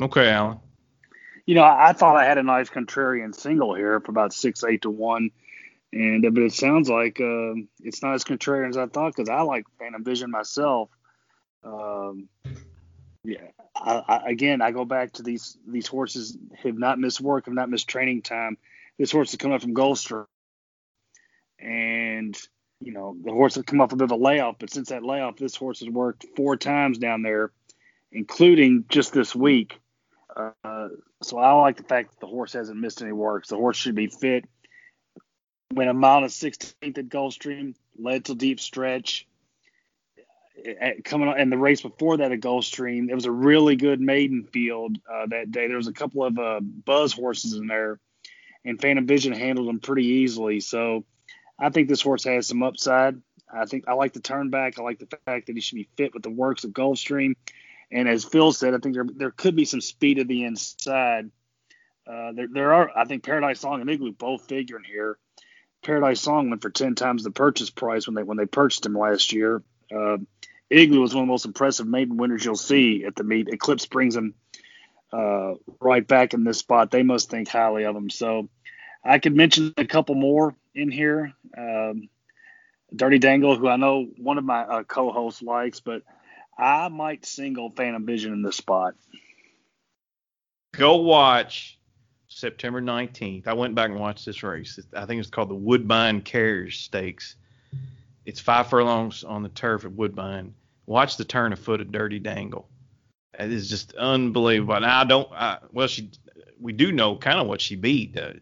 Okay, 0.00 0.30
Alan. 0.30 0.60
You 1.46 1.54
know, 1.54 1.62
I, 1.62 1.88
I 1.88 1.92
thought 1.92 2.16
I 2.16 2.24
had 2.24 2.38
a 2.38 2.42
nice 2.42 2.68
contrarian 2.68 3.34
single 3.34 3.74
here 3.74 4.00
for 4.00 4.10
about 4.10 4.32
six 4.32 4.62
eight 4.64 4.82
to 4.82 4.90
one, 4.90 5.30
and 5.92 6.22
but 6.22 6.42
it 6.42 6.52
sounds 6.52 6.88
like 6.88 7.20
uh, 7.20 7.54
it's 7.80 8.02
not 8.02 8.14
as 8.14 8.24
contrarian 8.24 8.68
as 8.68 8.76
I 8.76 8.86
thought 8.86 9.14
because 9.16 9.28
I 9.28 9.40
like 9.40 9.64
Phantom 9.78 10.04
Vision 10.04 10.30
myself. 10.30 10.90
Um, 11.64 12.28
yeah, 13.24 13.48
I, 13.74 14.02
I, 14.06 14.30
again, 14.30 14.62
I 14.62 14.70
go 14.70 14.84
back 14.84 15.14
to 15.14 15.22
these 15.22 15.56
these 15.66 15.86
horses 15.86 16.36
have 16.62 16.78
not 16.78 16.98
missed 16.98 17.20
work, 17.20 17.46
have 17.46 17.54
not 17.54 17.70
missed 17.70 17.88
training 17.88 18.22
time. 18.22 18.58
This 18.98 19.10
horse 19.10 19.30
is 19.30 19.36
coming 19.36 19.54
up 19.54 19.62
from 19.62 19.74
Gulfstream, 19.74 20.26
and 21.58 22.38
you 22.80 22.92
know 22.92 23.16
the 23.22 23.32
horse 23.32 23.54
has 23.56 23.64
come 23.64 23.80
off 23.80 23.92
a 23.92 23.96
bit 23.96 24.04
of 24.04 24.10
a 24.12 24.16
layoff, 24.16 24.56
but 24.58 24.70
since 24.70 24.88
that 24.90 25.04
layoff, 25.04 25.36
this 25.36 25.56
horse 25.56 25.80
has 25.80 25.88
worked 25.88 26.26
four 26.36 26.56
times 26.56 26.98
down 26.98 27.22
there, 27.22 27.52
including 28.12 28.84
just 28.88 29.12
this 29.12 29.34
week. 29.34 29.80
Uh, 30.36 30.88
so 31.22 31.38
I 31.38 31.52
like 31.52 31.76
the 31.76 31.82
fact 31.82 32.10
that 32.10 32.20
the 32.20 32.26
horse 32.26 32.52
hasn't 32.52 32.78
missed 32.78 33.02
any 33.02 33.12
work. 33.12 33.44
So 33.44 33.56
the 33.56 33.60
horse 33.60 33.76
should 33.76 33.96
be 33.96 34.06
fit. 34.06 34.44
Went 35.72 35.90
a 35.90 35.94
mile 35.94 36.18
and 36.18 36.28
16th 36.28 36.98
at 36.98 37.08
Gulfstream, 37.08 37.74
led 37.98 38.26
to 38.26 38.34
deep 38.34 38.60
stretch 38.60 39.26
coming 41.04 41.28
on, 41.28 41.38
and 41.38 41.52
the 41.52 41.58
race 41.58 41.80
before 41.80 42.16
that 42.18 42.32
at 42.32 42.40
Gulfstream, 42.40 43.10
it 43.10 43.14
was 43.14 43.26
a 43.26 43.30
really 43.30 43.76
good 43.76 44.00
maiden 44.00 44.44
field 44.52 44.98
uh, 45.10 45.26
that 45.26 45.50
day. 45.50 45.68
There 45.68 45.76
was 45.76 45.88
a 45.88 45.92
couple 45.92 46.24
of 46.24 46.38
uh, 46.38 46.60
buzz 46.60 47.12
horses 47.12 47.54
in 47.54 47.66
there, 47.66 47.98
and 48.64 48.80
Phantom 48.80 49.06
Vision 49.06 49.32
handled 49.32 49.68
them 49.68 49.80
pretty 49.80 50.06
easily. 50.06 50.60
So 50.60 51.04
I 51.58 51.70
think 51.70 51.88
this 51.88 52.02
horse 52.02 52.24
has 52.24 52.46
some 52.46 52.62
upside. 52.62 53.20
I 53.52 53.64
think 53.64 53.88
I 53.88 53.94
like 53.94 54.12
the 54.12 54.20
turn 54.20 54.50
back. 54.50 54.78
I 54.78 54.82
like 54.82 54.98
the 54.98 55.18
fact 55.24 55.46
that 55.46 55.54
he 55.54 55.60
should 55.60 55.76
be 55.76 55.88
fit 55.96 56.14
with 56.14 56.22
the 56.22 56.30
works 56.30 56.64
of 56.64 56.70
Gulfstream. 56.70 57.34
And 57.90 58.08
as 58.08 58.24
Phil 58.24 58.52
said, 58.52 58.74
I 58.74 58.78
think 58.78 58.94
there 58.94 59.06
there 59.12 59.30
could 59.30 59.56
be 59.56 59.64
some 59.64 59.80
speed 59.80 60.18
at 60.18 60.28
the 60.28 60.44
inside. 60.44 61.30
Uh, 62.06 62.32
there, 62.32 62.48
there 62.50 62.74
are, 62.74 62.90
I 62.96 63.04
think, 63.04 63.22
Paradise 63.22 63.60
Song 63.60 63.80
and 63.80 63.90
Igloo 63.90 64.12
both 64.12 64.48
figuring 64.48 64.84
here. 64.84 65.18
Paradise 65.82 66.20
Song 66.20 66.50
went 66.50 66.62
for 66.62 66.70
ten 66.70 66.94
times 66.94 67.24
the 67.24 67.30
purchase 67.30 67.70
price 67.70 68.06
when 68.06 68.14
they 68.14 68.22
when 68.22 68.36
they 68.36 68.46
purchased 68.46 68.84
him 68.84 68.94
last 68.94 69.32
year. 69.32 69.62
Uh, 69.94 70.18
Igloo 70.70 71.00
was 71.00 71.14
one 71.14 71.22
of 71.22 71.26
the 71.26 71.32
most 71.32 71.46
impressive 71.46 71.86
maiden 71.86 72.18
winners 72.18 72.44
you'll 72.44 72.56
see 72.56 73.04
at 73.04 73.16
the 73.16 73.24
meet. 73.24 73.48
Eclipse 73.48 73.86
brings 73.86 74.14
him 74.14 74.34
uh, 75.12 75.54
right 75.80 76.06
back 76.06 76.34
in 76.34 76.44
this 76.44 76.58
spot. 76.58 76.90
They 76.90 77.02
must 77.02 77.30
think 77.30 77.48
highly 77.48 77.84
of 77.84 77.96
him. 77.96 78.10
So 78.10 78.50
I 79.02 79.18
could 79.18 79.34
mention 79.34 79.72
a 79.78 79.86
couple 79.86 80.14
more 80.14 80.54
in 80.78 80.90
here. 80.90 81.32
Um, 81.56 82.08
Dirty 82.94 83.18
Dangle, 83.18 83.56
who 83.56 83.68
I 83.68 83.76
know 83.76 84.06
one 84.16 84.38
of 84.38 84.44
my 84.44 84.62
uh, 84.62 84.82
co-hosts 84.84 85.42
likes, 85.42 85.80
but 85.80 86.02
I 86.56 86.88
might 86.88 87.26
single 87.26 87.70
Phantom 87.70 88.04
Vision 88.06 88.32
in 88.32 88.42
this 88.42 88.56
spot. 88.56 88.94
Go 90.72 90.96
watch 90.96 91.78
September 92.28 92.80
19th. 92.80 93.46
I 93.46 93.54
went 93.54 93.74
back 93.74 93.90
and 93.90 94.00
watched 94.00 94.24
this 94.24 94.42
race. 94.42 94.78
I 94.94 95.06
think 95.06 95.20
it's 95.20 95.30
called 95.30 95.50
the 95.50 95.54
Woodbine 95.54 96.22
Cares 96.22 96.78
Stakes. 96.78 97.36
It's 98.24 98.40
five 98.40 98.68
furlongs 98.68 99.24
on 99.24 99.42
the 99.42 99.48
turf 99.48 99.84
at 99.84 99.92
Woodbine. 99.92 100.54
Watch 100.86 101.16
the 101.16 101.24
turn 101.24 101.52
of 101.52 101.58
foot 101.58 101.80
of 101.80 101.92
Dirty 101.92 102.18
Dangle. 102.18 102.68
It 103.38 103.52
is 103.52 103.68
just 103.68 103.94
unbelievable. 103.94 104.80
Now 104.80 105.00
I 105.00 105.04
don't. 105.04 105.30
I, 105.32 105.58
well, 105.72 105.86
she. 105.86 106.10
We 106.60 106.72
do 106.72 106.90
know 106.90 107.16
kind 107.16 107.38
of 107.38 107.46
what 107.46 107.60
she 107.60 107.76
beat. 107.76 108.18
Uh, 108.18 108.32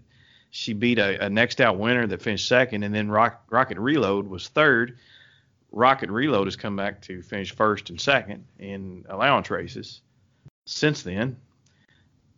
she 0.56 0.72
beat 0.72 0.98
a, 0.98 1.26
a, 1.26 1.28
next 1.28 1.60
out 1.60 1.78
winner 1.78 2.06
that 2.06 2.22
finished 2.22 2.48
second, 2.48 2.82
and 2.82 2.94
then 2.94 3.10
Rock, 3.10 3.44
Rocket 3.50 3.78
Reload 3.78 4.26
was 4.26 4.48
third. 4.48 4.98
Rocket 5.70 6.10
Reload 6.10 6.46
has 6.46 6.56
come 6.56 6.76
back 6.76 7.02
to 7.02 7.20
finish 7.22 7.54
first 7.54 7.90
and 7.90 8.00
second 8.00 8.46
in 8.58 9.04
allowance 9.10 9.50
races 9.50 10.00
since 10.64 11.02
then. 11.02 11.36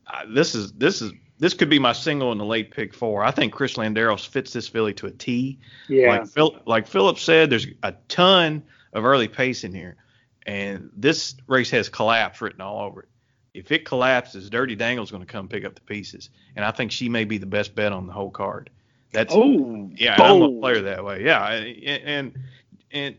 Uh, 0.07 0.25
this 0.29 0.57
is 0.57 0.73
this 0.73 1.01
is 1.01 1.13
this 1.39 1.55
could 1.55 1.71
be 1.71 1.79
my 1.79 1.93
single 1.93 2.33
in 2.33 2.39
the 2.39 2.45
late 2.45 2.73
pick 2.73 2.93
four. 2.93 3.23
I 3.23 3.31
think 3.31 3.53
Chris 3.53 3.75
Landeros 3.75 4.27
fits 4.27 4.53
this 4.53 4.67
filly 4.67 4.95
to 4.95 5.07
a 5.07 5.11
T. 5.13 5.61
Yeah. 5.89 6.09
Like 6.09 6.27
Phil, 6.27 6.57
like 6.67 6.89
Phillip 6.89 7.19
said, 7.19 7.51
there's 7.51 7.69
a 7.85 7.95
ton 8.09 8.65
of 8.93 9.05
early 9.05 9.29
pace 9.29 9.63
in 9.63 9.73
here, 9.73 9.97
and 10.45 10.91
this 10.97 11.37
race 11.47 11.71
has 11.71 11.89
collapse 11.89 12.41
written 12.41 12.63
all 12.63 12.85
over 12.85 13.03
it. 13.03 13.09
If 13.59 13.73
it 13.73 13.85
collapses, 13.85 14.51
Dirty 14.51 14.77
Dangle's 14.77 15.11
going 15.11 15.25
to 15.25 15.31
come 15.31 15.49
pick 15.49 15.65
up 15.65 15.75
the 15.75 15.81
pieces, 15.83 16.31
and 16.57 16.65
I 16.65 16.71
think 16.71 16.93
she 16.93 17.09
may 17.09 17.25
be 17.25 17.39
the 17.39 17.47
best 17.47 17.75
bet 17.75 17.93
on 17.93 18.07
the 18.07 18.13
whole 18.13 18.31
card. 18.31 18.71
That's 19.13 19.35
oh 19.35 19.91
yeah, 19.95 20.17
I'm 20.21 20.43
a 20.43 20.61
player 20.61 20.83
that 20.83 21.05
way. 21.05 21.25
Yeah, 21.25 21.49
and 21.49 22.35
and 22.91 23.17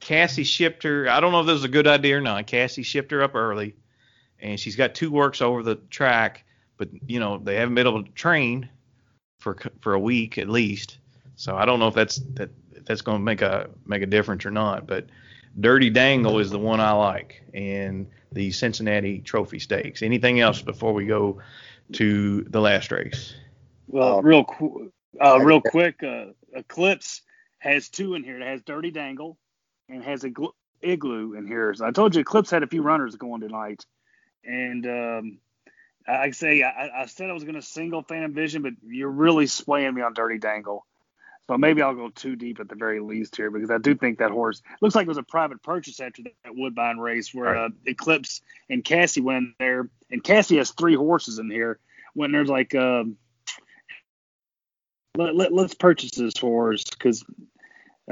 Casse 0.00 0.46
shipped 0.46 0.82
her. 0.82 1.08
I 1.08 1.20
don't 1.20 1.32
know 1.32 1.40
if 1.40 1.46
this 1.46 1.56
is 1.56 1.64
a 1.64 1.68
good 1.68 1.86
idea 1.86 2.18
or 2.18 2.20
not. 2.20 2.46
Casse 2.46 2.84
shipped 2.84 3.10
her 3.10 3.22
up 3.22 3.34
early, 3.34 3.74
and 4.38 4.60
she's 4.60 4.76
got 4.76 4.94
two 4.94 5.10
works 5.10 5.40
over 5.40 5.62
the 5.62 5.76
track 5.90 6.44
but 6.76 6.88
you 7.06 7.20
know 7.20 7.38
they 7.38 7.56
haven't 7.56 7.74
been 7.74 7.86
able 7.86 8.04
to 8.04 8.10
train 8.12 8.68
for 9.38 9.56
for 9.80 9.94
a 9.94 10.00
week 10.00 10.38
at 10.38 10.48
least. 10.48 10.98
So 11.36 11.56
I 11.56 11.64
don't 11.64 11.78
know 11.78 11.88
if 11.88 11.94
that's 11.94 12.16
that 12.34 12.50
if 12.72 12.84
that's 12.84 13.02
going 13.02 13.18
to 13.18 13.24
make 13.24 13.42
a 13.42 13.70
make 13.86 14.02
a 14.02 14.06
difference 14.06 14.44
or 14.44 14.50
not. 14.50 14.86
But 14.86 15.06
Dirty 15.60 15.90
Dangle 15.90 16.38
is 16.38 16.50
the 16.50 16.58
one 16.58 16.80
I 16.80 16.92
like, 16.92 17.42
and 17.52 18.06
the 18.34 18.50
Cincinnati 18.50 19.20
Trophy 19.20 19.58
Stakes. 19.58 20.02
Anything 20.02 20.40
else 20.40 20.60
before 20.60 20.92
we 20.92 21.06
go 21.06 21.40
to 21.92 22.42
the 22.42 22.60
last 22.60 22.90
race? 22.90 23.34
Well, 23.86 24.18
um, 24.18 24.24
real 24.24 24.44
qu- 24.44 24.92
uh, 25.20 25.38
real 25.40 25.60
quick, 25.60 26.02
uh, 26.02 26.26
Eclipse 26.52 27.22
has 27.58 27.88
two 27.88 28.14
in 28.14 28.24
here. 28.24 28.40
It 28.40 28.46
has 28.46 28.62
Dirty 28.62 28.90
Dangle 28.90 29.38
and 29.88 30.02
has 30.02 30.24
a 30.24 30.30
gl- 30.30 30.52
Igloo 30.82 31.34
in 31.34 31.46
here. 31.46 31.72
So 31.74 31.86
I 31.86 31.90
told 31.90 32.14
you 32.14 32.20
Eclipse 32.20 32.50
had 32.50 32.62
a 32.62 32.66
few 32.66 32.82
runners 32.82 33.16
going 33.16 33.40
tonight, 33.40 33.84
and 34.44 34.86
um, 34.86 35.38
I 36.06 36.30
say 36.32 36.62
I, 36.62 37.02
I 37.02 37.06
said 37.06 37.30
I 37.30 37.32
was 37.32 37.44
going 37.44 37.54
to 37.54 37.62
single 37.62 38.02
Phantom 38.02 38.34
Vision, 38.34 38.62
but 38.62 38.72
you're 38.82 39.08
really 39.08 39.46
swaying 39.46 39.94
me 39.94 40.02
on 40.02 40.14
Dirty 40.14 40.38
Dangle. 40.38 40.84
So 41.48 41.58
maybe 41.58 41.82
I'll 41.82 41.94
go 41.94 42.08
too 42.08 42.36
deep 42.36 42.58
at 42.60 42.68
the 42.68 42.74
very 42.74 43.00
least 43.00 43.36
here 43.36 43.50
because 43.50 43.70
I 43.70 43.76
do 43.76 43.94
think 43.94 44.18
that 44.18 44.30
horse 44.30 44.62
looks 44.80 44.94
like 44.94 45.04
it 45.04 45.08
was 45.08 45.18
a 45.18 45.22
private 45.22 45.62
purchase 45.62 46.00
after 46.00 46.22
that 46.22 46.54
Woodbine 46.54 46.98
race 46.98 47.34
where 47.34 47.52
right. 47.52 47.66
uh, 47.66 47.68
Eclipse 47.84 48.40
and 48.70 48.82
Casse 48.82 49.18
went 49.18 49.38
in 49.38 49.54
there, 49.58 49.90
and 50.10 50.24
Casse 50.24 50.50
has 50.50 50.70
three 50.70 50.94
horses 50.94 51.38
in 51.38 51.50
here. 51.50 51.78
When 52.14 52.32
there's 52.32 52.48
like, 52.48 52.74
um, 52.74 53.16
let, 55.16 55.34
let, 55.34 55.52
us 55.52 55.74
purchase 55.74 56.12
this 56.12 56.38
horse 56.38 56.84
because 56.84 57.24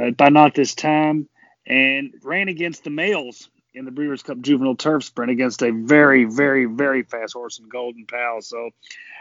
uh, 0.01 0.11
by 0.11 0.29
not 0.29 0.55
this 0.55 0.75
time, 0.75 1.29
and 1.67 2.13
ran 2.23 2.49
against 2.49 2.85
the 2.85 2.91
males 2.91 3.49
in 3.75 3.85
the 3.85 3.91
Breeders' 3.91 4.23
Cup 4.23 4.41
Juvenile 4.41 4.77
Turf 4.77 5.05
Sprint 5.05 5.31
against 5.31 5.63
a 5.63 5.71
very, 5.71 6.25
very, 6.25 6.67
very 6.67 7.03
fast 7.03 7.33
horse 7.33 7.59
in 7.59 7.69
Golden 7.69 8.07
Pal. 8.07 8.43
So 8.43 8.71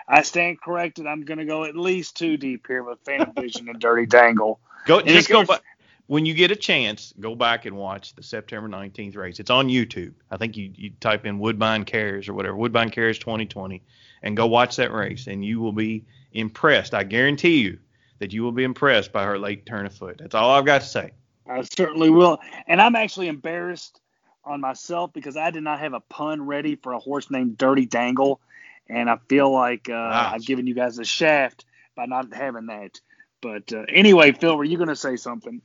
I 0.07 0.23
stand 0.23 0.61
corrected. 0.61 1.07
I'm 1.07 1.23
going 1.23 1.37
to 1.37 1.45
go 1.45 1.63
at 1.63 1.75
least 1.75 2.17
two 2.17 2.37
deep 2.37 2.67
here 2.67 2.83
with 2.83 2.99
Phantom 3.05 3.33
Vision 3.39 3.69
and 3.69 3.79
Dirty 3.79 4.05
Dangle. 4.05 4.59
Go 4.85 4.99
and 4.99 5.07
just 5.07 5.29
go. 5.29 5.45
Back, 5.45 5.61
when 6.07 6.25
you 6.25 6.33
get 6.33 6.51
a 6.51 6.55
chance, 6.55 7.13
go 7.19 7.35
back 7.35 7.65
and 7.65 7.77
watch 7.77 8.13
the 8.15 8.23
September 8.23 8.67
19th 8.67 9.15
race. 9.15 9.39
It's 9.39 9.49
on 9.49 9.69
YouTube. 9.69 10.13
I 10.29 10.37
think 10.37 10.57
you 10.57 10.71
you 10.75 10.91
type 10.99 11.25
in 11.25 11.39
Woodbine 11.39 11.85
Cares 11.85 12.27
or 12.27 12.33
whatever 12.33 12.55
Woodbine 12.57 12.89
Cares 12.89 13.17
2020 13.19 13.81
and 14.23 14.35
go 14.35 14.47
watch 14.47 14.75
that 14.75 14.91
race, 14.91 15.27
and 15.27 15.45
you 15.45 15.61
will 15.61 15.71
be 15.71 16.03
impressed. 16.33 16.93
I 16.93 17.03
guarantee 17.03 17.61
you 17.61 17.79
that 18.19 18.33
you 18.33 18.43
will 18.43 18.51
be 18.51 18.63
impressed 18.63 19.13
by 19.13 19.23
her 19.23 19.39
late 19.39 19.65
turn 19.65 19.85
of 19.85 19.93
foot. 19.93 20.17
That's 20.19 20.35
all 20.35 20.51
I've 20.51 20.65
got 20.65 20.81
to 20.81 20.87
say. 20.87 21.11
I 21.47 21.61
certainly 21.61 22.09
will. 22.09 22.39
And 22.67 22.81
I'm 22.81 22.95
actually 22.95 23.27
embarrassed 23.27 24.00
on 24.43 24.61
myself 24.61 25.13
because 25.13 25.37
I 25.37 25.51
did 25.51 25.63
not 25.63 25.79
have 25.79 25.93
a 25.93 25.99
pun 25.99 26.45
ready 26.45 26.75
for 26.75 26.93
a 26.93 26.99
horse 26.99 27.29
named 27.29 27.57
Dirty 27.57 27.85
Dangle, 27.85 28.41
and 28.87 29.09
I 29.09 29.17
feel 29.29 29.51
like 29.51 29.89
uh, 29.89 30.31
I've 30.33 30.45
given 30.45 30.67
you 30.67 30.73
guys 30.73 30.99
a 30.99 31.05
shaft 31.05 31.65
by 31.95 32.05
not 32.05 32.33
having 32.33 32.67
that. 32.67 32.99
But 33.41 33.73
uh, 33.73 33.85
anyway, 33.89 34.31
Phil, 34.33 34.55
were 34.55 34.63
you 34.63 34.77
going 34.77 34.89
to 34.89 34.95
say 34.95 35.15
something? 35.15 35.61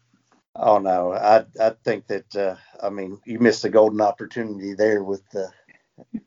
Oh 0.55 0.79
no, 0.79 1.12
I 1.12 1.45
I 1.61 1.70
think 1.85 2.07
that 2.07 2.35
uh, 2.35 2.57
I 2.83 2.89
mean 2.89 3.20
you 3.27 3.39
missed 3.39 3.64
a 3.64 3.68
golden 3.68 4.01
opportunity 4.01 4.72
there 4.72 5.05
with 5.05 5.22
the 5.31 5.51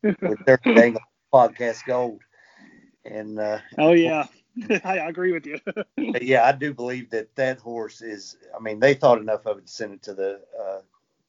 with 0.03 0.45
Dirty 0.45 0.73
Dangle 0.75 1.01
podcast 1.33 1.85
gold, 1.85 2.21
and 3.05 3.39
uh, 3.39 3.59
oh 3.77 3.93
yeah. 3.93 4.27
I 4.83 4.97
agree 4.97 5.31
with 5.31 5.45
you. 5.45 5.59
yeah, 6.21 6.45
I 6.45 6.51
do 6.51 6.73
believe 6.73 7.11
that 7.11 7.35
that 7.35 7.59
horse 7.59 8.01
is. 8.01 8.37
I 8.55 8.59
mean, 8.59 8.79
they 8.79 8.93
thought 8.93 9.19
enough 9.19 9.45
of 9.45 9.59
it 9.59 9.67
to 9.67 9.71
send 9.71 9.93
it 9.93 10.03
to 10.03 10.13
the 10.13 10.41
uh, 10.59 10.81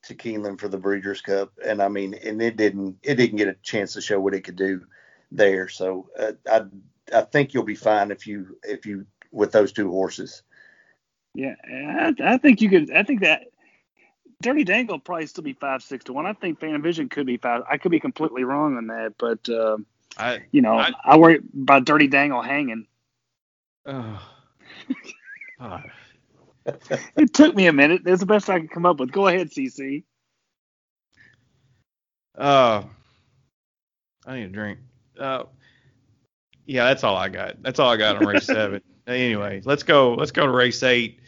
to 0.05 0.15
Keeneland 0.15 0.61
for 0.61 0.69
the 0.69 0.79
Breeders' 0.79 1.21
Cup, 1.21 1.53
and 1.65 1.83
I 1.83 1.89
mean, 1.89 2.15
and 2.15 2.41
it 2.41 2.57
didn't 2.57 2.97
it 3.03 3.17
didn't 3.17 3.37
get 3.37 3.49
a 3.49 3.57
chance 3.63 3.93
to 3.95 4.01
show 4.01 4.21
what 4.21 4.35
it 4.35 4.43
could 4.43 4.57
do 4.57 4.83
there. 5.33 5.69
So 5.69 6.09
uh, 6.19 6.33
I 6.51 6.63
I 7.15 7.23
think 7.23 7.53
you'll 7.55 7.65
be 7.65 7.75
fine 7.75 8.11
if 8.11 8.27
you 8.27 8.59
if 8.63 8.87
you 8.87 9.07
with 9.31 9.53
those 9.53 9.73
two 9.73 9.91
horses. 9.91 10.43
Yeah, 11.35 11.55
I, 11.65 12.15
I 12.25 12.39
think 12.39 12.61
you 12.61 12.69
could. 12.71 12.91
I 12.93 13.03
think 13.03 13.21
that 13.21 13.43
Dirty 14.43 14.65
Dangle 14.65 14.99
probably 14.99 15.27
still 15.27 15.45
be 15.45 15.53
five 15.53 15.83
six 15.83 16.05
to 16.07 16.13
one. 16.13 16.27
I 16.27 16.33
think 16.33 16.61
Phantom 16.61 16.83
Vision 16.83 17.09
could 17.09 17.27
be 17.27 17.37
five. 17.37 17.63
I 17.71 17.77
could 17.79 17.91
be 17.93 18.01
completely 18.01 18.45
wrong 18.45 18.77
on 18.77 18.87
that, 18.89 19.15
but 19.19 19.49
uh, 19.49 19.77
I, 20.17 20.43
You 20.51 20.63
know, 20.63 20.79
I- 20.79 20.93
I, 21.05 21.19
worry 21.19 21.41
about 21.63 21.85
Dirty 21.85 22.09
Dangle 22.09 22.43
hanging. 22.43 22.87
oh, 23.87 24.21
God. 25.61 25.91
It 27.17 27.33
took 27.35 27.55
me 27.55 27.67
a 27.67 27.73
minute. 27.73 28.03
That's 28.05 28.21
the 28.21 28.27
best 28.27 28.49
I 28.51 28.61
could 28.61 28.71
come 28.71 28.87
up 28.87 28.99
with. 28.99 29.13
Go 29.13 29.27
ahead, 29.27 29.51
CC. 29.51 30.05
Uh, 32.37 32.83
I 34.27 34.37
need 34.37 34.45
a 34.45 34.49
drink. 34.49 34.79
Uh, 35.19 35.45
yeah, 36.67 36.85
that's 36.85 37.05
all 37.05 37.17
I 37.17 37.29
got. 37.29 37.63
That's 37.63 37.79
all 37.79 37.91
I 37.91 37.97
got 37.97 38.17
on 38.17 38.27
race 38.27 38.47
seven. 38.47 38.83
Anyway, 39.07 39.61
let's 39.65 39.83
go. 39.83 40.15
Let's 40.15 40.31
go 40.31 40.47
to 40.47 40.53
race 40.53 40.85
eight, 40.85 41.19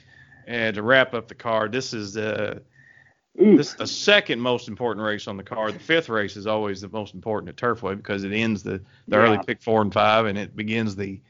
and 0.47 0.76
to 0.76 0.82
wrap 0.84 1.14
up 1.14 1.26
the 1.26 1.34
card. 1.34 1.72
This 1.72 1.93
is 1.93 2.12
the 2.12 2.62
this 3.34 3.70
is 3.70 3.74
the 3.74 3.86
second 3.88 4.40
most 4.40 4.68
important 4.68 5.05
race 5.05 5.26
on 5.26 5.36
the 5.36 5.43
card. 5.43 5.74
The 5.74 5.80
fifth 5.80 6.09
race 6.09 6.36
is 6.36 6.47
always 6.47 6.82
the 6.82 6.88
most 6.90 7.14
important 7.14 7.49
at 7.49 7.57
Turfway 7.57 7.97
because 7.97 8.22
it 8.22 8.32
ends 8.32 8.62
the 8.62 8.80
the 9.09 9.16
early 9.16 9.38
pick 9.45 9.61
four 9.61 9.82
and 9.82 9.93
five, 9.93 10.26
and 10.26 10.38
it 10.38 10.55
begins 10.55 10.95
the 10.95 11.20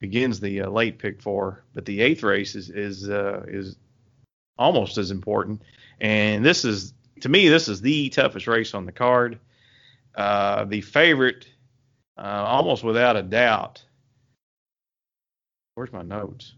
begins 0.00 0.40
the 0.40 0.62
uh, 0.62 0.70
late 0.70 0.98
pick 0.98 1.20
four. 1.22 1.64
But 1.74 1.84
the 1.84 2.00
eighth 2.00 2.22
race 2.22 2.54
is 2.54 2.70
is 2.70 3.08
uh, 3.08 3.44
is 3.46 3.76
almost 4.58 4.98
as 4.98 5.10
important. 5.10 5.62
And 6.00 6.44
this 6.44 6.64
is 6.64 6.94
to 7.20 7.28
me, 7.28 7.48
this 7.48 7.68
is 7.68 7.80
the 7.80 8.08
toughest 8.08 8.46
race 8.46 8.74
on 8.74 8.86
the 8.86 8.92
card. 8.92 9.38
Uh, 10.14 10.64
the 10.64 10.80
favorite, 10.80 11.46
uh, 12.18 12.44
almost 12.46 12.82
without 12.82 13.16
a 13.16 13.22
doubt. 13.22 13.84
Where's 15.74 15.92
my 15.92 16.02
notes? 16.02 16.54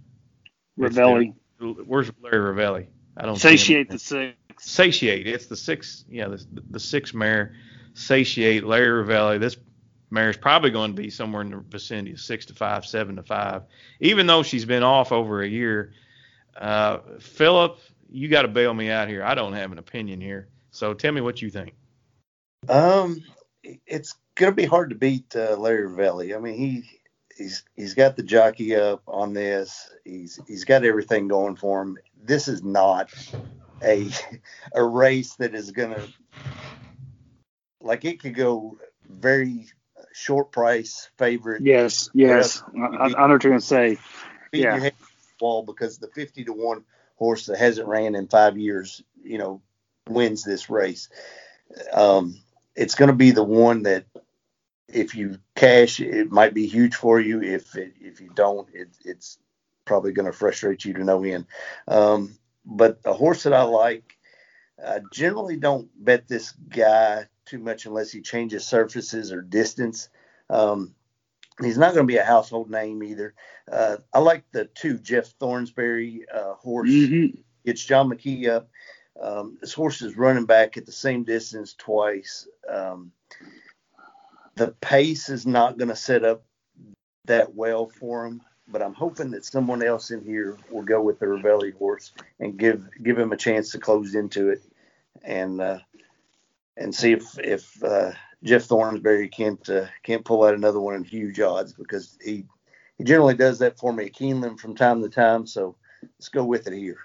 Rivelli. 0.78 1.34
Where's 1.61 2.11
Larry 2.22 2.55
Rivelli? 2.55 2.86
I 3.16 3.26
don't. 3.26 3.36
Satiate 3.36 3.90
the 3.90 3.99
six. 3.99 4.36
Satiate. 4.59 5.26
It's 5.26 5.47
the 5.47 5.57
six. 5.57 6.05
Yeah, 6.09 6.28
the 6.28 6.45
the 6.70 6.80
six 6.80 7.12
mare. 7.12 7.55
Satiate. 7.95 8.64
Larry 8.64 9.05
Rivelli. 9.05 9.38
This 9.38 9.57
mare 10.12 10.30
is 10.30 10.36
probably 10.36 10.70
going 10.70 10.94
to 10.94 11.02
be 11.02 11.10
somewhere 11.10 11.42
in 11.42 11.50
the 11.50 11.64
vicinity 11.68 12.12
of 12.12 12.20
six 12.20 12.46
to 12.46 12.54
five, 12.54 12.84
seven 12.84 13.16
to 13.16 13.22
five. 13.22 13.62
Even 14.00 14.26
though 14.26 14.42
she's 14.42 14.64
been 14.64 14.82
off 14.82 15.10
over 15.10 15.42
a 15.42 15.48
year. 15.48 15.92
Uh, 16.56 16.98
Phillip, 17.18 17.78
you 18.10 18.28
got 18.28 18.42
to 18.42 18.48
bail 18.48 18.74
me 18.74 18.90
out 18.90 19.08
here. 19.08 19.24
I 19.24 19.34
don't 19.34 19.54
have 19.54 19.72
an 19.72 19.78
opinion 19.78 20.20
here. 20.20 20.48
So 20.70 20.94
tell 20.94 21.12
me 21.12 21.22
what 21.22 21.40
you 21.40 21.50
think. 21.50 21.74
Um, 22.68 23.22
it's 23.86 24.14
gonna 24.34 24.52
be 24.52 24.64
hard 24.64 24.90
to 24.90 24.96
beat 24.96 25.34
uh, 25.34 25.56
Larry 25.56 25.88
Rivelli. 25.88 26.36
I 26.36 26.40
mean, 26.40 26.54
he 26.54 26.84
he's 27.36 27.64
he's 27.74 27.94
got 27.94 28.16
the 28.16 28.22
jockey 28.22 28.76
up 28.76 29.02
on 29.06 29.32
this. 29.32 29.90
He's 30.04 30.38
he's 30.46 30.64
got 30.64 30.84
everything 30.84 31.28
going 31.28 31.56
for 31.56 31.82
him. 31.82 31.98
This 32.22 32.48
is 32.48 32.62
not 32.62 33.10
a 33.82 34.10
a 34.74 34.82
race 34.82 35.34
that 35.36 35.54
is 35.54 35.70
gonna 35.70 36.06
like 37.80 38.04
it 38.04 38.20
could 38.20 38.34
go 38.34 38.78
very 39.08 39.66
short 40.12 40.52
price 40.52 41.10
favorite. 41.18 41.62
Yes, 41.62 42.10
yes. 42.14 42.62
I, 42.76 42.78
I 42.78 43.04
I 43.04 43.08
know 43.08 43.34
what 43.34 43.44
you're 43.44 43.52
going 43.52 43.60
to 43.60 43.60
say. 43.60 43.98
yeah. 44.52 44.76
your 44.76 44.90
wall 45.40 45.62
because 45.62 45.98
the 45.98 46.08
50 46.08 46.44
to 46.44 46.52
1 46.52 46.84
horse 47.16 47.46
that 47.46 47.58
hasn't 47.58 47.88
ran 47.88 48.14
in 48.14 48.28
five 48.28 48.56
years, 48.58 49.02
you 49.22 49.38
know, 49.38 49.62
wins 50.08 50.44
this 50.44 50.70
race. 50.70 51.08
Um, 51.92 52.40
it's 52.74 52.94
going 52.94 53.08
to 53.08 53.16
be 53.16 53.30
the 53.30 53.44
one 53.44 53.84
that 53.84 54.06
if 54.88 55.14
you 55.14 55.38
cash, 55.54 56.00
it 56.00 56.30
might 56.30 56.54
be 56.54 56.66
huge 56.66 56.94
for 56.94 57.20
you. 57.20 57.42
If 57.42 57.76
it, 57.76 57.94
if 58.00 58.20
you 58.20 58.30
don't, 58.34 58.68
it, 58.74 58.88
it's 59.04 59.38
probably 59.84 60.12
going 60.12 60.26
to 60.26 60.32
frustrate 60.32 60.84
you 60.84 60.94
to 60.94 61.04
no 61.04 61.24
end. 61.24 61.46
Um, 61.88 62.36
but 62.64 63.00
a 63.04 63.12
horse 63.12 63.44
that 63.44 63.52
I 63.52 63.62
like, 63.62 64.16
I 64.84 65.00
generally 65.12 65.56
don't 65.56 65.88
bet 65.96 66.28
this 66.28 66.52
guy 66.52 67.26
too 67.45 67.59
much 67.59 67.86
unless 67.86 68.11
he 68.11 68.20
changes 68.20 68.66
surfaces 68.66 69.32
or 69.32 69.43
distance. 69.43 70.09
Um, 70.51 70.95
he's 71.61 71.78
not 71.78 71.95
going 71.95 72.07
to 72.07 72.12
be 72.12 72.18
a 72.18 72.24
household 72.24 72.70
name 72.70 73.03
either. 73.03 73.34
Uh, 73.70 73.99
I 74.12 74.18
like 74.20 74.45
the 74.53 74.66
two 74.66 74.99
Jeff 74.99 75.32
Thornsberry 75.38 76.20
uh, 76.32 76.55
horse. 76.55 76.90
Mhm. 76.90 77.38
It's 77.64 77.84
John 77.84 78.09
McKee 78.09 78.49
up. 78.49 78.68
Um, 79.20 79.59
this 79.61 79.72
horse 79.72 80.03
is 80.03 80.16
running 80.16 80.47
back 80.47 80.76
at 80.76 80.86
the 80.86 80.93
same 80.93 81.22
distance 81.24 81.74
twice. 81.74 82.49
Um, 82.68 83.12
the 84.57 84.68
pace 84.80 85.28
is 85.28 85.47
not 85.47 85.78
going 85.78 85.88
to 85.88 85.97
set 85.97 86.24
up 86.24 86.45
that 87.26 87.55
well 87.55 87.88
for 87.88 88.26
him, 88.26 88.43
but 88.68 88.82
I'm 88.82 88.95
hoping 88.95 89.30
that 89.30 89.45
someone 89.45 89.82
else 89.82 90.11
in 90.11 90.24
here 90.24 90.57
will 90.70 90.82
go 90.82 91.01
with 91.01 91.18
the 91.18 91.26
Rivelli 91.26 91.74
horse 91.76 92.12
and 92.40 92.57
give 92.57 92.88
give 93.03 93.18
him 93.18 93.32
a 93.32 93.36
chance 93.36 93.70
to 93.72 93.78
close 93.78 94.14
into 94.14 94.51
it 94.51 94.62
and 95.24 95.61
uh, 95.61 95.78
and 96.76 96.94
see 96.94 97.12
if 97.12 97.38
if 97.38 97.82
uh, 97.82 98.12
Jeff 98.42 98.66
Thornsberry 98.66 99.30
can't 99.30 99.68
uh, 99.68 99.86
can't 100.02 100.24
pull 100.24 100.44
out 100.44 100.54
another 100.54 100.80
one 100.80 100.94
in 100.94 101.04
huge 101.04 101.40
odds 101.40 101.72
because 101.72 102.18
he 102.22 102.44
he 102.98 103.04
generally 103.04 103.34
does 103.34 103.58
that 103.60 103.78
for 103.78 103.92
me 103.92 104.06
at 104.06 104.12
Keeneland 104.12 104.58
from 104.58 104.74
time 104.74 105.02
to 105.02 105.08
time. 105.08 105.46
So 105.46 105.76
let's 106.02 106.28
go 106.28 106.44
with 106.44 106.66
it 106.66 106.74
here. 106.74 106.98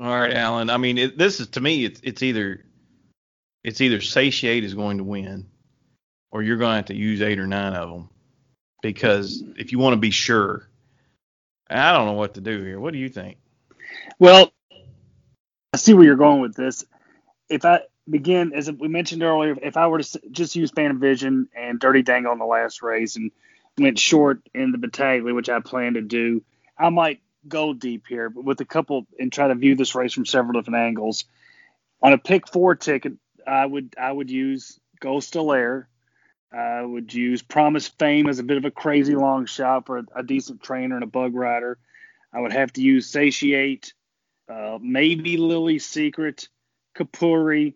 All 0.00 0.06
right, 0.06 0.32
Alan. 0.32 0.70
I 0.70 0.76
mean, 0.76 0.98
it, 0.98 1.18
this 1.18 1.40
is 1.40 1.48
to 1.48 1.60
me, 1.60 1.84
it's 1.84 2.00
it's 2.02 2.22
either 2.22 2.64
it's 3.64 3.80
either 3.80 4.00
satiate 4.00 4.64
is 4.64 4.74
going 4.74 4.98
to 4.98 5.04
win, 5.04 5.46
or 6.30 6.42
you're 6.42 6.56
going 6.56 6.70
to 6.70 6.76
have 6.76 6.86
to 6.86 6.94
use 6.94 7.20
eight 7.20 7.38
or 7.38 7.46
nine 7.46 7.74
of 7.74 7.90
them, 7.90 8.08
because 8.82 9.42
if 9.58 9.72
you 9.72 9.78
want 9.78 9.94
to 9.94 10.00
be 10.00 10.10
sure, 10.10 10.68
I 11.68 11.92
don't 11.92 12.06
know 12.06 12.14
what 12.14 12.34
to 12.34 12.40
do 12.40 12.62
here. 12.62 12.80
What 12.80 12.92
do 12.92 12.98
you 12.98 13.10
think? 13.10 13.38
Well, 14.18 14.52
I 15.74 15.76
see 15.76 15.92
where 15.92 16.04
you're 16.04 16.16
going 16.16 16.40
with 16.40 16.54
this. 16.54 16.84
If 17.48 17.64
I 17.64 17.82
begin, 18.10 18.52
as 18.54 18.70
we 18.70 18.88
mentioned 18.88 19.22
earlier, 19.22 19.56
if 19.62 19.76
I 19.76 19.86
were 19.86 20.02
to 20.02 20.20
just 20.30 20.56
use 20.56 20.70
Phantom 20.70 20.98
Vision 20.98 21.48
and 21.56 21.78
Dirty 21.78 22.02
Dangle 22.02 22.32
in 22.32 22.38
the 22.38 22.44
last 22.44 22.82
race 22.82 23.16
and 23.16 23.30
went 23.78 23.98
short 23.98 24.40
in 24.54 24.72
the 24.72 24.78
Battaglia, 24.78 25.34
which 25.34 25.48
I 25.48 25.60
plan 25.60 25.94
to 25.94 26.02
do, 26.02 26.42
I 26.76 26.88
might 26.90 27.20
go 27.46 27.72
deep 27.72 28.06
here, 28.08 28.28
but 28.28 28.44
with 28.44 28.60
a 28.60 28.64
couple 28.64 29.06
and 29.18 29.32
try 29.32 29.48
to 29.48 29.54
view 29.54 29.74
this 29.74 29.94
race 29.94 30.12
from 30.12 30.26
several 30.26 30.60
different 30.60 30.80
angles. 30.80 31.24
On 32.02 32.12
a 32.12 32.18
pick 32.18 32.48
four 32.48 32.74
ticket, 32.74 33.14
I 33.46 33.64
would 33.64 33.94
I 34.00 34.10
would 34.10 34.30
use 34.30 34.78
Ghost 35.00 35.36
Air. 35.36 35.88
I 36.52 36.82
would 36.82 37.14
use 37.14 37.42
Promise 37.42 37.88
Fame 37.88 38.28
as 38.28 38.40
a 38.40 38.42
bit 38.42 38.56
of 38.56 38.64
a 38.64 38.72
crazy 38.72 39.14
long 39.14 39.46
shot 39.46 39.86
for 39.86 39.98
a, 39.98 40.04
a 40.16 40.22
decent 40.22 40.62
trainer 40.62 40.96
and 40.96 41.04
a 41.04 41.06
bug 41.06 41.34
rider. 41.34 41.78
I 42.32 42.40
would 42.40 42.52
have 42.52 42.72
to 42.72 42.82
use 42.82 43.06
Satiate, 43.06 43.92
uh, 44.48 44.78
maybe 44.80 45.36
Lily 45.36 45.78
Secret, 45.78 46.48
Kapuri, 46.96 47.74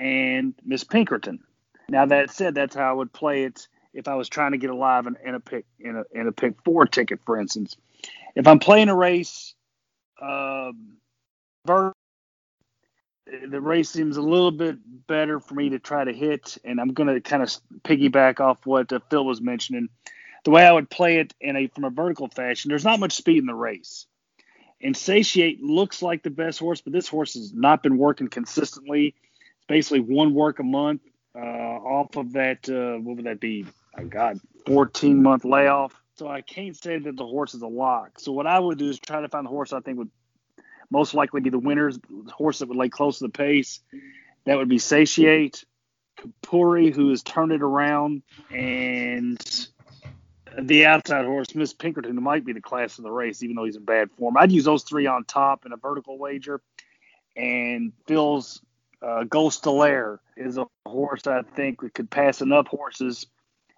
and 0.00 0.54
Miss 0.64 0.82
Pinkerton. 0.82 1.40
Now 1.88 2.06
that 2.06 2.30
said, 2.30 2.54
that's 2.54 2.74
how 2.74 2.88
I 2.88 2.92
would 2.92 3.12
play 3.12 3.44
it 3.44 3.68
if 3.92 4.08
I 4.08 4.14
was 4.14 4.28
trying 4.28 4.52
to 4.52 4.58
get 4.58 4.70
alive 4.70 5.06
in, 5.06 5.16
in 5.24 5.34
a 5.34 5.40
pick 5.40 5.66
in 5.78 5.96
a 5.96 6.04
in 6.12 6.26
a 6.26 6.32
pick 6.32 6.54
four 6.64 6.86
ticket, 6.86 7.20
for 7.26 7.38
instance. 7.38 7.76
If 8.34 8.46
I'm 8.46 8.58
playing 8.60 8.88
a 8.88 8.96
race, 8.96 9.54
um, 10.22 10.96
ver- 11.66 11.92
the 13.26 13.60
race 13.60 13.90
seems 13.90 14.16
a 14.16 14.22
little 14.22 14.50
bit 14.50 14.78
better 15.06 15.38
for 15.38 15.54
me 15.54 15.70
to 15.70 15.78
try 15.78 16.04
to 16.04 16.12
hit, 16.12 16.56
and 16.64 16.80
I'm 16.80 16.94
going 16.94 17.12
to 17.12 17.20
kind 17.20 17.42
of 17.42 17.54
piggyback 17.82 18.40
off 18.40 18.64
what 18.64 18.92
uh, 18.92 19.00
Phil 19.10 19.24
was 19.24 19.40
mentioning. 19.40 19.88
The 20.44 20.50
way 20.52 20.64
I 20.64 20.72
would 20.72 20.88
play 20.88 21.18
it 21.18 21.34
in 21.40 21.56
a 21.56 21.66
from 21.66 21.84
a 21.84 21.90
vertical 21.90 22.28
fashion, 22.28 22.70
there's 22.70 22.84
not 22.84 23.00
much 23.00 23.12
speed 23.12 23.38
in 23.38 23.46
the 23.46 23.54
race. 23.54 24.06
And 24.82 24.96
Satiate 24.96 25.62
looks 25.62 26.00
like 26.00 26.22
the 26.22 26.30
best 26.30 26.58
horse, 26.58 26.80
but 26.80 26.94
this 26.94 27.06
horse 27.08 27.34
has 27.34 27.52
not 27.52 27.82
been 27.82 27.98
working 27.98 28.28
consistently. 28.28 29.14
Basically 29.70 30.00
one 30.00 30.34
work 30.34 30.58
a 30.58 30.64
month 30.64 31.02
uh, 31.32 31.38
off 31.38 32.16
of 32.16 32.32
that. 32.32 32.68
Uh, 32.68 32.98
what 33.00 33.14
would 33.14 33.26
that 33.26 33.38
be? 33.38 33.64
My 33.96 34.02
God, 34.02 34.40
14 34.66 35.22
month 35.22 35.44
layoff. 35.44 35.94
So 36.16 36.26
I 36.26 36.40
can't 36.40 36.76
say 36.76 36.98
that 36.98 37.16
the 37.16 37.24
horse 37.24 37.54
is 37.54 37.62
a 37.62 37.68
lock. 37.68 38.18
So 38.18 38.32
what 38.32 38.48
I 38.48 38.58
would 38.58 38.78
do 38.78 38.88
is 38.88 38.98
try 38.98 39.20
to 39.20 39.28
find 39.28 39.46
the 39.46 39.50
horse 39.50 39.72
I 39.72 39.78
think 39.78 39.98
would 39.98 40.10
most 40.90 41.14
likely 41.14 41.40
be 41.40 41.50
the 41.50 41.60
winners, 41.60 42.00
the 42.00 42.32
horse 42.32 42.58
that 42.58 42.68
would 42.68 42.76
lay 42.76 42.88
close 42.88 43.18
to 43.18 43.26
the 43.26 43.30
pace. 43.30 43.78
That 44.44 44.58
would 44.58 44.68
be 44.68 44.78
Satiate, 44.78 45.64
Kapuri, 46.18 46.92
who 46.92 47.10
has 47.10 47.22
turned 47.22 47.52
it 47.52 47.62
around, 47.62 48.22
and 48.50 49.38
the 50.58 50.86
outside 50.86 51.26
horse, 51.26 51.54
Miss 51.54 51.72
Pinkerton, 51.72 52.16
who 52.16 52.20
might 52.20 52.44
be 52.44 52.54
the 52.54 52.60
class 52.60 52.98
of 52.98 53.04
the 53.04 53.12
race, 53.12 53.40
even 53.44 53.54
though 53.54 53.66
he's 53.66 53.76
in 53.76 53.84
bad 53.84 54.10
form. 54.18 54.36
I'd 54.36 54.50
use 54.50 54.64
those 54.64 54.82
three 54.82 55.06
on 55.06 55.22
top 55.22 55.64
in 55.64 55.72
a 55.72 55.76
vertical 55.76 56.18
wager. 56.18 56.60
And 57.36 57.92
Phil's 58.08 58.60
uh, 59.02 59.24
Ghost 59.24 59.64
Delaire 59.64 60.18
is 60.36 60.58
a 60.58 60.66
horse 60.86 61.26
I 61.26 61.42
think 61.42 61.80
that 61.82 61.94
could 61.94 62.10
pass 62.10 62.40
enough 62.40 62.66
horses 62.66 63.26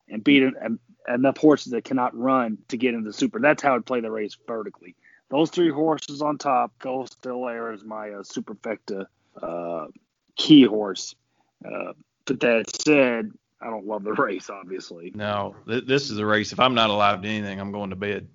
and 0.09 0.23
beat 0.23 0.43
en- 0.43 0.79
enough 1.09 1.37
horses 1.39 1.73
that 1.73 1.85
cannot 1.85 2.16
run 2.16 2.59
to 2.68 2.77
get 2.77 2.95
into 2.95 3.09
the 3.09 3.12
super. 3.12 3.41
That's 3.41 3.62
how 3.62 3.75
I'd 3.75 3.87
play 3.87 4.01
the 4.01 4.11
race 4.11 4.37
vertically. 4.47 4.95
Those 5.31 5.51
three 5.51 5.70
horses 5.70 6.20
on 6.20 6.39
top, 6.39 6.73
Ghost 6.79 7.23
Delaire 7.23 7.75
is 7.75 7.85
my 7.85 8.11
uh, 8.11 8.23
superfecta 8.23 9.07
uh, 9.41 9.87
key 10.37 10.64
horse. 10.64 11.14
Uh, 11.64 11.93
but 12.27 12.41
that 12.41 12.83
said, 12.83 13.31
I 13.61 13.70
don't 13.70 13.87
love 13.87 14.05
the 14.05 14.12
race, 14.18 14.51
obviously. 14.51 15.12
No, 15.14 15.55
th- 15.66 15.87
this 15.87 16.11
is 16.11 16.18
a 16.18 16.27
race. 16.27 16.53
If 16.53 16.61
I'm 16.61 16.75
not 16.75 16.91
alive 16.91 17.23
to 17.23 17.29
anything, 17.29 17.61
I'm 17.61 17.73
going 17.73 17.91
to 17.91 17.97
bed. 17.97 18.29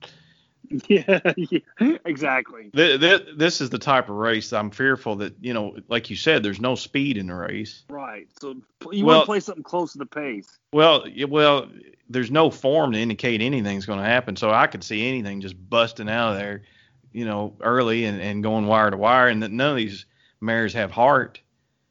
Yeah, 0.88 1.20
yeah 1.38 1.97
exactly. 2.05 2.70
This 2.74 3.61
is 3.61 3.70
the 3.70 3.78
type 3.78 4.09
of 4.09 4.15
race 4.15 4.53
I'm 4.53 4.70
fearful 4.70 5.15
that 5.18 5.36
you 5.41 5.53
know, 5.53 5.78
like 5.88 6.09
you 6.09 6.15
said, 6.15 6.43
there's 6.43 6.59
no 6.59 6.76
speed 6.76 7.18
in 7.18 7.28
the 7.28 7.36
race. 7.36 7.84
Right. 7.89 8.28
So 8.39 8.55
you 8.91 9.05
well, 9.05 9.18
want 9.18 9.24
to 9.24 9.26
play 9.26 9.39
something 9.39 9.63
close 9.63 9.93
to 9.93 9.97
the 9.97 10.05
pace. 10.05 10.57
Well, 10.74 11.05
well, 11.28 11.70
there's 12.09 12.32
no 12.32 12.49
form 12.49 12.93
to 12.93 12.99
indicate 12.99 13.41
anything's 13.41 13.86
going 13.86 13.99
to 13.99 14.05
happen. 14.05 14.36
So 14.36 14.51
I 14.51 14.68
could 14.68 14.84
see 14.84 15.07
anything 15.07 15.41
just 15.41 15.55
busting 15.70 16.09
out 16.09 16.34
of 16.34 16.38
there, 16.38 16.63
you 17.11 17.26
know, 17.26 17.55
early 17.61 18.05
and, 18.05 18.22
and 18.22 18.43
going 18.43 18.65
wire 18.65 18.91
to 18.91 18.97
wire, 18.97 19.28
and 19.28 19.43
that 19.43 19.51
none 19.51 19.72
of 19.72 19.78
these 19.78 20.05
mares 20.41 20.74
have 20.74 20.91
heart. 20.91 21.39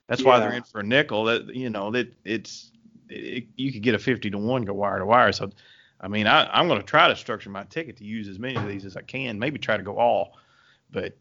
That's 0.08 0.22
yeah. 0.22 0.28
why 0.28 0.38
they're 0.40 0.52
in 0.52 0.62
for 0.62 0.80
a 0.80 0.84
nickel. 0.84 1.24
That 1.24 1.54
you 1.54 1.70
know 1.70 1.90
that 1.92 2.12
it's 2.24 2.70
it, 3.08 3.46
you 3.56 3.72
could 3.72 3.82
get 3.82 3.94
a 3.94 3.98
50 3.98 4.30
to 4.30 4.38
one 4.38 4.62
go 4.62 4.74
wire 4.74 4.98
to 4.98 5.06
wire. 5.06 5.32
So 5.32 5.50
I 6.01 6.09
mean, 6.09 6.26
I, 6.26 6.61
am 6.61 6.68
going 6.68 6.80
to 6.80 6.86
try 6.86 7.09
to 7.09 7.16
structure 7.16 7.51
my 7.51 7.64
ticket 7.64 7.97
to 7.99 8.05
use 8.05 8.28
as 8.28 8.38
many 8.38 8.57
of 8.57 8.68
these 8.68 8.84
as 8.84 8.97
I 8.97 9.03
can. 9.03 9.38
Maybe 9.38 9.59
try 9.59 9.76
to 9.76 9.82
go 9.82 9.99
all, 9.99 10.36
but 10.90 11.16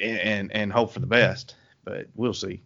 and 0.00 0.50
and 0.52 0.72
hope 0.72 0.92
for 0.92 1.00
the 1.00 1.06
best. 1.06 1.54
But 1.84 2.08
we'll 2.14 2.34
see. 2.34 2.62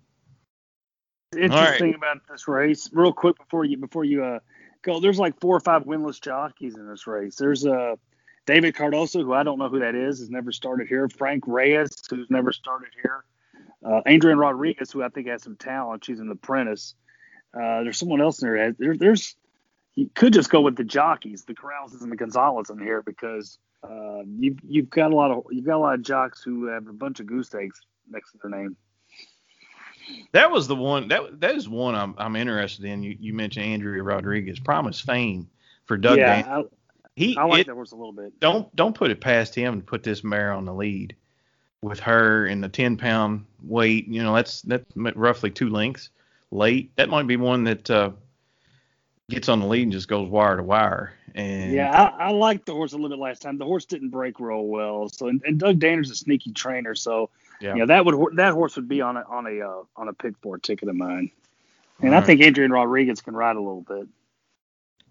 Interesting 1.37 1.87
right. 1.87 1.97
about 1.97 2.29
this 2.31 2.49
race, 2.49 2.89
real 2.93 3.13
quick 3.13 3.37
before 3.37 3.65
you 3.65 3.77
before 3.77 4.05
you 4.05 4.25
uh, 4.25 4.39
go. 4.83 5.01
There's 5.01 5.19
like 5.19 5.39
four 5.41 5.57
or 5.57 5.61
five 5.61 5.85
winless 5.85 6.21
jockeys 6.21 6.77
in 6.77 6.89
this 6.89 7.07
race. 7.07 7.37
There's 7.37 7.67
uh 7.67 7.97
David 8.47 8.75
Cardoso, 8.75 9.23
who 9.23 9.33
I 9.33 9.43
don't 9.43 9.59
know 9.59 9.69
who 9.69 9.81
that 9.81 9.95
is, 9.95 10.19
has 10.19 10.31
never 10.31 10.53
started 10.53 10.89
here. 10.89 11.09
Frank 11.09 11.45
Reyes, 11.47 11.91
who's 12.09 12.31
never 12.31 12.53
started 12.53 12.91
here. 13.01 13.25
Uh, 13.85 14.01
Adrian 14.07 14.39
Rodriguez, 14.39 14.91
who 14.91 15.03
I 15.03 15.09
think 15.09 15.29
has 15.29 15.43
some 15.43 15.57
talent. 15.57 16.05
She's 16.05 16.21
an 16.21 16.31
apprentice. 16.31 16.95
Uh, 17.55 17.83
there's 17.83 17.99
someone 17.99 18.21
else 18.21 18.43
in 18.43 18.49
there. 18.49 18.73
there. 18.73 18.97
There's 18.97 19.37
you 19.95 20.11
could 20.15 20.33
just 20.33 20.51
go 20.51 20.61
with 20.61 20.77
the 20.77 20.85
jockeys, 20.85 21.45
the 21.45 21.55
Corrales 21.55 22.01
and 22.01 22.11
the 22.11 22.17
Gonzalez 22.17 22.71
in 22.71 22.79
here 22.79 23.03
because 23.03 23.59
uh, 23.83 24.23
you've 24.39 24.59
you've 24.67 24.91
got 24.91 25.13
a 25.13 25.17
lot 25.17 25.31
of 25.31 25.45
you've 25.51 25.67
got 25.67 25.77
a 25.77 25.79
lot 25.79 25.95
of 25.95 26.03
jocks 26.03 26.43
who 26.43 26.67
have 26.67 26.87
a 26.89 26.93
bunch 26.93 27.21
of 27.21 27.27
goose 27.27 27.55
eggs 27.55 27.81
next 28.11 28.33
to 28.33 28.39
their 28.43 28.51
name. 28.51 28.77
That 30.33 30.51
was 30.51 30.69
the 30.69 30.77
one 30.77 31.09
that 31.09 31.41
that 31.41 31.55
is 31.55 31.69
one 31.69 31.95
I'm 31.95 32.15
I'm 32.19 32.37
interested 32.37 32.85
in. 32.85 33.03
You 33.03 33.17
you 33.19 33.35
mentioned 33.35 33.67
Andrea 33.67 34.03
Rodriguez, 34.03 34.59
Promise 34.59 35.01
Fame 35.01 35.49
for 35.85 35.97
Doug. 35.97 36.19
Yeah, 36.19 36.43
Dan. 36.43 36.51
I, 36.51 36.63
he 37.17 37.37
I 37.37 37.45
like 37.45 37.61
it, 37.61 37.67
that 37.69 37.75
horse 37.75 37.93
a 37.93 37.97
little 37.97 38.13
bit. 38.13 38.39
Don't 38.41 38.75
don't 38.75 38.95
put 38.95 39.11
it 39.11 39.21
past 39.21 39.55
him 39.55 39.81
to 39.81 39.87
put 39.87 40.03
this 40.03 40.25
mare 40.25 40.53
on 40.53 40.65
the 40.65 40.75
lead 40.75 41.15
with 41.81 42.01
her 42.01 42.47
in 42.47 42.61
the 42.61 42.69
10 42.69 42.97
pound 42.97 43.45
weight. 43.63 44.09
You 44.09 44.23
know 44.23 44.35
that's 44.35 44.63
that's 44.63 44.85
roughly 44.97 45.51
two 45.51 45.69
lengths 45.69 46.11
late. 46.51 46.91
That 46.97 47.09
might 47.09 47.27
be 47.27 47.37
one 47.37 47.65
that 47.65 47.89
uh, 47.91 48.11
gets 49.29 49.49
on 49.49 49.61
the 49.61 49.67
lead 49.67 49.83
and 49.83 49.93
just 49.93 50.09
goes 50.09 50.29
wire 50.29 50.57
to 50.57 50.63
wire. 50.63 51.15
And 51.35 51.73
yeah, 51.73 51.91
I, 51.91 52.27
I 52.27 52.31
liked 52.31 52.67
the 52.67 52.73
horse 52.73 52.93
a 52.93 52.97
little 52.97 53.11
bit 53.11 53.19
last 53.19 53.43
time. 53.43 53.59
The 53.59 53.65
horse 53.65 53.85
didn't 53.85 54.11
break 54.11 54.39
real 54.39 54.65
well. 54.65 55.09
So 55.09 55.29
and, 55.29 55.43
and 55.45 55.59
Doug 55.59 55.79
Danner's 55.79 56.11
a 56.11 56.15
sneaky 56.15 56.53
trainer, 56.53 56.95
so 56.95 57.31
yeah, 57.61 57.75
you 57.75 57.81
know, 57.81 57.87
that 57.87 58.05
would 58.05 58.37
that 58.37 58.53
horse 58.53 58.77
would 58.77 58.89
be 58.89 59.01
on 59.01 59.17
a 59.17 59.25
on 59.29 59.47
a 59.47 59.61
uh, 59.61 59.83
on 59.97 60.09
a 60.09 60.13
pick 60.13 60.35
four 60.43 60.59
ticket 60.59 60.89
of 60.89 60.95
mine. 60.95 61.31
And 62.01 62.09
All 62.09 62.15
I 62.15 62.19
right. 62.19 62.27
think 62.27 62.41
Adrian 62.41 62.71
Rodriguez 62.71 63.21
can 63.21 63.35
ride 63.35 63.57
a 63.57 63.61
little 63.61 63.81
bit. 63.81 64.07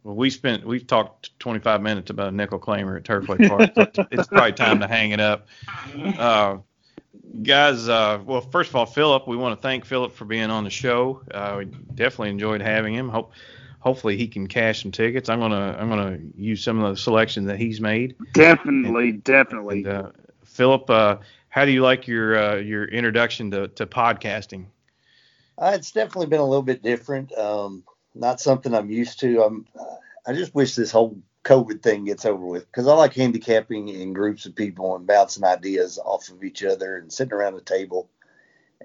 Well, 0.03 0.15
we 0.15 0.29
spent 0.29 0.65
we've 0.65 0.85
talked 0.85 1.37
25 1.39 1.81
minutes 1.81 2.09
about 2.09 2.29
a 2.29 2.31
nickel 2.31 2.59
claimer 2.59 2.97
at 2.97 3.03
Turfway 3.03 3.47
Park. 3.47 3.71
so 3.95 4.05
it's 4.11 4.27
probably 4.27 4.53
time 4.53 4.79
to 4.79 4.87
hang 4.87 5.11
it 5.11 5.19
up. 5.19 5.47
Uh, 5.95 6.57
guys, 7.41 7.87
uh, 7.87 8.19
well, 8.25 8.41
first 8.41 8.69
of 8.69 8.75
all, 8.75 8.85
Phillip, 8.85 9.27
we 9.27 9.37
want 9.37 9.57
to 9.57 9.61
thank 9.61 9.85
Phillip 9.85 10.13
for 10.13 10.25
being 10.25 10.49
on 10.49 10.65
the 10.65 10.69
show. 10.69 11.21
Uh, 11.31 11.55
we 11.59 11.65
definitely 11.65 12.29
enjoyed 12.29 12.61
having 12.61 12.93
him. 12.93 13.07
Hope 13.07 13.31
hopefully 13.83 14.15
he 14.15 14.29
can 14.29 14.47
cash 14.47 14.81
some 14.81 14.91
tickets. 14.91 15.27
I'm 15.27 15.41
gonna 15.41 15.75
I'm 15.77 15.89
gonna 15.89 16.17
use 16.37 16.63
some 16.63 16.81
of 16.81 16.95
the 16.95 16.99
selection 16.99 17.45
that 17.45 17.57
he's 17.59 17.81
made. 17.81 18.15
Definitely, 18.33 19.09
and, 19.09 19.23
definitely. 19.25 19.83
And, 19.83 19.87
uh, 19.87 20.11
Phillip, 20.45 20.89
uh, 20.89 21.17
how 21.49 21.65
do 21.65 21.71
you 21.71 21.81
like 21.81 22.07
your 22.07 22.37
uh, 22.37 22.55
your 22.55 22.85
introduction 22.85 23.51
to, 23.51 23.67
to 23.67 23.85
podcasting? 23.85 24.67
Uh, 25.57 25.73
it's 25.75 25.91
definitely 25.91 26.27
been 26.27 26.39
a 26.39 26.45
little 26.45 26.63
bit 26.63 26.81
different. 26.81 27.37
Um, 27.37 27.83
not 28.15 28.39
something 28.39 28.73
I'm 28.73 28.89
used 28.89 29.19
to. 29.19 29.43
I'm 29.43 29.67
I 30.25 30.31
just 30.31 30.55
wish 30.55 30.75
this 30.75 30.91
whole 30.91 31.17
COVID 31.43 31.83
thing 31.83 32.05
gets 32.05 32.25
over 32.25 32.45
with 32.45 32.65
because 32.67 32.87
I 32.87 32.93
like 32.93 33.13
handicapping 33.13 33.89
in 33.89 34.13
groups 34.13 34.45
of 34.45 34.55
people 34.55 34.95
and 34.95 35.05
bouncing 35.05 35.43
ideas 35.43 35.99
off 35.99 36.29
of 36.29 36.41
each 36.41 36.63
other 36.63 36.95
and 36.95 37.11
sitting 37.11 37.33
around 37.33 37.55
a 37.55 37.61
table 37.61 38.09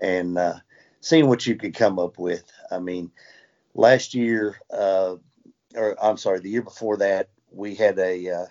and 0.00 0.36
uh, 0.36 0.54
seeing 1.00 1.28
what 1.28 1.46
you 1.46 1.54
could 1.54 1.74
come 1.74 2.00
up 2.00 2.18
with. 2.18 2.50
I 2.72 2.80
mean, 2.80 3.12
last 3.78 4.12
year, 4.12 4.56
uh, 4.70 5.14
or 5.74 6.04
I'm 6.04 6.16
sorry, 6.18 6.40
the 6.40 6.50
year 6.50 6.62
before 6.62 6.98
that, 6.98 7.30
we 7.50 7.74
had 7.74 7.98
a 7.98 8.28
uh, 8.30 8.46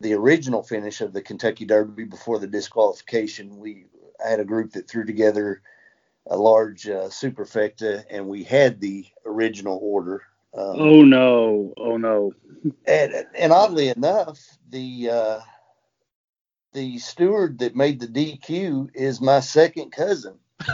the 0.00 0.12
original 0.12 0.62
finish 0.62 1.00
of 1.00 1.12
the 1.12 1.22
Kentucky 1.22 1.64
Derby 1.64 2.04
before 2.04 2.38
the 2.38 2.46
disqualification. 2.46 3.58
We 3.58 3.86
had 4.24 4.38
a 4.38 4.44
group 4.44 4.72
that 4.72 4.88
threw 4.88 5.04
together 5.04 5.62
a 6.28 6.36
large 6.36 6.86
uh, 6.86 7.08
superfecta, 7.08 8.04
and 8.10 8.28
we 8.28 8.44
had 8.44 8.80
the 8.80 9.06
original 9.26 9.80
order. 9.82 10.22
Um, 10.54 10.76
oh 10.78 11.02
no! 11.02 11.72
Oh 11.78 11.96
no! 11.96 12.34
And, 12.86 13.26
and 13.36 13.52
oddly 13.52 13.88
enough, 13.88 14.38
the 14.68 15.08
uh, 15.10 15.40
the 16.74 16.98
steward 16.98 17.58
that 17.60 17.74
made 17.74 18.00
the 18.00 18.06
DQ 18.06 18.90
is 18.94 19.20
my 19.20 19.40
second 19.40 19.92
cousin. 19.92 20.34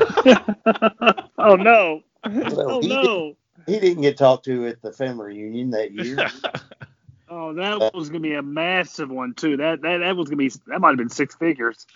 oh 1.38 1.56
no! 1.56 2.02
So 2.24 2.70
oh 2.70 2.80
no! 2.80 3.36
He 3.68 3.78
didn't 3.78 4.02
get 4.02 4.16
talked 4.16 4.46
to 4.46 4.66
at 4.66 4.80
the 4.80 4.92
family 4.92 5.26
reunion 5.26 5.70
that 5.72 5.92
year. 5.92 6.16
oh, 7.28 7.52
that 7.52 7.92
was 7.92 8.08
gonna 8.08 8.20
be 8.20 8.32
a 8.32 8.42
massive 8.42 9.10
one 9.10 9.34
too. 9.34 9.58
That 9.58 9.82
that 9.82 9.98
that 9.98 10.16
was 10.16 10.30
gonna 10.30 10.38
be 10.38 10.48
that 10.68 10.80
might 10.80 10.88
have 10.88 10.96
been 10.96 11.10
six 11.10 11.34
figures. 11.34 11.86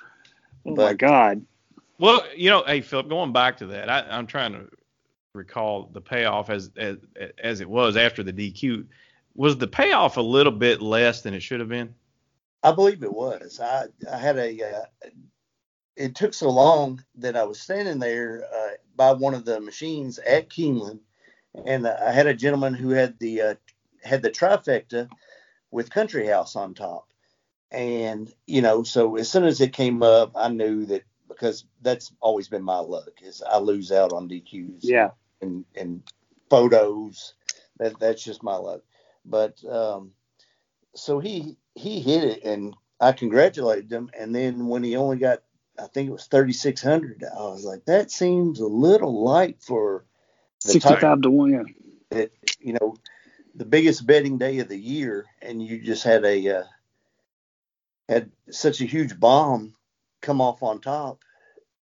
Oh 0.66 0.74
but, 0.74 0.84
my 0.84 0.92
god. 0.92 1.46
Well, 1.98 2.24
you 2.36 2.50
know, 2.50 2.62
hey 2.66 2.82
Phillip, 2.82 3.08
going 3.08 3.32
back 3.32 3.56
to 3.58 3.66
that, 3.68 3.88
I, 3.88 4.00
I'm 4.10 4.26
trying 4.26 4.52
to 4.52 4.68
recall 5.34 5.88
the 5.90 6.02
payoff 6.02 6.50
as 6.50 6.70
as 6.76 6.98
as 7.42 7.62
it 7.62 7.70
was 7.70 7.96
after 7.96 8.22
the 8.22 8.34
DQ. 8.34 8.84
Was 9.34 9.56
the 9.56 9.66
payoff 9.66 10.18
a 10.18 10.22
little 10.22 10.52
bit 10.52 10.82
less 10.82 11.22
than 11.22 11.32
it 11.32 11.40
should 11.40 11.60
have 11.60 11.70
been? 11.70 11.94
I 12.62 12.72
believe 12.72 13.02
it 13.02 13.14
was. 13.14 13.60
I 13.60 13.86
I 14.12 14.18
had 14.18 14.36
a. 14.36 14.62
Uh, 14.62 15.08
it 15.96 16.14
took 16.14 16.34
so 16.34 16.50
long 16.50 17.02
that 17.16 17.34
I 17.34 17.44
was 17.44 17.60
standing 17.60 17.98
there 17.98 18.44
uh, 18.54 18.70
by 18.94 19.12
one 19.12 19.32
of 19.32 19.46
the 19.46 19.58
machines 19.58 20.18
at 20.18 20.50
Keeneland 20.50 21.00
and 21.66 21.86
I 21.86 22.12
had 22.12 22.26
a 22.26 22.34
gentleman 22.34 22.74
who 22.74 22.90
had 22.90 23.18
the 23.18 23.42
uh, 23.42 23.54
had 24.02 24.22
the 24.22 24.30
trifecta 24.30 25.08
with 25.70 25.90
Country 25.90 26.26
House 26.26 26.56
on 26.56 26.74
top, 26.74 27.08
and 27.70 28.32
you 28.46 28.62
know, 28.62 28.82
so 28.82 29.16
as 29.16 29.30
soon 29.30 29.44
as 29.44 29.60
it 29.60 29.72
came 29.72 30.02
up, 30.02 30.32
I 30.34 30.48
knew 30.48 30.84
that 30.86 31.02
because 31.28 31.64
that's 31.80 32.12
always 32.20 32.48
been 32.48 32.62
my 32.62 32.78
luck 32.78 33.10
is 33.22 33.42
I 33.42 33.58
lose 33.58 33.90
out 33.90 34.12
on 34.12 34.28
DQs. 34.28 34.80
Yeah. 34.82 35.10
And 35.40 35.64
and 35.74 36.02
photos, 36.50 37.34
that 37.78 37.98
that's 37.98 38.22
just 38.22 38.42
my 38.42 38.56
luck. 38.56 38.82
But 39.24 39.64
um, 39.64 40.12
so 40.94 41.18
he 41.18 41.56
he 41.74 42.00
hit 42.00 42.24
it, 42.24 42.44
and 42.44 42.76
I 43.00 43.12
congratulated 43.12 43.90
him. 43.90 44.10
And 44.18 44.34
then 44.34 44.66
when 44.66 44.82
he 44.84 44.96
only 44.96 45.16
got, 45.16 45.42
I 45.78 45.86
think 45.86 46.08
it 46.08 46.12
was 46.12 46.26
thirty 46.26 46.52
six 46.52 46.82
hundred, 46.82 47.24
I 47.24 47.42
was 47.42 47.64
like, 47.64 47.84
that 47.86 48.10
seems 48.10 48.60
a 48.60 48.66
little 48.66 49.24
light 49.24 49.56
for 49.60 50.04
65 50.62 51.22
to 51.22 51.30
1, 51.30 51.50
yeah. 51.50 52.18
It, 52.18 52.32
you 52.60 52.74
know, 52.74 52.96
the 53.54 53.64
biggest 53.64 54.06
betting 54.06 54.38
day 54.38 54.58
of 54.58 54.68
the 54.68 54.78
year, 54.78 55.26
and 55.40 55.62
you 55.62 55.80
just 55.80 56.04
had 56.04 56.24
a 56.24 56.58
uh, 56.58 56.64
had 58.08 58.30
such 58.50 58.80
a 58.80 58.86
huge 58.86 59.18
bomb 59.18 59.74
come 60.20 60.40
off 60.40 60.62
on 60.62 60.80
top. 60.80 61.20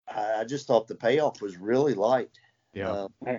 I, 0.07 0.41
I 0.41 0.43
just 0.43 0.67
thought 0.67 0.87
the 0.87 0.95
payoff 0.95 1.41
was 1.41 1.57
really 1.57 1.93
light. 1.93 2.29
Yeah, 2.73 2.91
uh, 2.91 3.07
I, 3.25 3.37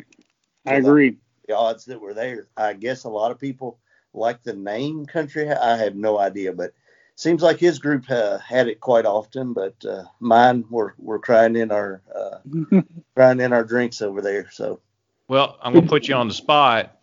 I 0.66 0.74
agree. 0.74 1.18
The 1.47 1.57
odds 1.57 1.85
that 1.87 2.01
were 2.01 2.14
there, 2.14 2.49
I 2.57 2.74
guess 2.74 3.05
a 3.05 3.09
lot 3.09 3.30
of 3.30 3.39
people 3.39 3.78
like 4.14 4.43
the 4.43 4.55
name 4.55 5.07
Country. 5.07 5.51
I 5.51 5.76
have 5.76 5.97
no 5.97 6.18
idea, 6.18 6.53
but 6.53 6.72
seems 7.16 7.43
like 7.43 7.59
his 7.59 7.78
group 7.78 8.09
uh, 8.11 8.39
had 8.39 8.68
it 8.68 8.80
quite 8.80 9.07
often, 9.07 9.53
but 9.53 9.74
uh, 9.85 10.05
mine 10.20 10.64
were 10.70 10.95
were 10.99 11.18
crying 11.18 11.57
in 11.57 11.70
our 11.70 12.03
uh, 12.14 12.39
crying 13.16 13.41
in 13.41 13.53
our 13.53 13.64
drinks 13.64 14.03
over 14.03 14.20
there. 14.20 14.51
So 14.51 14.80
well, 15.29 15.59
I'm 15.62 15.73
gonna 15.73 15.87
put 15.87 16.09
you 16.09 16.14
on 16.14 16.29
the 16.29 16.35
spot 16.35 16.99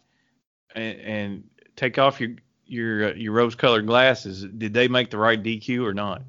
and, 0.76 1.00
and 1.00 1.44
take 1.76 1.98
off 1.98 2.20
your 2.20 2.36
your 2.66 3.10
uh, 3.10 3.14
your 3.14 3.34
rose-colored 3.34 3.88
glasses. 3.88 4.44
Did 4.44 4.74
they 4.74 4.88
make 4.88 5.10
the 5.10 5.18
right 5.18 5.42
DQ 5.42 5.84
or 5.86 5.94
not? 5.94 6.22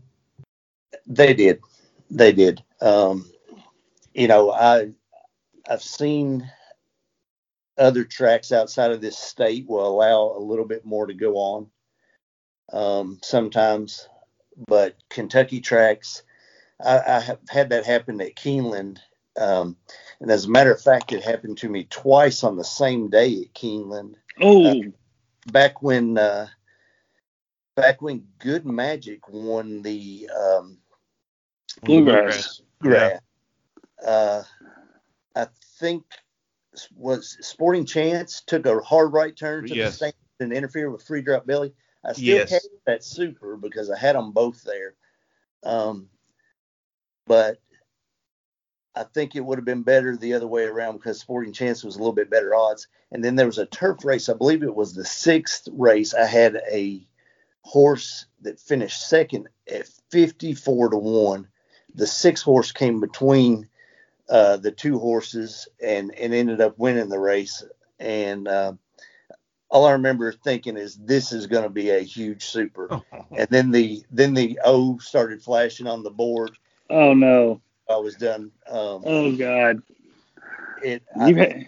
They 1.06 1.34
did. 1.34 1.60
They 2.10 2.32
did. 2.32 2.62
Um, 2.80 3.30
you 4.14 4.28
know, 4.28 4.50
I 4.50 4.90
I've 5.68 5.82
seen 5.82 6.50
other 7.78 8.04
tracks 8.04 8.52
outside 8.52 8.90
of 8.90 9.00
this 9.00 9.18
state 9.18 9.66
will 9.68 9.86
allow 9.86 10.34
a 10.36 10.40
little 10.40 10.66
bit 10.66 10.84
more 10.84 11.06
to 11.06 11.14
go 11.14 11.36
on 11.36 11.70
um, 12.72 13.18
sometimes, 13.22 14.08
but 14.68 14.96
Kentucky 15.08 15.60
tracks, 15.60 16.22
I, 16.84 16.98
I, 16.98 17.20
have 17.20 17.38
had 17.48 17.70
that 17.70 17.86
happen 17.86 18.20
at 18.20 18.36
Keeneland. 18.36 18.98
Um, 19.36 19.76
and 20.20 20.30
as 20.30 20.44
a 20.44 20.50
matter 20.50 20.72
of 20.72 20.80
fact, 20.80 21.12
it 21.12 21.22
happened 21.22 21.58
to 21.58 21.68
me 21.68 21.84
twice 21.84 22.44
on 22.44 22.56
the 22.56 22.64
same 22.64 23.08
day 23.08 23.42
at 23.42 23.54
Keeneland. 23.54 24.14
Oh. 24.40 24.70
Uh, 24.70 24.74
back 25.50 25.82
when 25.82 26.18
uh, 26.18 26.48
back 27.74 28.02
when 28.02 28.26
Good 28.38 28.66
Magic 28.66 29.28
won 29.28 29.82
the 29.82 30.28
um, 30.36 30.78
Bluegrass. 31.82 32.60
Grass. 32.80 33.20
Uh, 34.04 34.42
I 35.36 35.46
think 35.78 36.04
was 36.94 37.36
Sporting 37.40 37.84
Chance 37.84 38.42
took 38.46 38.66
a 38.66 38.80
hard 38.80 39.12
right 39.12 39.36
turn 39.36 39.66
to 39.66 39.74
Yes. 39.74 39.92
the 39.92 39.96
stand 39.96 40.14
and 40.40 40.52
interfered 40.52 40.92
with 40.92 41.02
Free 41.02 41.22
Drop 41.22 41.46
Billy. 41.46 41.72
I 42.04 42.12
still 42.12 42.24
Yes. 42.24 42.50
had 42.50 42.62
that 42.86 43.04
super 43.04 43.56
because 43.56 43.90
I 43.90 43.98
had 43.98 44.16
them 44.16 44.32
both 44.32 44.62
there. 44.62 44.94
Um, 45.62 46.08
but 47.26 47.58
I 48.94 49.04
think 49.04 49.34
it 49.34 49.44
would 49.44 49.58
have 49.58 49.64
been 49.64 49.82
better 49.82 50.16
the 50.16 50.34
other 50.34 50.46
way 50.46 50.64
around 50.64 50.96
because 50.96 51.20
Sporting 51.20 51.52
Chance 51.52 51.84
was 51.84 51.94
a 51.94 51.98
little 51.98 52.12
bit 52.12 52.30
better 52.30 52.54
odds. 52.54 52.88
And 53.12 53.24
then 53.24 53.36
there 53.36 53.46
was 53.46 53.58
a 53.58 53.66
turf 53.66 54.04
race. 54.04 54.28
I 54.28 54.34
believe 54.34 54.62
it 54.62 54.74
was 54.74 54.94
the 54.94 55.04
sixth 55.04 55.68
race. 55.72 56.12
I 56.12 56.26
had 56.26 56.60
a 56.70 57.06
horse 57.62 58.26
that 58.42 58.58
finished 58.58 59.08
second 59.08 59.48
at 59.72 59.86
54 60.10 60.90
to 60.90 60.96
1. 60.96 61.48
The 61.94 62.06
sixth 62.06 62.44
horse 62.44 62.72
came 62.72 63.00
between 63.00 63.68
uh, 64.28 64.56
the 64.56 64.72
two 64.72 64.98
horses 64.98 65.68
and, 65.82 66.12
and 66.14 66.34
ended 66.34 66.60
up 66.60 66.78
winning 66.78 67.08
the 67.08 67.18
race. 67.18 67.62
And 67.98 68.48
uh, 68.48 68.72
all 69.70 69.86
I 69.86 69.92
remember 69.92 70.32
thinking 70.32 70.76
is 70.76 70.96
this 70.96 71.32
is 71.32 71.46
going 71.46 71.62
to 71.62 71.70
be 71.70 71.90
a 71.90 72.00
huge 72.00 72.44
super. 72.44 73.02
And 73.32 73.48
then 73.48 73.70
the 73.70 74.02
then 74.10 74.34
the 74.34 74.58
O 74.64 74.98
started 74.98 75.40
flashing 75.40 75.86
on 75.86 76.02
the 76.02 76.10
board. 76.10 76.50
Oh 76.90 77.14
no. 77.14 77.60
I 77.90 77.96
was 77.98 78.16
done. 78.16 78.52
Um, 78.68 79.04
Oh 79.04 79.36
god. 79.36 79.82
it, 80.82 81.02
I, 81.20 81.32
had, 81.32 81.66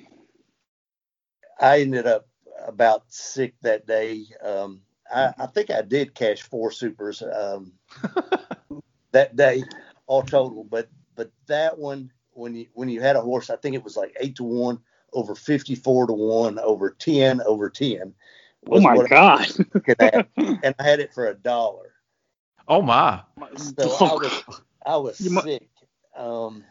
I 1.60 1.80
ended 1.80 2.06
up 2.06 2.28
about 2.66 3.04
sick 3.08 3.54
that 3.62 3.86
day. 3.86 4.24
Um, 4.42 4.82
I, 5.12 5.32
I 5.38 5.46
think 5.46 5.70
I 5.70 5.82
did 5.82 6.14
cash 6.14 6.42
four 6.42 6.70
supers 6.70 7.22
um, 7.22 7.72
that 9.12 9.36
day, 9.36 9.64
all 10.06 10.22
total. 10.22 10.64
But 10.64 10.88
but 11.16 11.30
that 11.48 11.78
one, 11.78 12.10
when 12.32 12.54
you 12.54 12.66
when 12.74 12.88
you 12.88 13.00
had 13.00 13.16
a 13.16 13.20
horse, 13.22 13.50
I 13.50 13.56
think 13.56 13.74
it 13.74 13.84
was 13.84 13.96
like 13.96 14.16
eight 14.20 14.36
to 14.36 14.44
one, 14.44 14.78
over 15.12 15.34
fifty 15.34 15.74
four 15.74 16.06
to 16.06 16.12
one, 16.12 16.58
over 16.58 16.90
ten, 16.90 17.40
over 17.42 17.68
ten. 17.70 18.14
oh 18.70 18.80
my 18.80 18.96
what 18.96 19.06
I 19.06 19.08
god. 19.08 19.46
was 19.46 19.60
looking 19.74 19.96
at, 20.00 20.22
and 20.62 20.74
I 20.78 20.82
had 20.82 21.00
it 21.00 21.12
for 21.12 21.26
a 21.26 21.34
dollar. 21.34 21.92
Oh 22.68 22.82
my. 22.82 23.22
So 23.56 23.94
I 23.94 24.14
was 24.14 24.44
I 24.86 24.96
was 24.96 25.18
You 25.18 25.30
sick. 25.30 25.68
Um, 26.16 26.64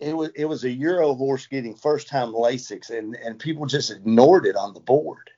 it 0.00 0.16
was 0.16 0.30
it 0.34 0.44
was 0.44 0.64
a 0.64 0.70
Euro 0.70 1.14
horse 1.14 1.46
getting 1.46 1.74
first 1.74 2.08
time 2.08 2.32
Lasix, 2.32 2.90
and 2.90 3.16
and 3.16 3.38
people 3.38 3.66
just 3.66 3.90
ignored 3.90 4.46
it 4.46 4.56
on 4.56 4.74
the 4.74 4.80
board. 4.80 5.30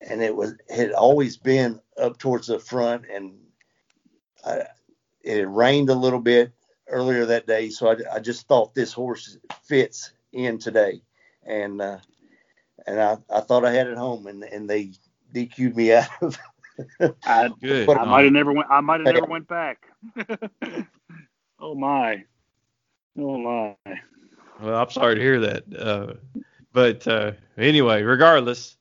And 0.00 0.22
it 0.22 0.34
was 0.34 0.54
it 0.68 0.76
had 0.76 0.92
always 0.92 1.36
been 1.36 1.80
up 1.96 2.18
towards 2.18 2.48
the 2.48 2.58
front, 2.58 3.04
and 3.12 3.34
I, 4.44 4.62
it 5.22 5.38
had 5.38 5.54
rained 5.54 5.90
a 5.90 5.94
little 5.94 6.20
bit 6.20 6.52
earlier 6.88 7.24
that 7.26 7.46
day, 7.46 7.70
so 7.70 7.88
I, 7.88 8.16
I 8.16 8.20
just 8.20 8.46
thought 8.46 8.74
this 8.74 8.92
horse 8.92 9.38
fits 9.64 10.12
in 10.32 10.58
today, 10.58 11.02
and 11.44 11.80
uh, 11.80 11.98
and 12.86 13.00
I, 13.00 13.18
I 13.30 13.40
thought 13.40 13.64
I 13.64 13.72
had 13.72 13.86
it 13.86 13.96
home, 13.96 14.26
and 14.26 14.42
and 14.44 14.68
they 14.68 14.92
DQ'd 15.34 15.76
me 15.76 15.92
out 15.94 16.08
of. 16.20 16.38
I, 17.24 17.50
Good. 17.60 17.88
I 17.90 18.04
might 18.04 18.24
have 18.24 18.32
never 18.32 18.52
went. 18.52 18.70
I 18.70 18.80
might 18.80 19.00
have 19.00 19.14
never 19.14 19.26
went 19.26 19.46
back. 19.46 19.86
oh 21.62 21.74
my. 21.74 22.24
Oh 23.18 23.38
my. 23.38 23.76
Well, 24.60 24.76
I'm 24.76 24.90
sorry 24.90 25.14
to 25.14 25.20
hear 25.20 25.40
that. 25.40 25.64
Uh, 25.76 26.14
but 26.72 27.06
uh, 27.06 27.32
anyway, 27.56 28.02
regardless, 28.02 28.76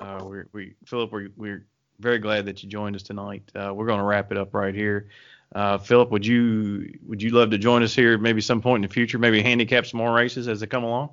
uh, 0.00 0.20
we're, 0.24 0.48
we 0.52 0.74
Phillip, 0.86 1.12
we're, 1.12 1.28
we're 1.36 1.66
very 2.00 2.18
glad 2.18 2.46
that 2.46 2.62
you 2.62 2.68
joined 2.68 2.96
us 2.96 3.02
tonight. 3.02 3.50
Uh, 3.54 3.72
we're 3.74 3.86
going 3.86 4.00
to 4.00 4.04
wrap 4.04 4.32
it 4.32 4.38
up 4.38 4.54
right 4.54 4.74
here. 4.74 5.08
Uh, 5.54 5.78
Phillip, 5.78 6.10
would 6.10 6.26
you 6.26 6.92
would 7.06 7.22
you 7.22 7.30
love 7.30 7.50
to 7.50 7.58
join 7.58 7.82
us 7.84 7.94
here 7.94 8.18
maybe 8.18 8.40
some 8.40 8.60
point 8.60 8.84
in 8.84 8.88
the 8.88 8.92
future? 8.92 9.18
Maybe 9.18 9.40
handicap 9.40 9.86
some 9.86 9.98
more 9.98 10.12
races 10.12 10.48
as 10.48 10.58
they 10.60 10.66
come 10.66 10.82
along. 10.82 11.10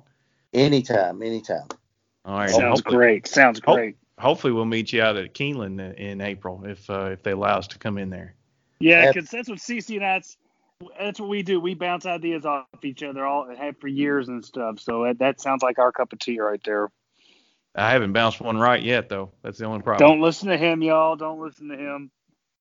anytime, 0.52 1.22
anytime. 1.22 1.68
All 2.24 2.38
right. 2.38 2.50
Sounds 2.50 2.80
hopefully, 2.80 2.96
great. 2.96 3.26
Sounds 3.28 3.60
Hope- 3.64 3.76
great. 3.76 3.96
hopefully 4.18 4.52
we'll 4.52 4.64
meet 4.64 4.92
you 4.92 5.00
out 5.02 5.16
at 5.16 5.34
Keeneland 5.34 5.80
in, 5.80 5.92
in 5.94 6.20
April 6.20 6.64
if 6.64 6.88
uh, 6.90 7.10
if 7.12 7.22
they 7.22 7.32
allow 7.32 7.58
us 7.58 7.68
to 7.68 7.78
come 7.78 7.98
in 7.98 8.10
there. 8.10 8.34
Yeah, 8.80 9.12
because 9.12 9.30
that's 9.30 9.48
what 9.48 9.58
CC 9.58 9.94
and 9.94 10.02
that's 10.02 10.36
that's 10.98 11.20
what 11.20 11.28
we 11.28 11.42
do. 11.42 11.60
We 11.60 11.74
bounce 11.74 12.06
ideas 12.06 12.44
off 12.44 12.66
each 12.82 13.02
other 13.02 13.24
all 13.24 13.54
have 13.54 13.78
for 13.78 13.88
years 13.88 14.28
and 14.28 14.44
stuff. 14.44 14.80
So 14.80 15.04
that, 15.04 15.18
that 15.18 15.40
sounds 15.40 15.62
like 15.62 15.78
our 15.78 15.92
cup 15.92 16.12
of 16.12 16.18
tea 16.18 16.40
right 16.40 16.60
there. 16.64 16.90
I 17.74 17.90
haven't 17.92 18.12
bounced 18.12 18.40
one 18.40 18.58
right 18.58 18.82
yet 18.82 19.08
though. 19.08 19.30
That's 19.42 19.58
the 19.58 19.64
only 19.64 19.82
problem. 19.82 20.08
Don't 20.08 20.20
listen 20.20 20.48
to 20.48 20.56
him, 20.56 20.82
y'all. 20.82 21.16
Don't 21.16 21.40
listen 21.40 21.68
to 21.68 21.76
him. 21.76 22.10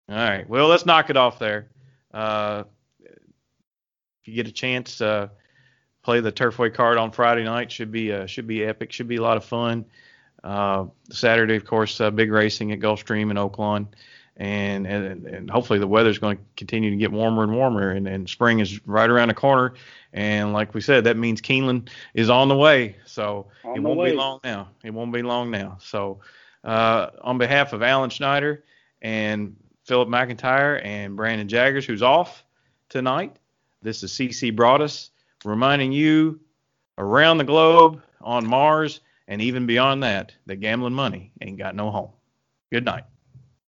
All 0.09 0.15
right. 0.15 0.47
Well, 0.47 0.67
let's 0.67 0.85
knock 0.85 1.09
it 1.09 1.17
off 1.17 1.39
there. 1.39 1.69
Uh, 2.13 2.63
if 3.03 4.27
you 4.27 4.35
get 4.35 4.47
a 4.47 4.51
chance, 4.51 5.01
uh, 5.01 5.29
play 6.03 6.19
the 6.19 6.31
Turfway 6.31 6.73
card 6.73 6.97
on 6.97 7.11
Friday 7.11 7.43
night. 7.43 7.71
Should 7.71 7.91
be 7.91 8.11
uh, 8.11 8.25
should 8.25 8.47
be 8.47 8.63
epic. 8.63 8.91
Should 8.91 9.07
be 9.07 9.17
a 9.17 9.21
lot 9.21 9.37
of 9.37 9.45
fun. 9.45 9.85
Uh, 10.43 10.85
Saturday, 11.11 11.55
of 11.55 11.65
course, 11.65 12.01
uh, 12.01 12.09
big 12.09 12.31
racing 12.31 12.71
at 12.71 12.79
Gulfstream 12.79 13.29
and 13.29 13.37
Oaklawn, 13.37 13.87
and 14.41 14.87
and 14.87 15.27
and 15.27 15.51
hopefully 15.51 15.77
the 15.77 15.87
weather's 15.87 16.17
going 16.17 16.37
to 16.37 16.43
continue 16.57 16.89
to 16.89 16.95
get 16.95 17.11
warmer 17.11 17.43
and 17.43 17.53
warmer, 17.53 17.91
and, 17.91 18.07
and 18.07 18.27
spring 18.27 18.59
is 18.59 18.85
right 18.87 19.07
around 19.07 19.27
the 19.27 19.35
corner. 19.35 19.75
And 20.13 20.51
like 20.51 20.73
we 20.73 20.81
said, 20.81 21.03
that 21.03 21.15
means 21.15 21.41
Keeneland 21.41 21.89
is 22.15 22.31
on 22.31 22.47
the 22.47 22.57
way. 22.57 22.95
So 23.05 23.47
On 23.63 23.77
it 23.77 23.81
won't 23.81 23.99
way. 23.99 24.11
be 24.11 24.17
long 24.17 24.39
now. 24.43 24.69
It 24.83 24.95
won't 24.95 25.13
be 25.13 25.21
long 25.21 25.51
now. 25.51 25.77
So 25.79 26.21
uh, 26.63 27.11
on 27.21 27.37
behalf 27.37 27.71
of 27.73 27.83
Alan 27.83 28.09
Schneider 28.09 28.63
and 29.03 29.55
Phillip 29.85 30.09
McIntyre 30.09 30.83
and 30.83 31.15
Brandon 31.15 31.47
Jaggers, 31.47 31.85
who's 31.85 32.01
off 32.01 32.43
tonight. 32.89 33.37
This 33.83 34.01
is 34.01 34.11
CC 34.11 34.55
Broadus 34.55 35.11
reminding 35.45 35.91
you 35.91 36.39
around 36.97 37.37
the 37.37 37.43
globe, 37.43 38.01
on 38.21 38.45
Mars, 38.45 39.01
and 39.27 39.39
even 39.39 39.67
beyond 39.67 40.01
that, 40.03 40.33
that 40.47 40.59
gambling 40.59 40.93
money 40.93 41.31
ain't 41.41 41.57
got 41.59 41.75
no 41.75 41.91
home. 41.91 42.09
Good 42.71 42.85
night. 42.85 43.03